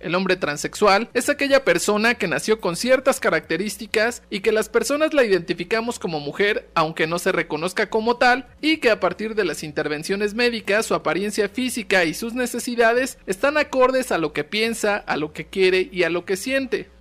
El 0.05 0.15
hombre 0.17 0.37
transexual 0.37 1.09
es 1.15 1.31
aquella 1.31 1.65
persona 1.65 2.15
que 2.15 2.29
nació 2.29 2.61
con 2.61 2.77
ciertas 2.77 3.21
características 3.21 4.23
y 4.29 4.41
que 4.41 4.53
las 4.53 4.69
personas 4.69 5.15
la 5.15 5.25
identificamos 5.25 5.99
como 5.99 6.21
mujer 6.21 6.69
aunque 6.75 7.07
no 7.07 7.19
se 7.19 7.33
reconozca 7.33 7.89
como 7.89 8.19
tal 8.19 8.47
y 8.61 8.77
que 8.77 8.91
a 8.91 9.01
partir 9.01 9.35
de 9.35 9.47
las 9.47 9.63
intervenciones 9.63 10.35
médicas 10.35 10.85
su 10.85 10.95
apariencia 10.95 11.49
física 11.49 12.05
y 12.05 12.13
sus 12.13 12.35
necesidades 12.35 13.17
están 13.27 13.57
acordes 13.57 14.13
a 14.13 14.19
lo 14.19 14.35
que 14.35 14.45
piensa, 14.45 14.99
a 14.99 15.17
lo 15.17 15.33
que 15.33 15.47
quiere 15.47 15.89
y 15.91 16.03
a 16.03 16.11
lo 16.11 16.27
que 16.27 16.37
siente. 16.37 16.94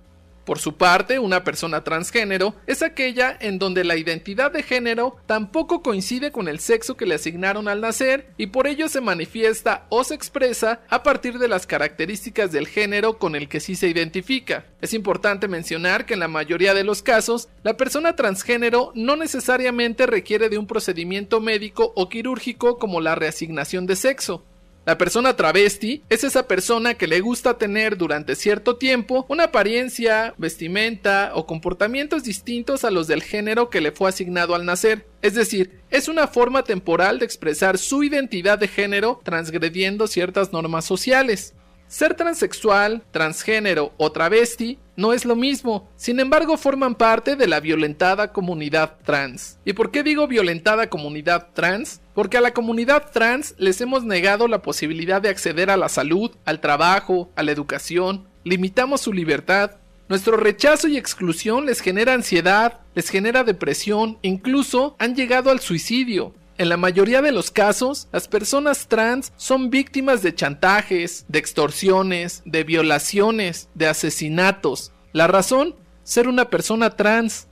Por 0.44 0.58
su 0.58 0.76
parte, 0.76 1.18
una 1.18 1.42
persona 1.42 1.84
transgénero 1.84 2.54
es 2.66 2.82
aquella 2.82 3.36
en 3.40 3.58
donde 3.58 3.82
la 3.82 3.96
identidad 3.96 4.52
de 4.52 4.62
género 4.62 5.16
tampoco 5.26 5.82
coincide 5.82 6.32
con 6.32 6.48
el 6.48 6.60
sexo 6.60 6.96
que 6.96 7.06
le 7.06 7.14
asignaron 7.14 7.66
al 7.66 7.80
nacer 7.80 8.28
y 8.36 8.48
por 8.48 8.66
ello 8.66 8.88
se 8.88 9.00
manifiesta 9.00 9.86
o 9.88 10.04
se 10.04 10.14
expresa 10.14 10.82
a 10.90 11.02
partir 11.02 11.38
de 11.38 11.48
las 11.48 11.66
características 11.66 12.52
del 12.52 12.68
género 12.68 13.18
con 13.18 13.36
el 13.36 13.48
que 13.48 13.60
sí 13.60 13.74
se 13.74 13.88
identifica. 13.88 14.66
Es 14.82 14.92
importante 14.92 15.48
mencionar 15.48 16.04
que 16.04 16.14
en 16.14 16.20
la 16.20 16.28
mayoría 16.28 16.74
de 16.74 16.84
los 16.84 17.02
casos, 17.02 17.48
la 17.62 17.76
persona 17.76 18.16
transgénero 18.16 18.92
no 18.94 19.16
necesariamente 19.16 20.06
requiere 20.06 20.50
de 20.50 20.58
un 20.58 20.66
procedimiento 20.66 21.40
médico 21.40 21.92
o 21.96 22.08
quirúrgico 22.08 22.78
como 22.78 23.00
la 23.00 23.14
reasignación 23.14 23.86
de 23.86 23.96
sexo. 23.96 24.44
La 24.86 24.98
persona 24.98 25.34
travesti 25.34 26.02
es 26.10 26.24
esa 26.24 26.46
persona 26.46 26.92
que 26.92 27.06
le 27.06 27.20
gusta 27.20 27.56
tener 27.56 27.96
durante 27.96 28.36
cierto 28.36 28.76
tiempo 28.76 29.24
una 29.30 29.44
apariencia, 29.44 30.34
vestimenta 30.36 31.32
o 31.34 31.46
comportamientos 31.46 32.22
distintos 32.22 32.84
a 32.84 32.90
los 32.90 33.06
del 33.06 33.22
género 33.22 33.70
que 33.70 33.80
le 33.80 33.92
fue 33.92 34.10
asignado 34.10 34.54
al 34.54 34.66
nacer. 34.66 35.06
Es 35.22 35.32
decir, 35.32 35.80
es 35.88 36.08
una 36.08 36.26
forma 36.26 36.64
temporal 36.64 37.18
de 37.18 37.24
expresar 37.24 37.78
su 37.78 38.04
identidad 38.04 38.58
de 38.58 38.68
género 38.68 39.22
transgrediendo 39.24 40.06
ciertas 40.06 40.52
normas 40.52 40.84
sociales. 40.84 41.54
Ser 41.94 42.14
transexual, 42.14 43.04
transgénero 43.12 43.92
o 43.98 44.10
travesti 44.10 44.80
no 44.96 45.12
es 45.12 45.24
lo 45.24 45.36
mismo, 45.36 45.88
sin 45.94 46.18
embargo 46.18 46.56
forman 46.56 46.96
parte 46.96 47.36
de 47.36 47.46
la 47.46 47.60
violentada 47.60 48.32
comunidad 48.32 48.96
trans. 49.04 49.60
¿Y 49.64 49.74
por 49.74 49.92
qué 49.92 50.02
digo 50.02 50.26
violentada 50.26 50.90
comunidad 50.90 51.50
trans? 51.54 52.00
Porque 52.12 52.36
a 52.36 52.40
la 52.40 52.52
comunidad 52.52 53.12
trans 53.12 53.54
les 53.58 53.80
hemos 53.80 54.02
negado 54.02 54.48
la 54.48 54.60
posibilidad 54.60 55.22
de 55.22 55.28
acceder 55.28 55.70
a 55.70 55.76
la 55.76 55.88
salud, 55.88 56.32
al 56.44 56.60
trabajo, 56.60 57.30
a 57.36 57.44
la 57.44 57.52
educación, 57.52 58.26
limitamos 58.42 59.02
su 59.02 59.12
libertad, 59.12 59.76
nuestro 60.08 60.36
rechazo 60.36 60.88
y 60.88 60.96
exclusión 60.96 61.64
les 61.64 61.78
genera 61.78 62.12
ansiedad, 62.12 62.80
les 62.96 63.08
genera 63.08 63.44
depresión, 63.44 64.18
incluso 64.22 64.96
han 64.98 65.14
llegado 65.14 65.48
al 65.48 65.60
suicidio. 65.60 66.34
En 66.56 66.68
la 66.68 66.76
mayoría 66.76 67.20
de 67.20 67.32
los 67.32 67.50
casos, 67.50 68.06
las 68.12 68.28
personas 68.28 68.86
trans 68.86 69.32
son 69.36 69.70
víctimas 69.70 70.22
de 70.22 70.32
chantajes, 70.36 71.24
de 71.26 71.40
extorsiones, 71.40 72.42
de 72.44 72.62
violaciones, 72.62 73.68
de 73.74 73.88
asesinatos. 73.88 74.92
La 75.12 75.26
razón, 75.26 75.74
ser 76.04 76.28
una 76.28 76.50
persona 76.50 76.90
trans. 76.90 77.48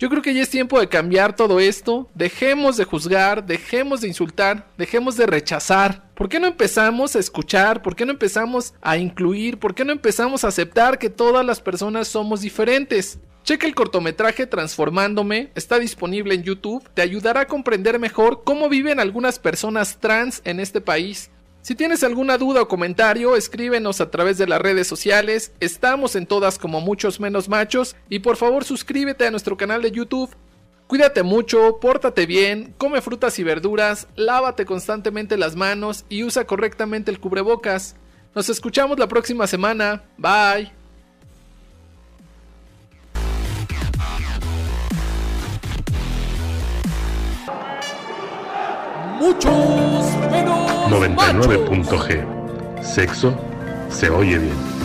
Yo 0.00 0.08
creo 0.08 0.20
que 0.20 0.34
ya 0.34 0.42
es 0.42 0.50
tiempo 0.50 0.80
de 0.80 0.88
cambiar 0.88 1.36
todo 1.36 1.60
esto. 1.60 2.08
Dejemos 2.16 2.76
de 2.76 2.84
juzgar, 2.84 3.46
dejemos 3.46 4.00
de 4.00 4.08
insultar, 4.08 4.66
dejemos 4.76 5.16
de 5.16 5.26
rechazar. 5.26 6.10
¿Por 6.14 6.28
qué 6.28 6.40
no 6.40 6.48
empezamos 6.48 7.14
a 7.14 7.20
escuchar? 7.20 7.82
¿Por 7.82 7.94
qué 7.94 8.04
no 8.04 8.10
empezamos 8.10 8.74
a 8.82 8.96
incluir? 8.96 9.60
¿Por 9.60 9.76
qué 9.76 9.84
no 9.84 9.92
empezamos 9.92 10.42
a 10.42 10.48
aceptar 10.48 10.98
que 10.98 11.08
todas 11.08 11.46
las 11.46 11.60
personas 11.60 12.08
somos 12.08 12.40
diferentes? 12.40 13.20
Checa 13.42 13.66
el 13.66 13.74
cortometraje 13.74 14.46
Transformándome, 14.46 15.50
está 15.54 15.78
disponible 15.78 16.34
en 16.34 16.42
YouTube, 16.42 16.88
te 16.94 17.02
ayudará 17.02 17.40
a 17.40 17.46
comprender 17.46 17.98
mejor 17.98 18.42
cómo 18.44 18.68
viven 18.68 19.00
algunas 19.00 19.38
personas 19.38 19.98
trans 19.98 20.42
en 20.44 20.60
este 20.60 20.80
país. 20.80 21.30
Si 21.62 21.74
tienes 21.74 22.02
alguna 22.04 22.38
duda 22.38 22.62
o 22.62 22.68
comentario, 22.68 23.36
escríbenos 23.36 24.00
a 24.00 24.10
través 24.10 24.38
de 24.38 24.46
las 24.46 24.60
redes 24.60 24.86
sociales, 24.86 25.52
estamos 25.60 26.16
en 26.16 26.26
todas 26.26 26.58
como 26.58 26.80
muchos 26.80 27.20
menos 27.20 27.48
machos 27.48 27.96
y 28.08 28.20
por 28.20 28.36
favor 28.36 28.64
suscríbete 28.64 29.26
a 29.26 29.30
nuestro 29.30 29.56
canal 29.56 29.82
de 29.82 29.90
YouTube. 29.90 30.34
Cuídate 30.86 31.22
mucho, 31.22 31.78
pórtate 31.80 32.26
bien, 32.26 32.74
come 32.78 33.00
frutas 33.00 33.38
y 33.38 33.44
verduras, 33.44 34.08
lávate 34.16 34.64
constantemente 34.64 35.36
las 35.36 35.54
manos 35.54 36.04
y 36.08 36.24
usa 36.24 36.46
correctamente 36.46 37.10
el 37.10 37.20
cubrebocas. 37.20 37.94
Nos 38.34 38.48
escuchamos 38.48 38.98
la 38.98 39.06
próxima 39.06 39.46
semana, 39.46 40.02
bye. 40.16 40.79
Muchos 49.20 49.52
menos 50.30 50.70
99.g. 50.90 52.82
Sexo 52.82 53.34
se 53.90 54.08
oye 54.08 54.38
bien. 54.38 54.79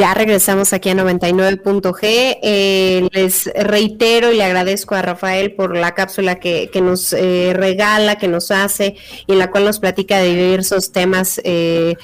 Ya 0.00 0.14
regresamos 0.14 0.72
aquí 0.72 0.88
a 0.88 0.94
99.g. 0.94 2.38
Eh, 2.42 3.06
les 3.12 3.50
reitero 3.54 4.32
y 4.32 4.38
le 4.38 4.44
agradezco 4.44 4.94
a 4.94 5.02
Rafael 5.02 5.52
por 5.52 5.76
la 5.76 5.94
cápsula 5.94 6.36
que, 6.36 6.70
nos 6.82 7.12
eh, 7.12 7.52
regala, 7.52 8.16
que 8.16 8.26
nos 8.26 8.50
hace 8.50 8.96
y 9.26 9.32
en 9.32 9.38
la 9.38 9.50
cual 9.50 9.66
nos 9.66 9.78
platica 9.78 10.18
de 10.18 10.34
diversos 10.34 10.90
temas. 10.92 11.38
Eh, 11.44 11.96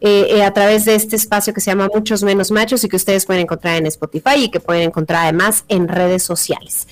eh, 0.00 0.42
a 0.42 0.52
través 0.52 0.84
de 0.84 0.94
este 0.94 1.16
espacio 1.16 1.52
que 1.52 1.60
se 1.60 1.70
llama 1.70 1.88
Muchos 1.92 2.22
Menos 2.22 2.50
Machos 2.50 2.84
y 2.84 2.88
que 2.88 2.96
ustedes 2.96 3.26
pueden 3.26 3.42
encontrar 3.42 3.76
en 3.76 3.86
Spotify 3.86 4.44
y 4.44 4.48
que 4.48 4.60
pueden 4.60 4.84
encontrar 4.84 5.24
además 5.24 5.64
en 5.68 5.88
redes 5.88 6.22
sociales. 6.22 6.86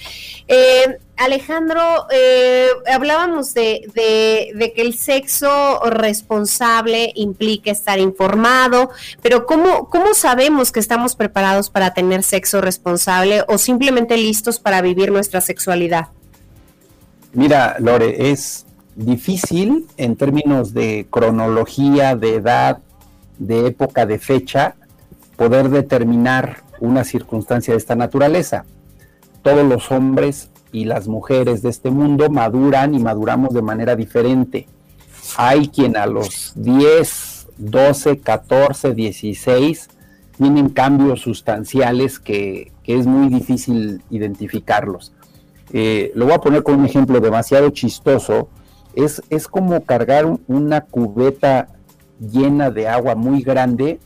Eh, 0.49 0.99
Alejandro, 1.17 2.07
eh, 2.11 2.69
hablábamos 2.93 3.55
de, 3.55 3.89
de, 3.95 4.73
que 4.75 4.83
el 4.83 4.95
sexo 4.95 5.81
responsable 5.89 7.13
implica 7.15 7.71
estar 7.71 7.99
informado, 7.99 8.91
pero 9.23 9.47
¿cómo, 9.47 9.89
¿cómo 9.89 10.13
sabemos 10.15 10.73
que 10.73 10.81
estamos 10.81 11.17
preparados 11.17 11.71
para 11.71 11.95
tener 11.95 12.23
sexo 12.23 12.61
responsable 12.61 13.45
o 13.49 13.57
simplemente 13.57 14.17
listos 14.17 14.59
para 14.59 14.83
vivir 14.83 15.11
nuestra 15.11 15.41
sexualidad? 15.41 16.09
Mira, 17.33 17.77
Lore, 17.79 18.31
es 18.31 18.67
difícil 18.95 19.87
en 19.97 20.17
términos 20.17 20.75
de 20.75 21.07
cronología, 21.11 22.17
de 22.17 22.37
edad, 22.37 22.79
de 23.39 23.67
época, 23.67 24.07
de 24.07 24.19
fecha, 24.19 24.77
poder 25.37 25.69
determinar 25.69 26.63
una 26.81 27.05
circunstancia 27.05 27.75
de 27.75 27.79
esta 27.79 27.95
naturaleza. 27.95 28.65
Todos 29.43 29.67
los 29.67 29.91
hombres 29.93 30.51
y 30.73 30.85
las 30.85 31.09
mujeres 31.09 31.63
de 31.63 31.71
este 31.71 31.91
mundo 31.91 32.29
maduran 32.29 32.95
y 32.95 32.99
maduramos 32.99 33.55
de 33.55 33.63
manera 33.63 33.97
diferente. 33.97 34.67
Hay 35.37 35.69
quien 35.69 35.97
a 35.97 36.07
los 36.07 36.53
10, 36.57 37.49
12, 37.59 38.19
14, 38.19 38.95
16 38.95 39.89
tienen 40.37 40.69
cambios 40.69 41.21
sustanciales 41.21 42.19
que, 42.19 42.73
es 42.85 43.07
muy 43.07 43.29
difícil 43.29 44.03
identificarlos. 44.11 45.13
Eh, 45.73 46.13
lo 46.15 46.27
voy 46.27 46.35
a 46.35 46.39
poner 46.39 46.63
con 46.63 46.79
un 46.79 46.85
ejemplo 46.85 47.21
demasiado 47.21 47.71
chistoso. 47.71 48.49
Es, 48.95 49.23
es 49.29 49.49
como 49.49 49.83
cargar 49.85 50.27
una 50.47 50.83
cubeta 50.83 51.69
llena 52.21 52.71
de 52.71 52.89
agua 52.89 53.15
muy 53.15 53.43
grande 53.43 54.01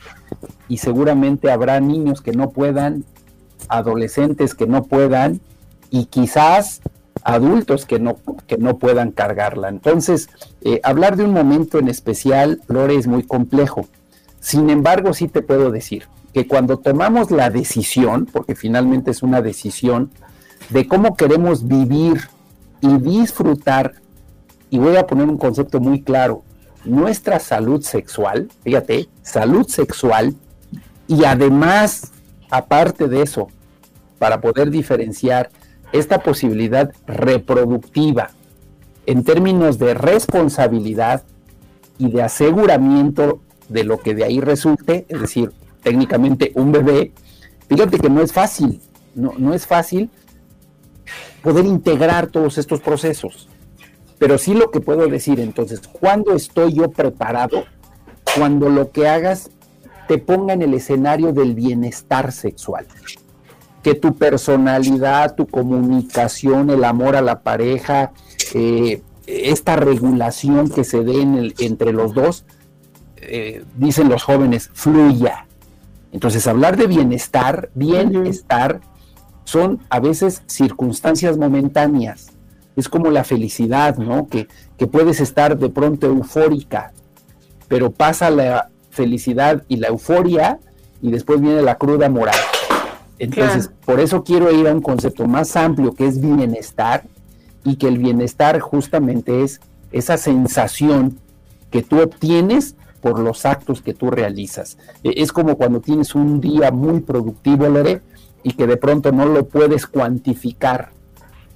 y 0.68 0.78
seguramente 0.78 1.50
habrá 1.50 1.80
niños 1.80 2.20
que 2.20 2.32
no 2.32 2.50
puedan 2.50 3.04
adolescentes 3.68 4.54
que 4.54 4.66
no 4.66 4.84
puedan 4.84 5.40
y 5.90 6.06
quizás 6.06 6.80
adultos 7.22 7.86
que 7.86 7.98
no, 7.98 8.16
que 8.46 8.56
no 8.58 8.78
puedan 8.78 9.12
cargarla. 9.12 9.68
Entonces, 9.68 10.28
eh, 10.62 10.80
hablar 10.82 11.16
de 11.16 11.24
un 11.24 11.32
momento 11.32 11.78
en 11.78 11.88
especial, 11.88 12.60
Lore, 12.68 12.94
es 12.94 13.06
muy 13.06 13.22
complejo. 13.22 13.86
Sin 14.40 14.70
embargo, 14.70 15.12
sí 15.12 15.28
te 15.28 15.42
puedo 15.42 15.70
decir 15.70 16.04
que 16.32 16.46
cuando 16.46 16.78
tomamos 16.78 17.30
la 17.30 17.50
decisión, 17.50 18.26
porque 18.30 18.54
finalmente 18.54 19.10
es 19.10 19.22
una 19.22 19.42
decisión, 19.42 20.10
de 20.70 20.86
cómo 20.86 21.16
queremos 21.16 21.66
vivir 21.66 22.20
y 22.80 22.96
disfrutar, 22.98 23.94
y 24.70 24.78
voy 24.78 24.96
a 24.96 25.06
poner 25.06 25.28
un 25.28 25.36
concepto 25.36 25.80
muy 25.80 26.02
claro, 26.02 26.44
nuestra 26.84 27.38
salud 27.38 27.82
sexual, 27.82 28.48
fíjate, 28.62 29.08
salud 29.22 29.66
sexual, 29.66 30.34
y 31.06 31.24
además, 31.24 32.12
aparte 32.50 33.08
de 33.08 33.22
eso, 33.22 33.48
para 34.18 34.40
poder 34.40 34.70
diferenciar 34.70 35.50
esta 35.92 36.22
posibilidad 36.22 36.92
reproductiva 37.06 38.30
en 39.06 39.24
términos 39.24 39.78
de 39.78 39.94
responsabilidad 39.94 41.24
y 41.98 42.10
de 42.10 42.22
aseguramiento 42.22 43.40
de 43.68 43.84
lo 43.84 43.98
que 43.98 44.14
de 44.14 44.24
ahí 44.24 44.40
resulte, 44.40 45.06
es 45.08 45.20
decir, 45.20 45.52
técnicamente 45.82 46.52
un 46.54 46.70
bebé, 46.72 47.12
fíjate 47.68 47.98
que 47.98 48.10
no 48.10 48.22
es 48.22 48.32
fácil, 48.32 48.80
no, 49.14 49.32
no 49.36 49.54
es 49.54 49.66
fácil 49.66 50.10
poder 51.42 51.64
integrar 51.64 52.28
todos 52.28 52.58
estos 52.58 52.80
procesos. 52.80 53.48
Pero 54.20 54.36
sí 54.36 54.52
lo 54.52 54.70
que 54.70 54.80
puedo 54.80 55.08
decir 55.08 55.40
entonces, 55.40 55.80
¿cuándo 55.80 56.34
estoy 56.34 56.74
yo 56.74 56.90
preparado? 56.90 57.64
Cuando 58.36 58.68
lo 58.68 58.90
que 58.90 59.08
hagas 59.08 59.50
te 60.08 60.18
ponga 60.18 60.52
en 60.52 60.60
el 60.60 60.74
escenario 60.74 61.32
del 61.32 61.54
bienestar 61.54 62.30
sexual. 62.30 62.86
Que 63.82 63.94
tu 63.94 64.16
personalidad, 64.16 65.36
tu 65.36 65.46
comunicación, 65.46 66.68
el 66.68 66.84
amor 66.84 67.16
a 67.16 67.22
la 67.22 67.40
pareja, 67.40 68.12
eh, 68.52 69.02
esta 69.26 69.76
regulación 69.76 70.68
que 70.68 70.84
se 70.84 71.02
dé 71.02 71.54
entre 71.60 71.94
los 71.94 72.12
dos, 72.12 72.44
eh, 73.16 73.64
dicen 73.76 74.10
los 74.10 74.22
jóvenes, 74.22 74.68
fluya. 74.74 75.46
Entonces, 76.12 76.46
hablar 76.46 76.76
de 76.76 76.88
bienestar, 76.88 77.70
bienestar, 77.74 78.82
son 79.44 79.80
a 79.88 79.98
veces 79.98 80.42
circunstancias 80.46 81.38
momentáneas. 81.38 82.32
Es 82.76 82.88
como 82.88 83.10
la 83.10 83.24
felicidad, 83.24 83.96
¿no? 83.96 84.28
Que, 84.28 84.48
puedes 84.86 85.20
estar 85.20 85.58
de 85.58 85.68
pronto 85.68 86.06
eufórica, 86.06 86.92
pero 87.68 87.90
pasa 87.90 88.30
la 88.30 88.70
felicidad 88.88 89.62
y 89.68 89.76
la 89.76 89.88
euforia 89.88 90.58
y 91.02 91.10
después 91.10 91.40
viene 91.40 91.60
la 91.60 91.76
cruda 91.76 92.08
moral. 92.08 92.36
Entonces, 93.18 93.70
por 93.84 94.00
eso 94.00 94.24
quiero 94.24 94.50
ir 94.50 94.66
a 94.66 94.72
un 94.72 94.80
concepto 94.80 95.26
más 95.26 95.54
amplio 95.54 95.92
que 95.92 96.06
es 96.06 96.18
bienestar 96.18 97.04
y 97.62 97.76
que 97.76 97.88
el 97.88 97.98
bienestar 97.98 98.58
justamente 98.60 99.42
es 99.42 99.60
esa 99.92 100.16
sensación 100.16 101.18
que 101.70 101.82
tú 101.82 102.00
obtienes 102.00 102.74
por 103.00 103.18
los 103.18 103.46
actos 103.46 103.82
que 103.82 103.94
tú 103.94 104.10
realizas. 104.10 104.78
E, 105.02 105.22
es 105.22 105.32
como 105.32 105.56
cuando 105.56 105.80
tienes 105.80 106.14
un 106.14 106.40
día 106.40 106.70
muy 106.70 107.00
productivo, 107.00 107.68
Lore, 107.68 108.02
y 108.42 108.52
que 108.52 108.66
de 108.66 108.76
pronto 108.76 109.12
no 109.12 109.26
lo 109.26 109.46
puedes 109.46 109.86
cuantificar, 109.86 110.90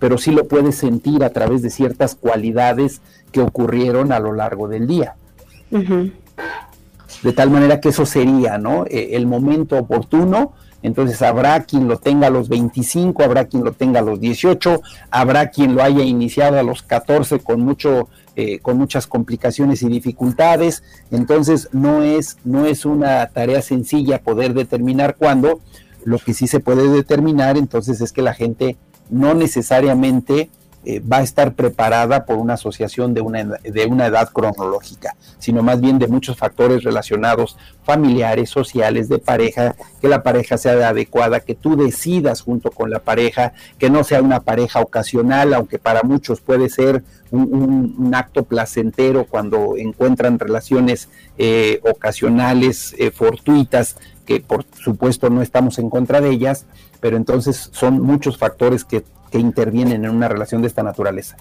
pero 0.04 0.18
sí 0.18 0.32
lo 0.32 0.46
puedes 0.46 0.74
sentir 0.74 1.24
a 1.24 1.30
través 1.30 1.62
de 1.62 1.70
ciertas 1.70 2.14
cualidades 2.14 3.00
que 3.32 3.40
ocurrieron 3.40 4.12
a 4.12 4.18
lo 4.18 4.34
largo 4.34 4.68
del 4.68 4.86
día. 4.86 5.16
De 7.22 7.32
tal 7.32 7.48
manera 7.48 7.80
que 7.80 7.88
eso 7.88 8.04
sería, 8.04 8.58
¿no? 8.58 8.84
E, 8.84 9.16
el 9.16 9.26
momento 9.26 9.78
oportuno. 9.78 10.52
Entonces 10.82 11.22
habrá 11.22 11.64
quien 11.64 11.88
lo 11.88 11.96
tenga 11.96 12.26
a 12.26 12.30
los 12.30 12.50
25, 12.50 13.22
habrá 13.22 13.46
quien 13.46 13.64
lo 13.64 13.72
tenga 13.72 14.00
a 14.00 14.02
los 14.02 14.20
18, 14.20 14.82
habrá 15.10 15.48
quien 15.48 15.74
lo 15.74 15.82
haya 15.82 16.02
iniciado 16.02 16.58
a 16.58 16.62
los 16.62 16.82
14 16.82 17.38
con 17.38 17.62
mucho 17.62 18.10
eh, 18.36 18.58
con 18.58 18.76
muchas 18.76 19.06
complicaciones 19.06 19.82
y 19.82 19.88
dificultades. 19.88 20.82
Entonces 21.12 21.70
no 21.72 22.02
es, 22.02 22.36
no 22.44 22.66
es 22.66 22.84
una 22.84 23.26
tarea 23.28 23.62
sencilla 23.62 24.18
poder 24.18 24.52
determinar 24.52 25.16
cuándo. 25.16 25.60
Lo 26.04 26.18
que 26.18 26.34
sí 26.34 26.46
se 26.46 26.60
puede 26.60 26.90
determinar 26.90 27.56
entonces 27.56 28.02
es 28.02 28.12
que 28.12 28.20
la 28.20 28.34
gente 28.34 28.76
no 29.10 29.34
necesariamente 29.34 30.50
eh, 30.86 31.00
va 31.00 31.18
a 31.18 31.22
estar 31.22 31.54
preparada 31.54 32.26
por 32.26 32.36
una 32.36 32.54
asociación 32.54 33.14
de 33.14 33.22
una, 33.22 33.42
de 33.44 33.86
una 33.86 34.06
edad 34.06 34.28
cronológica, 34.30 35.16
sino 35.38 35.62
más 35.62 35.80
bien 35.80 35.98
de 35.98 36.08
muchos 36.08 36.36
factores 36.36 36.82
relacionados 36.82 37.56
familiares, 37.84 38.50
sociales, 38.50 39.08
de 39.08 39.18
pareja, 39.18 39.76
que 40.02 40.08
la 40.08 40.22
pareja 40.22 40.58
sea 40.58 40.90
adecuada, 40.90 41.40
que 41.40 41.54
tú 41.54 41.74
decidas 41.74 42.42
junto 42.42 42.70
con 42.70 42.90
la 42.90 42.98
pareja, 42.98 43.54
que 43.78 43.88
no 43.88 44.04
sea 44.04 44.20
una 44.20 44.40
pareja 44.40 44.80
ocasional, 44.80 45.54
aunque 45.54 45.78
para 45.78 46.02
muchos 46.02 46.42
puede 46.42 46.68
ser 46.68 47.02
un, 47.30 48.12
acto 48.14 48.44
placentero 48.44 49.24
cuando 49.24 49.76
encuentran 49.76 50.38
relaciones 50.38 51.08
eh, 51.38 51.80
ocasionales, 51.82 52.94
eh, 52.98 53.10
fortuitas, 53.10 53.96
que 54.24 54.40
por 54.40 54.64
supuesto 54.78 55.30
no 55.30 55.42
estamos 55.42 55.78
en 55.78 55.90
contra 55.90 56.20
de 56.20 56.30
ellas, 56.30 56.66
pero 57.00 57.16
entonces 57.16 57.70
son 57.72 58.00
muchos 58.00 58.38
factores 58.38 58.84
que 58.84 59.04
que 59.34 59.40
intervienen 59.40 60.04
en 60.04 60.12
una 60.12 60.28
relación 60.28 60.62
de 60.62 60.68
esta 60.68 60.84
naturaleza. 60.84 61.36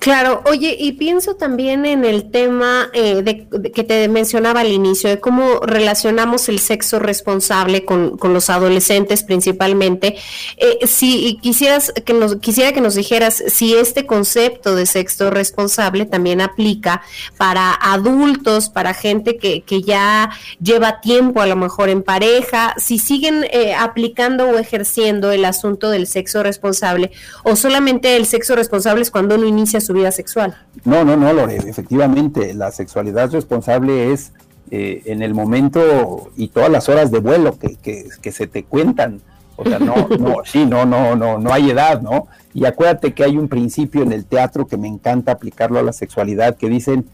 Claro, 0.00 0.42
oye, 0.46 0.74
y 0.80 0.92
pienso 0.92 1.34
también 1.34 1.84
en 1.84 2.06
el 2.06 2.30
tema 2.30 2.88
eh, 2.94 3.20
de, 3.22 3.46
que 3.70 3.84
te 3.84 4.08
mencionaba 4.08 4.60
al 4.60 4.72
inicio, 4.72 5.10
de 5.10 5.20
cómo 5.20 5.60
relacionamos 5.60 6.48
el 6.48 6.58
sexo 6.58 6.98
responsable 6.98 7.84
con, 7.84 8.18
los 8.22 8.48
adolescentes 8.48 9.22
principalmente. 9.22 10.16
Eh, 10.56 10.86
si 10.86 11.38
quisieras 11.42 11.92
que 11.92 12.14
nos, 12.14 12.36
quisiera 12.36 12.72
que 12.72 12.80
nos 12.80 12.94
dijeras 12.94 13.44
si 13.48 13.74
este 13.74 14.06
concepto 14.06 14.74
de 14.74 14.86
sexo 14.86 15.28
responsable 15.28 16.06
también 16.06 16.40
aplica 16.40 17.02
para 17.36 17.74
adultos, 17.74 18.70
para 18.70 18.94
gente 18.94 19.36
que, 19.36 19.60
que 19.60 19.82
ya 19.82 20.30
lleva 20.62 21.02
tiempo 21.02 21.42
a 21.42 21.46
lo 21.46 21.56
mejor 21.56 21.90
en 21.90 22.02
pareja, 22.02 22.72
si 22.78 22.98
siguen 22.98 23.44
eh, 23.52 23.74
aplicando 23.74 24.46
o 24.48 24.58
ejerciendo 24.58 25.30
el 25.30 25.44
asunto 25.44 25.90
del 25.90 26.06
sexo 26.06 26.42
responsable, 26.42 27.10
o 27.44 27.54
solamente 27.54 28.16
el 28.16 28.24
sexo 28.24 28.56
responsable 28.56 29.02
es 29.02 29.10
cuando 29.10 29.34
uno 29.34 29.46
inicia 29.46 29.78
su 29.78 29.89
vida 29.94 30.10
sexual. 30.12 30.56
No, 30.84 31.04
no, 31.04 31.16
no, 31.16 31.32
Lore, 31.32 31.56
efectivamente, 31.56 32.54
la 32.54 32.70
sexualidad 32.70 33.30
responsable 33.30 34.12
es 34.12 34.32
eh, 34.70 35.02
en 35.06 35.22
el 35.22 35.34
momento 35.34 36.30
y 36.36 36.48
todas 36.48 36.70
las 36.70 36.88
horas 36.88 37.10
de 37.10 37.18
vuelo 37.18 37.58
que, 37.58 37.76
que, 37.76 38.32
se 38.32 38.46
te 38.46 38.64
cuentan. 38.64 39.20
O 39.56 39.64
sea, 39.64 39.78
no, 39.78 40.08
no, 40.08 40.36
sí, 40.44 40.64
no, 40.64 40.86
no, 40.86 41.16
no, 41.16 41.38
no 41.38 41.52
hay 41.52 41.70
edad, 41.70 42.00
¿no? 42.02 42.28
Y 42.54 42.64
acuérdate 42.66 43.12
que 43.12 43.24
hay 43.24 43.36
un 43.36 43.48
principio 43.48 44.02
en 44.02 44.12
el 44.12 44.24
teatro 44.24 44.66
que 44.66 44.76
me 44.76 44.88
encanta 44.88 45.32
aplicarlo 45.32 45.78
a 45.78 45.82
la 45.82 45.92
sexualidad, 45.92 46.56
que 46.56 46.68
dicen 46.68 47.06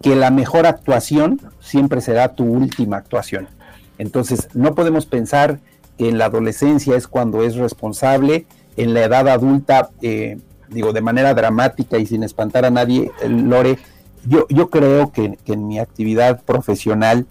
que 0.00 0.16
la 0.16 0.30
mejor 0.30 0.66
actuación 0.66 1.40
siempre 1.60 2.00
será 2.00 2.34
tu 2.34 2.44
última 2.44 2.98
actuación. 2.98 3.48
Entonces, 3.98 4.48
no 4.54 4.74
podemos 4.74 5.06
pensar 5.06 5.60
que 5.98 6.08
en 6.08 6.18
la 6.18 6.26
adolescencia 6.26 6.96
es 6.96 7.06
cuando 7.06 7.42
es 7.42 7.56
responsable, 7.56 8.46
en 8.76 8.94
la 8.94 9.04
edad 9.04 9.28
adulta 9.28 9.90
eh, 10.02 10.38
digo, 10.72 10.92
de 10.92 11.00
manera 11.00 11.34
dramática 11.34 11.98
y 11.98 12.06
sin 12.06 12.22
espantar 12.22 12.64
a 12.64 12.70
nadie, 12.70 13.10
Lore, 13.28 13.78
yo, 14.26 14.46
yo 14.48 14.70
creo 14.70 15.12
que, 15.12 15.38
en 15.46 15.68
mi 15.68 15.78
actividad 15.78 16.42
profesional, 16.42 17.26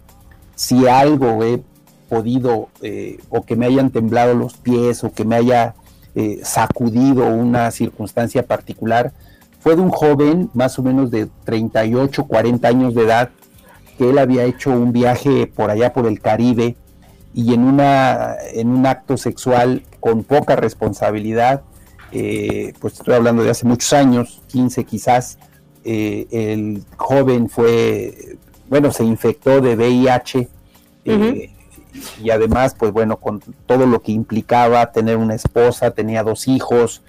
si 0.54 0.86
algo 0.86 1.42
he 1.44 1.62
podido 2.08 2.68
eh, 2.82 3.18
o 3.30 3.42
que 3.44 3.56
me 3.56 3.66
hayan 3.66 3.90
temblado 3.90 4.34
los 4.34 4.54
pies 4.54 5.02
o 5.02 5.12
que 5.12 5.24
me 5.24 5.36
haya 5.36 5.74
eh, 6.14 6.40
sacudido 6.42 7.26
una 7.26 7.70
circunstancia 7.70 8.46
particular, 8.46 9.12
fue 9.60 9.76
de 9.76 9.82
un 9.82 9.90
joven 9.90 10.50
más 10.54 10.78
o 10.78 10.82
menos 10.82 11.10
de 11.10 11.28
38, 11.44 12.24
40 12.24 12.68
años 12.68 12.94
de 12.94 13.04
edad, 13.04 13.30
que 13.96 14.10
él 14.10 14.18
había 14.18 14.44
hecho 14.44 14.70
un 14.70 14.92
viaje 14.92 15.46
por 15.46 15.70
allá 15.70 15.92
por 15.92 16.06
el 16.06 16.20
Caribe 16.20 16.76
y 17.32 17.54
en, 17.54 17.64
una, 17.64 18.34
en 18.52 18.68
un 18.68 18.86
acto 18.86 19.16
sexual 19.16 19.84
con 20.00 20.24
poca 20.24 20.56
responsabilidad, 20.56 21.62
eh, 22.12 22.74
pues 22.78 22.94
estoy 22.94 23.14
hablando 23.14 23.42
de 23.42 23.50
hace 23.50 23.66
muchos 23.66 23.92
años, 23.94 24.42
15 24.48 24.84
quizás, 24.84 25.38
eh, 25.84 26.26
el 26.30 26.84
joven 26.96 27.48
fue, 27.48 28.36
bueno, 28.68 28.92
se 28.92 29.04
infectó 29.04 29.62
de 29.62 29.74
VIH 29.74 30.48
eh, 31.06 31.50
y 32.22 32.30
además, 32.30 32.76
pues 32.78 32.92
bueno, 32.92 33.16
con 33.16 33.40
todo 33.66 33.86
lo 33.86 34.02
que 34.02 34.12
implicaba 34.12 34.92
tener 34.92 35.16
una 35.16 35.34
esposa, 35.34 35.92
tenía 35.92 36.22
dos 36.22 36.48
hijos 36.48 37.02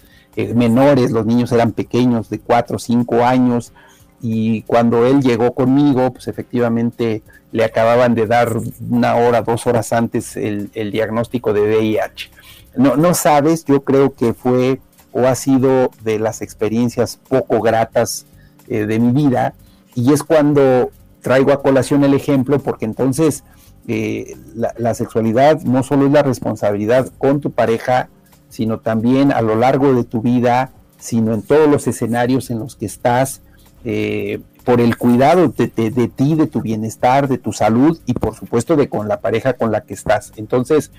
menores, 0.55 1.11
los 1.11 1.27
niños 1.27 1.51
eran 1.51 1.73
pequeños, 1.73 2.27
de 2.29 2.39
4 2.39 2.77
o 2.77 2.79
5 2.79 3.23
años, 3.23 3.71
y 4.19 4.63
cuando 4.63 5.05
él 5.05 5.21
llegó 5.21 5.53
conmigo, 5.53 6.11
pues 6.11 6.27
efectivamente 6.27 7.21
le 7.51 7.63
acababan 7.65 8.15
de 8.15 8.25
dar 8.25 8.57
una 8.89 9.15
hora, 9.15 9.41
dos 9.41 9.67
horas 9.67 9.93
antes 9.93 10.37
el, 10.37 10.71
el 10.73 10.91
diagnóstico 10.91 11.53
de 11.53 11.61
VIH. 11.61 12.31
No, 12.75 12.95
no 12.95 13.13
sabes, 13.13 13.65
yo 13.65 13.83
creo 13.83 14.15
que 14.15 14.33
fue 14.33 14.79
o 15.13 15.27
ha 15.27 15.35
sido 15.35 15.91
de 16.03 16.19
las 16.19 16.41
experiencias 16.41 17.19
poco 17.29 17.61
gratas 17.61 18.25
eh, 18.67 18.85
de 18.85 18.99
mi 18.99 19.11
vida 19.11 19.53
y 19.95 20.11
es 20.11 20.23
cuando 20.23 20.91
traigo 21.21 21.53
a 21.53 21.61
colación 21.61 22.03
el 22.03 22.13
ejemplo 22.13 22.59
porque 22.59 22.85
entonces 22.85 23.43
eh, 23.87 24.35
la, 24.55 24.93
sexualidad 24.93 25.61
no 25.61 25.83
solo 25.83 26.07
es 26.07 26.11
la 26.11 26.23
responsabilidad 26.23 27.11
con 27.17 27.41
tu 27.41 27.51
pareja, 27.51 28.09
sino 28.49 28.79
también 28.79 29.31
a 29.31 29.41
lo 29.41 29.55
largo 29.55 29.93
de 29.93 30.03
tu 30.03 30.21
vida, 30.21 30.71
sino 30.97 31.33
en 31.33 31.41
todos 31.41 31.69
los 31.69 31.87
escenarios 31.87 32.49
en 32.49 32.59
los 32.59 32.75
que 32.75 32.85
estás, 32.85 33.41
eh, 33.83 34.39
por 34.63 34.79
el 34.79 34.95
cuidado 34.97 35.49
de, 35.49 35.67
ti, 35.67 36.35
de 36.35 36.47
tu 36.47 36.61
bienestar, 36.61 37.27
de 37.27 37.37
tu 37.37 37.51
salud 37.51 37.99
y 38.05 38.13
por 38.13 38.35
supuesto 38.35 38.77
de 38.77 38.87
con 38.87 39.09
la 39.09 39.19
pareja 39.19 39.53
con 39.53 39.73
la 39.73 39.81
que 39.81 39.93
estás. 39.93 40.31
Entonces, 40.37 40.91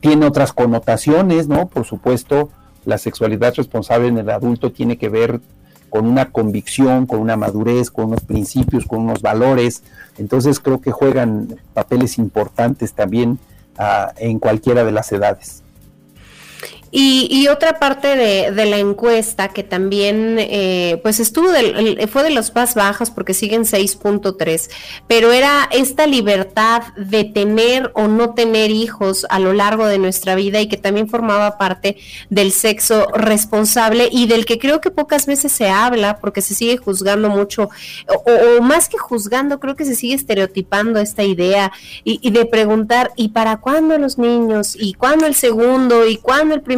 tiene 0.00 0.26
otras 0.26 0.52
connotaciones, 0.52 1.48
¿no? 1.48 1.66
Por 1.66 1.84
supuesto, 1.84 2.50
la 2.86 2.96
sexualidad 2.96 3.54
responsable 3.54 4.08
en 4.08 4.16
el 4.16 4.30
adulto 4.30 4.72
tiene 4.72 4.96
que 4.96 5.10
ver 5.10 5.40
con 5.90 6.06
una 6.06 6.30
convicción, 6.30 7.06
con 7.06 7.20
una 7.20 7.36
madurez, 7.36 7.90
con 7.90 8.06
unos 8.06 8.22
principios, 8.22 8.86
con 8.86 9.00
unos 9.00 9.22
valores. 9.22 9.82
Entonces 10.18 10.60
creo 10.60 10.80
que 10.80 10.92
juegan 10.92 11.60
papeles 11.74 12.18
importantes 12.18 12.92
también 12.92 13.38
ah, 13.78 14.12
en 14.16 14.38
cualquiera 14.38 14.84
de 14.84 14.92
las 14.92 15.12
edades. 15.12 15.62
Y, 16.90 17.48
otra 17.48 17.78
parte 17.78 18.16
de, 18.16 18.66
la 18.66 18.78
encuesta 18.78 19.48
que 19.48 19.62
también, 19.62 20.36
eh, 20.38 20.98
pues 21.02 21.20
estuvo, 21.20 21.48
fue 22.08 22.22
de 22.22 22.30
los 22.30 22.54
más 22.54 22.74
bajos 22.74 23.10
porque 23.10 23.34
siguen 23.34 23.62
6.3, 23.62 24.70
pero 25.06 25.32
era 25.32 25.68
esta 25.72 26.06
libertad 26.06 26.82
de 26.96 27.24
tener 27.24 27.90
o 27.94 28.08
no 28.08 28.34
tener 28.34 28.70
hijos 28.70 29.26
a 29.30 29.38
lo 29.38 29.52
largo 29.52 29.86
de 29.86 29.98
nuestra 29.98 30.34
vida 30.34 30.60
y 30.60 30.68
que 30.68 30.76
también 30.76 31.08
formaba 31.08 31.58
parte 31.58 31.96
del 32.30 32.52
sexo 32.52 33.08
responsable 33.14 34.08
y 34.10 34.26
del 34.26 34.46
que 34.46 34.58
creo 34.58 34.80
que 34.80 34.90
pocas 34.90 35.26
veces 35.26 35.52
se 35.52 35.68
habla 35.68 36.18
porque 36.18 36.40
se 36.40 36.54
sigue 36.54 36.76
juzgando 36.76 37.28
mucho, 37.28 37.68
o, 38.06 38.62
más 38.62 38.88
que 38.88 38.98
juzgando, 38.98 39.60
creo 39.60 39.76
que 39.76 39.84
se 39.84 39.94
sigue 39.94 40.14
estereotipando 40.14 41.00
esta 41.00 41.24
idea 41.24 41.72
y, 42.04 42.20
y 42.22 42.30
de 42.30 42.46
preguntar, 42.46 43.12
¿y 43.16 43.28
para 43.28 43.58
cuándo 43.58 43.98
los 43.98 44.18
niños? 44.18 44.76
¿Y 44.78 44.94
cuándo 44.94 45.26
el 45.26 45.34
segundo? 45.34 46.06
¿Y 46.06 46.16
cuándo 46.16 46.54
el 46.54 46.62
primero? 46.62 46.75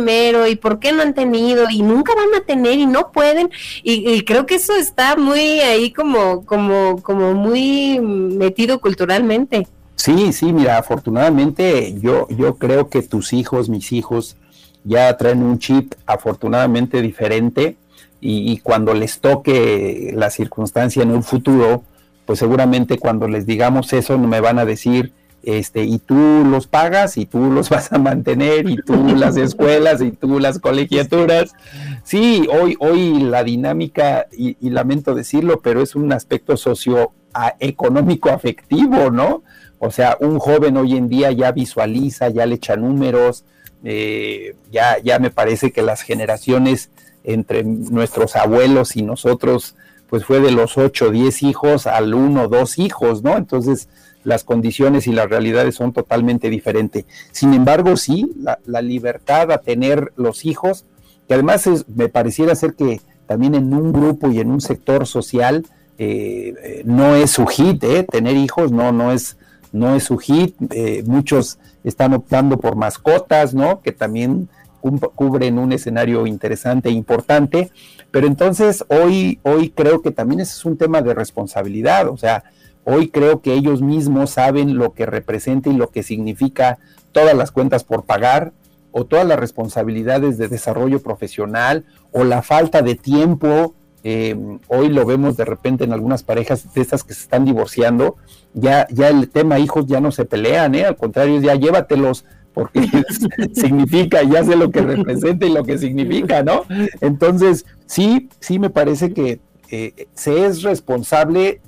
Y 0.48 0.56
por 0.56 0.78
qué 0.78 0.92
no 0.92 1.02
han 1.02 1.14
tenido 1.14 1.66
y 1.70 1.82
nunca 1.82 2.14
van 2.14 2.40
a 2.40 2.44
tener 2.44 2.78
y 2.78 2.86
no 2.86 3.10
pueden 3.12 3.50
y, 3.82 4.22
creo 4.22 4.46
que 4.46 4.56
eso 4.56 4.74
está 4.74 5.16
muy 5.16 5.60
ahí 5.60 5.92
como 5.92 6.44
como 6.44 7.02
como 7.02 7.34
muy 7.34 8.00
metido 8.00 8.80
culturalmente. 8.80 9.66
Sí, 9.96 10.32
sí, 10.32 10.52
mira, 10.52 10.78
afortunadamente 10.78 11.94
yo 12.00 12.28
yo 12.30 12.56
creo 12.56 12.88
que 12.88 13.02
tus 13.02 13.32
hijos, 13.32 13.68
mis 13.68 13.92
hijos 13.92 14.36
ya 14.84 15.16
traen 15.16 15.42
un 15.42 15.58
chip 15.58 15.94
afortunadamente 16.06 17.02
diferente 17.02 17.76
y, 18.20 18.52
y 18.52 18.58
cuando 18.58 18.94
les 18.94 19.20
toque 19.20 20.12
la 20.14 20.30
circunstancia 20.30 21.02
en 21.02 21.10
un 21.10 21.22
futuro, 21.22 21.82
pues 22.26 22.38
seguramente 22.38 22.98
cuando 22.98 23.28
les 23.28 23.46
digamos 23.46 23.92
eso 23.92 24.16
no 24.16 24.28
me 24.28 24.40
van 24.40 24.58
a 24.58 24.64
decir 24.64 25.12
este, 25.48 25.84
y 25.84 25.98
tú 25.98 26.44
los 26.44 26.66
pagas 26.66 27.16
y 27.16 27.24
tú 27.24 27.50
los 27.50 27.70
vas 27.70 27.90
a 27.90 27.98
mantener 27.98 28.68
y 28.68 28.76
tú 28.76 29.16
las 29.16 29.38
escuelas 29.38 30.02
y 30.02 30.10
tú 30.10 30.38
las 30.40 30.58
colegiaturas. 30.58 31.54
Sí, 32.02 32.46
hoy, 32.52 32.76
hoy 32.80 33.20
la 33.20 33.44
dinámica, 33.44 34.26
y, 34.30 34.56
lamento 34.68 35.14
decirlo, 35.14 35.62
pero 35.62 35.80
es 35.80 35.94
un 35.94 36.12
aspecto 36.12 36.58
socioeconómico 36.58 38.28
afectivo, 38.28 39.10
¿no? 39.10 39.42
O 39.78 39.90
sea, 39.90 40.18
un 40.20 40.38
joven 40.38 40.76
hoy 40.76 40.98
en 40.98 41.08
día 41.08 41.32
ya 41.32 41.50
visualiza, 41.52 42.28
ya 42.28 42.44
le 42.44 42.56
echa 42.56 42.76
números, 42.76 43.46
eh, 43.84 44.54
ya, 44.70 44.98
ya 45.02 45.18
me 45.18 45.30
parece 45.30 45.72
que 45.72 45.80
las 45.80 46.02
generaciones 46.02 46.90
entre 47.24 47.64
nuestros 47.64 48.36
abuelos 48.36 48.96
y 48.96 49.02
nosotros, 49.02 49.76
pues 50.10 50.26
fue 50.26 50.40
de 50.40 50.50
los 50.50 50.76
8 50.76 51.06
o 51.06 51.10
10 51.10 51.42
hijos 51.42 51.86
al 51.86 52.12
uno, 52.12 52.48
dos 52.48 52.78
hijos, 52.78 53.22
¿no? 53.22 53.38
Entonces, 53.38 53.88
las 54.28 54.44
condiciones 54.44 55.06
y 55.06 55.12
las 55.12 55.28
realidades 55.28 55.74
son 55.74 55.94
totalmente 55.94 56.50
diferentes. 56.50 57.06
Sin 57.32 57.54
embargo, 57.54 57.96
sí, 57.96 58.30
la, 58.36 58.82
libertad 58.82 59.50
a 59.50 59.58
tener 59.58 60.12
los 60.16 60.44
hijos, 60.44 60.84
que 61.26 61.34
además 61.34 61.68
me 61.94 62.10
pareciera 62.10 62.54
ser 62.54 62.74
que 62.74 63.00
también 63.26 63.54
en 63.54 63.72
un 63.72 63.90
grupo 63.90 64.30
y 64.30 64.40
en 64.40 64.50
un 64.50 64.60
sector 64.60 65.06
social 65.06 65.64
eh, 65.96 66.82
no 66.84 67.16
es 67.16 67.30
su 67.30 67.46
hit, 67.46 67.82
¿eh? 67.84 68.04
tener 68.04 68.36
hijos 68.36 68.70
no, 68.70 68.92
no 68.92 69.12
es, 69.12 69.38
no 69.72 69.96
es 69.96 70.04
su 70.04 70.18
hit. 70.18 70.54
Eh, 70.72 71.02
muchos 71.06 71.58
están 71.82 72.12
optando 72.12 72.58
por 72.58 72.76
mascotas, 72.76 73.54
¿no? 73.54 73.80
Que 73.80 73.92
también 73.92 74.48
cubren 74.80 75.58
un 75.58 75.72
escenario 75.72 76.26
interesante 76.26 76.90
e 76.90 76.92
importante. 76.92 77.70
Pero 78.10 78.26
entonces 78.26 78.84
hoy, 78.88 79.40
hoy 79.42 79.70
creo 79.70 80.02
que 80.02 80.10
también 80.10 80.40
ese 80.40 80.52
es 80.52 80.64
un 80.66 80.76
tema 80.76 81.00
de 81.00 81.14
responsabilidad, 81.14 82.08
o 82.08 82.16
sea, 82.16 82.44
Hoy 82.90 83.10
creo 83.10 83.42
que 83.42 83.52
ellos 83.52 83.82
mismos 83.82 84.30
saben 84.30 84.78
lo 84.78 84.94
que 84.94 85.04
representa 85.04 85.68
y 85.68 85.74
lo 85.74 85.90
que 85.90 86.02
significa 86.02 86.78
todas 87.12 87.36
las 87.36 87.50
cuentas 87.50 87.84
por 87.84 88.06
pagar 88.06 88.54
o 88.92 89.04
todas 89.04 89.26
las 89.26 89.38
responsabilidades 89.38 90.38
de 90.38 90.48
desarrollo 90.48 91.02
profesional 91.02 91.84
o 92.12 92.24
la 92.24 92.40
falta 92.40 92.80
de 92.80 92.94
tiempo. 92.94 93.74
Eh, 94.04 94.34
hoy 94.68 94.88
lo 94.88 95.04
vemos 95.04 95.36
de 95.36 95.44
repente 95.44 95.84
en 95.84 95.92
algunas 95.92 96.22
parejas 96.22 96.72
de 96.72 96.80
estas 96.80 97.04
que 97.04 97.12
se 97.12 97.20
están 97.20 97.44
divorciando, 97.44 98.16
ya, 98.54 98.86
ya 98.90 99.08
el 99.10 99.28
tema 99.28 99.58
hijos 99.58 99.84
ya 99.86 100.00
no 100.00 100.10
se 100.10 100.24
pelean, 100.24 100.74
¿eh? 100.74 100.86
al 100.86 100.96
contrario, 100.96 101.42
ya 101.42 101.56
llévatelos, 101.56 102.24
porque 102.54 102.88
significa, 103.52 104.22
ya 104.22 104.42
sé 104.44 104.56
lo 104.56 104.70
que 104.70 104.80
representa 104.80 105.44
y 105.44 105.52
lo 105.52 105.62
que 105.62 105.76
significa, 105.76 106.42
¿no? 106.42 106.62
Entonces, 107.02 107.66
sí, 107.84 108.30
sí 108.40 108.58
me 108.58 108.70
parece 108.70 109.12
que 109.12 109.40
eh, 109.70 110.06
se 110.14 110.46
es 110.46 110.62
responsable 110.62 111.60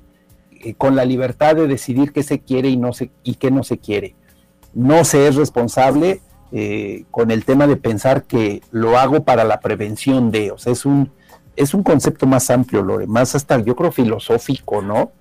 eh, 0.63 0.75
con 0.75 0.95
la 0.95 1.07
libertad 1.07 1.57
de 1.57 1.67
decidir 1.67 2.13
qué 2.13 2.23
se 2.23 2.41
quiere 2.41 2.69
y, 2.69 2.77
no 2.77 2.93
se, 2.93 3.11
y 3.23 3.37
qué 3.37 3.51
no 3.51 3.65
se 3.65 3.79
quiere. 3.79 4.15
No 4.75 5.05
se 5.07 5.27
es 5.27 5.37
responsable 5.37 6.21
eh, 6.53 7.05
con 7.11 7.31
el 7.31 7.47
tema 7.47 7.67
de 7.67 7.77
pensar 7.77 8.25
que 8.25 8.61
lo 8.71 8.99
hago 8.99 9.25
para 9.25 9.45
la 9.45 9.61
prevención 9.61 10.31
de, 10.31 10.51
o 10.51 10.59
sea, 10.59 10.75
es 10.75 10.85
un, 10.85 11.13
es 11.57 11.73
un 11.73 11.83
concepto 11.83 12.27
más 12.27 12.51
amplio, 12.51 12.83
Lore, 12.83 13.07
más 13.07 13.35
hasta 13.35 13.59
yo 13.61 13.75
creo 13.75 13.91
filosófico, 13.91 14.83
¿no? 14.83 15.13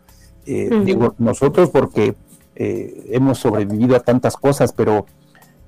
Eh, 0.46 0.70
digo, 0.84 1.16
nosotros 1.20 1.70
porque 1.70 2.16
hemos 2.56 3.38
sobrevivido 3.38 3.96
a 3.96 4.02
tantas 4.02 4.36
cosas, 4.36 4.74
pero, 4.74 5.06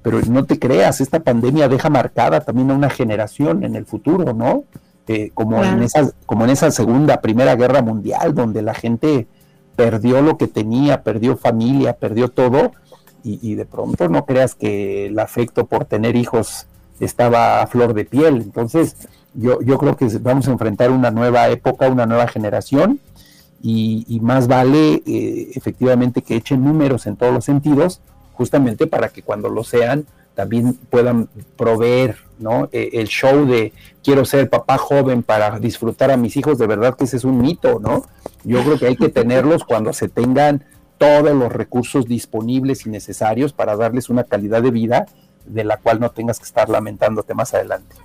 pero 0.02 0.20
no 0.28 0.44
te 0.44 0.60
creas, 0.60 1.00
esta 1.00 1.22
pandemia 1.22 1.70
deja 1.70 1.90
marcada 1.90 2.42
también 2.42 2.70
a 2.72 2.74
una 2.74 2.90
generación 2.90 3.64
en 3.64 3.78
el 3.78 3.86
futuro, 3.86 4.34
¿no? 4.34 4.66
como, 5.34 5.64
en 5.64 5.84
esa, 5.84 6.12
como 6.26 6.44
en 6.44 6.50
esa 6.50 6.70
segunda, 6.72 7.22
primera 7.22 7.56
guerra 7.56 7.82
mundial, 7.82 8.36
donde 8.36 8.62
la 8.62 8.74
gente 8.74 9.28
perdió 9.82 10.22
lo 10.22 10.38
que 10.38 10.48
tenía, 10.48 11.02
perdió 11.02 11.36
familia, 11.36 11.94
perdió 11.94 12.30
todo, 12.30 12.72
y, 13.24 13.56
de 13.56 13.66
pronto 13.66 14.10
no 14.10 14.26
creas 14.26 14.54
que 14.54 15.08
el 15.08 15.18
afecto 15.20 15.66
por 15.66 15.86
tener 15.86 16.16
hijos 16.16 16.68
estaba 17.00 17.62
a 17.62 17.68
flor 17.68 17.94
de 17.96 18.06
piel. 18.06 18.38
Entonces, 18.38 18.96
yo, 19.34 19.62
yo 19.62 19.78
creo 19.80 19.96
que 19.96 20.08
vamos 20.20 20.48
a 20.48 20.52
enfrentar 20.52 20.92
una 20.92 21.10
nueva 21.10 21.50
época, 21.50 21.88
una 21.88 22.06
nueva 22.06 22.28
generación, 22.28 23.00
y, 23.64 24.20
más 24.22 24.48
vale 24.48 25.02
eh, 25.06 25.52
efectivamente 25.56 26.22
que 26.22 26.36
echen 26.36 26.64
números 26.64 27.08
en 27.08 27.16
todos 27.16 27.34
los 27.34 27.46
sentidos, 27.46 28.02
justamente 28.34 28.86
para 28.86 29.10
que 29.10 29.24
cuando 29.24 29.50
lo 29.50 29.64
sean, 29.64 30.06
también 30.36 30.76
puedan 30.92 31.28
proveer 31.58 32.18
¿no? 32.42 32.70
E, 32.72 32.90
el 32.94 33.08
show 33.08 33.46
de 33.46 33.74
quiero 34.04 34.26
ser 34.26 34.50
papá 34.50 34.78
joven 34.78 35.24
para 35.24 35.60
disfrutar 35.60 36.12
a 36.12 36.18
mis 36.18 36.36
hijos, 36.38 36.58
de 36.58 36.68
verdad 36.68 36.96
que 36.96 37.06
ese 37.06 37.18
es 37.18 37.24
un 37.24 37.42
mito, 37.42 37.80
¿no? 37.80 38.04
Yo 38.44 38.64
creo 38.64 38.78
que 38.78 38.88
hay 38.88 38.96
que 38.96 39.10
tenerlos 39.10 39.64
cuando 39.64 39.94
se 39.94 40.10
tengan 40.10 40.66
todos 40.98 41.32
los 41.36 41.52
recursos 41.52 42.06
disponibles 42.06 42.86
y 42.86 42.90
necesarios 42.90 43.54
para 43.54 43.76
darles 43.76 44.10
una 44.10 44.24
calidad 44.24 44.62
de 44.62 44.72
vida 44.72 45.06
de 45.46 45.64
la 45.64 45.78
cual 45.78 46.00
no 46.00 46.12
tengas 46.12 46.40
que 46.40 46.46
estar 46.46 46.70
lamentándote 46.70 47.34
más 47.34 47.54
adelante. 47.54 47.96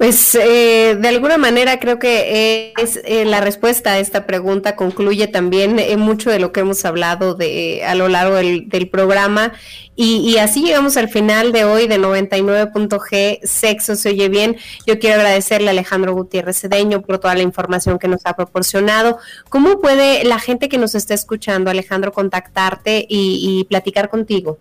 Pues 0.00 0.34
eh, 0.34 0.96
de 0.98 1.08
alguna 1.08 1.36
manera 1.36 1.78
creo 1.78 1.98
que 1.98 2.72
es 2.78 2.98
eh, 3.04 3.26
la 3.26 3.42
respuesta 3.42 3.92
a 3.92 3.98
esta 3.98 4.24
pregunta 4.24 4.74
concluye 4.74 5.28
también 5.28 5.78
eh, 5.78 5.94
mucho 5.98 6.30
de 6.30 6.38
lo 6.38 6.52
que 6.52 6.60
hemos 6.60 6.86
hablado 6.86 7.34
de 7.34 7.84
a 7.84 7.94
lo 7.94 8.08
largo 8.08 8.36
del, 8.36 8.88
programa 8.90 9.52
y, 9.96 10.38
así 10.38 10.62
llegamos 10.64 10.96
al 10.96 11.10
final 11.10 11.52
de 11.52 11.64
hoy 11.64 11.86
de 11.86 12.00
99.g 12.00 13.40
Sexo 13.42 13.94
se 13.94 14.08
oye 14.08 14.30
bien. 14.30 14.56
Yo 14.86 14.98
quiero 14.98 15.16
agradecerle 15.16 15.68
a 15.68 15.72
Alejandro 15.72 16.14
Gutiérrez 16.14 16.58
Cedeño 16.58 17.02
por 17.02 17.18
toda 17.18 17.34
la 17.34 17.42
información 17.42 17.98
que 17.98 18.08
nos 18.08 18.22
ha 18.24 18.34
proporcionado. 18.34 19.18
¿Cómo 19.50 19.80
puede 19.80 20.24
la 20.24 20.38
gente 20.38 20.70
que 20.70 20.78
nos 20.78 20.94
está 20.94 21.12
escuchando, 21.12 21.70
Alejandro, 21.70 22.14
contactarte 22.14 23.04
y, 23.06 23.60
y 23.60 23.64
platicar 23.64 24.08
contigo? 24.08 24.56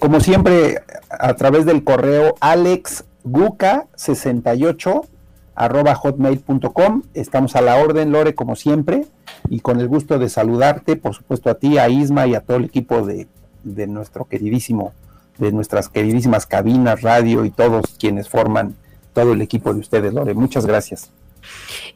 Como 0.00 0.18
siempre, 0.18 0.82
a 1.10 1.36
través 1.36 1.64
del 1.64 1.84
correo 1.84 2.34
Alex 2.40 3.04
guca68 3.24 5.06
arroba 5.54 5.94
hotmail.com. 5.94 7.02
Estamos 7.14 7.56
a 7.56 7.60
la 7.60 7.76
orden, 7.76 8.12
Lore, 8.12 8.34
como 8.34 8.56
siempre, 8.56 9.06
y 9.48 9.60
con 9.60 9.80
el 9.80 9.88
gusto 9.88 10.18
de 10.18 10.28
saludarte, 10.28 10.96
por 10.96 11.14
supuesto, 11.14 11.50
a 11.50 11.54
ti, 11.54 11.78
a 11.78 11.88
Isma 11.88 12.26
y 12.26 12.34
a 12.34 12.40
todo 12.40 12.56
el 12.56 12.64
equipo 12.64 13.04
de, 13.04 13.28
de 13.62 13.86
nuestro 13.86 14.24
queridísimo, 14.24 14.92
de 15.38 15.52
nuestras 15.52 15.88
queridísimas 15.88 16.46
cabinas, 16.46 17.02
radio 17.02 17.44
y 17.44 17.50
todos 17.50 17.96
quienes 17.98 18.28
forman 18.28 18.74
todo 19.12 19.32
el 19.32 19.42
equipo 19.42 19.74
de 19.74 19.80
ustedes, 19.80 20.14
Lore. 20.14 20.34
Muchas 20.34 20.66
gracias. 20.66 21.10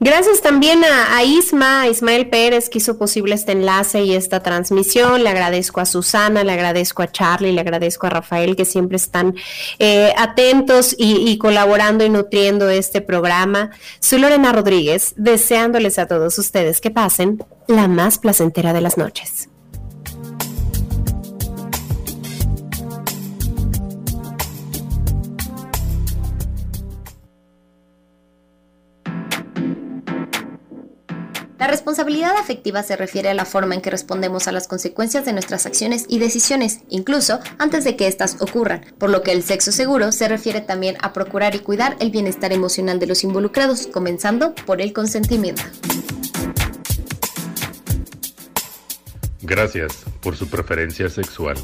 Gracias 0.00 0.42
también 0.42 0.82
a, 0.84 1.22
Isma, 1.24 1.82
a 1.82 1.88
Ismael 1.88 2.28
Pérez, 2.28 2.68
que 2.68 2.78
hizo 2.78 2.98
posible 2.98 3.34
este 3.34 3.52
enlace 3.52 4.02
y 4.02 4.14
esta 4.14 4.42
transmisión. 4.42 5.22
Le 5.22 5.30
agradezco 5.30 5.80
a 5.80 5.86
Susana, 5.86 6.44
le 6.44 6.52
agradezco 6.52 7.02
a 7.02 7.10
Charlie, 7.10 7.52
le 7.52 7.60
agradezco 7.60 8.06
a 8.06 8.10
Rafael, 8.10 8.56
que 8.56 8.64
siempre 8.64 8.96
están 8.96 9.34
eh, 9.78 10.12
atentos 10.16 10.94
y, 10.98 11.30
y, 11.30 11.38
colaborando 11.38 12.04
y 12.04 12.10
nutriendo 12.10 12.68
este 12.68 13.00
programa. 13.00 13.70
Soy 14.00 14.18
Lorena 14.18 14.52
Rodríguez, 14.52 15.14
deseándoles 15.16 15.98
a 15.98 16.06
todos 16.06 16.38
ustedes 16.38 16.80
que 16.80 16.90
pasen 16.90 17.42
la 17.66 17.88
más 17.88 18.18
placentera 18.18 18.72
de 18.72 18.80
las 18.80 18.98
noches. 18.98 19.48
La 31.64 31.70
responsabilidad 31.70 32.36
afectiva 32.36 32.82
se 32.82 32.94
refiere 32.94 33.30
a 33.30 33.34
la 33.34 33.46
forma 33.46 33.74
en 33.74 33.80
que 33.80 33.88
respondemos 33.88 34.48
a 34.48 34.52
las 34.52 34.68
consecuencias 34.68 35.24
de 35.24 35.32
nuestras 35.32 35.64
acciones 35.64 36.04
y 36.10 36.18
decisiones, 36.18 36.80
incluso 36.90 37.40
antes 37.56 37.84
de 37.84 37.96
que 37.96 38.06
éstas 38.06 38.36
ocurran, 38.40 38.84
por 38.98 39.08
lo 39.08 39.22
que 39.22 39.32
el 39.32 39.42
sexo 39.42 39.72
seguro 39.72 40.12
se 40.12 40.28
refiere 40.28 40.60
también 40.60 40.98
a 41.00 41.14
procurar 41.14 41.54
y 41.54 41.60
cuidar 41.60 41.96
el 42.00 42.10
bienestar 42.10 42.52
emocional 42.52 42.98
de 42.98 43.06
los 43.06 43.24
involucrados, 43.24 43.86
comenzando 43.86 44.54
por 44.54 44.82
el 44.82 44.92
consentimiento. 44.92 45.62
Gracias 49.40 50.04
por 50.20 50.36
su 50.36 50.50
preferencia 50.50 51.08
sexual. 51.08 51.56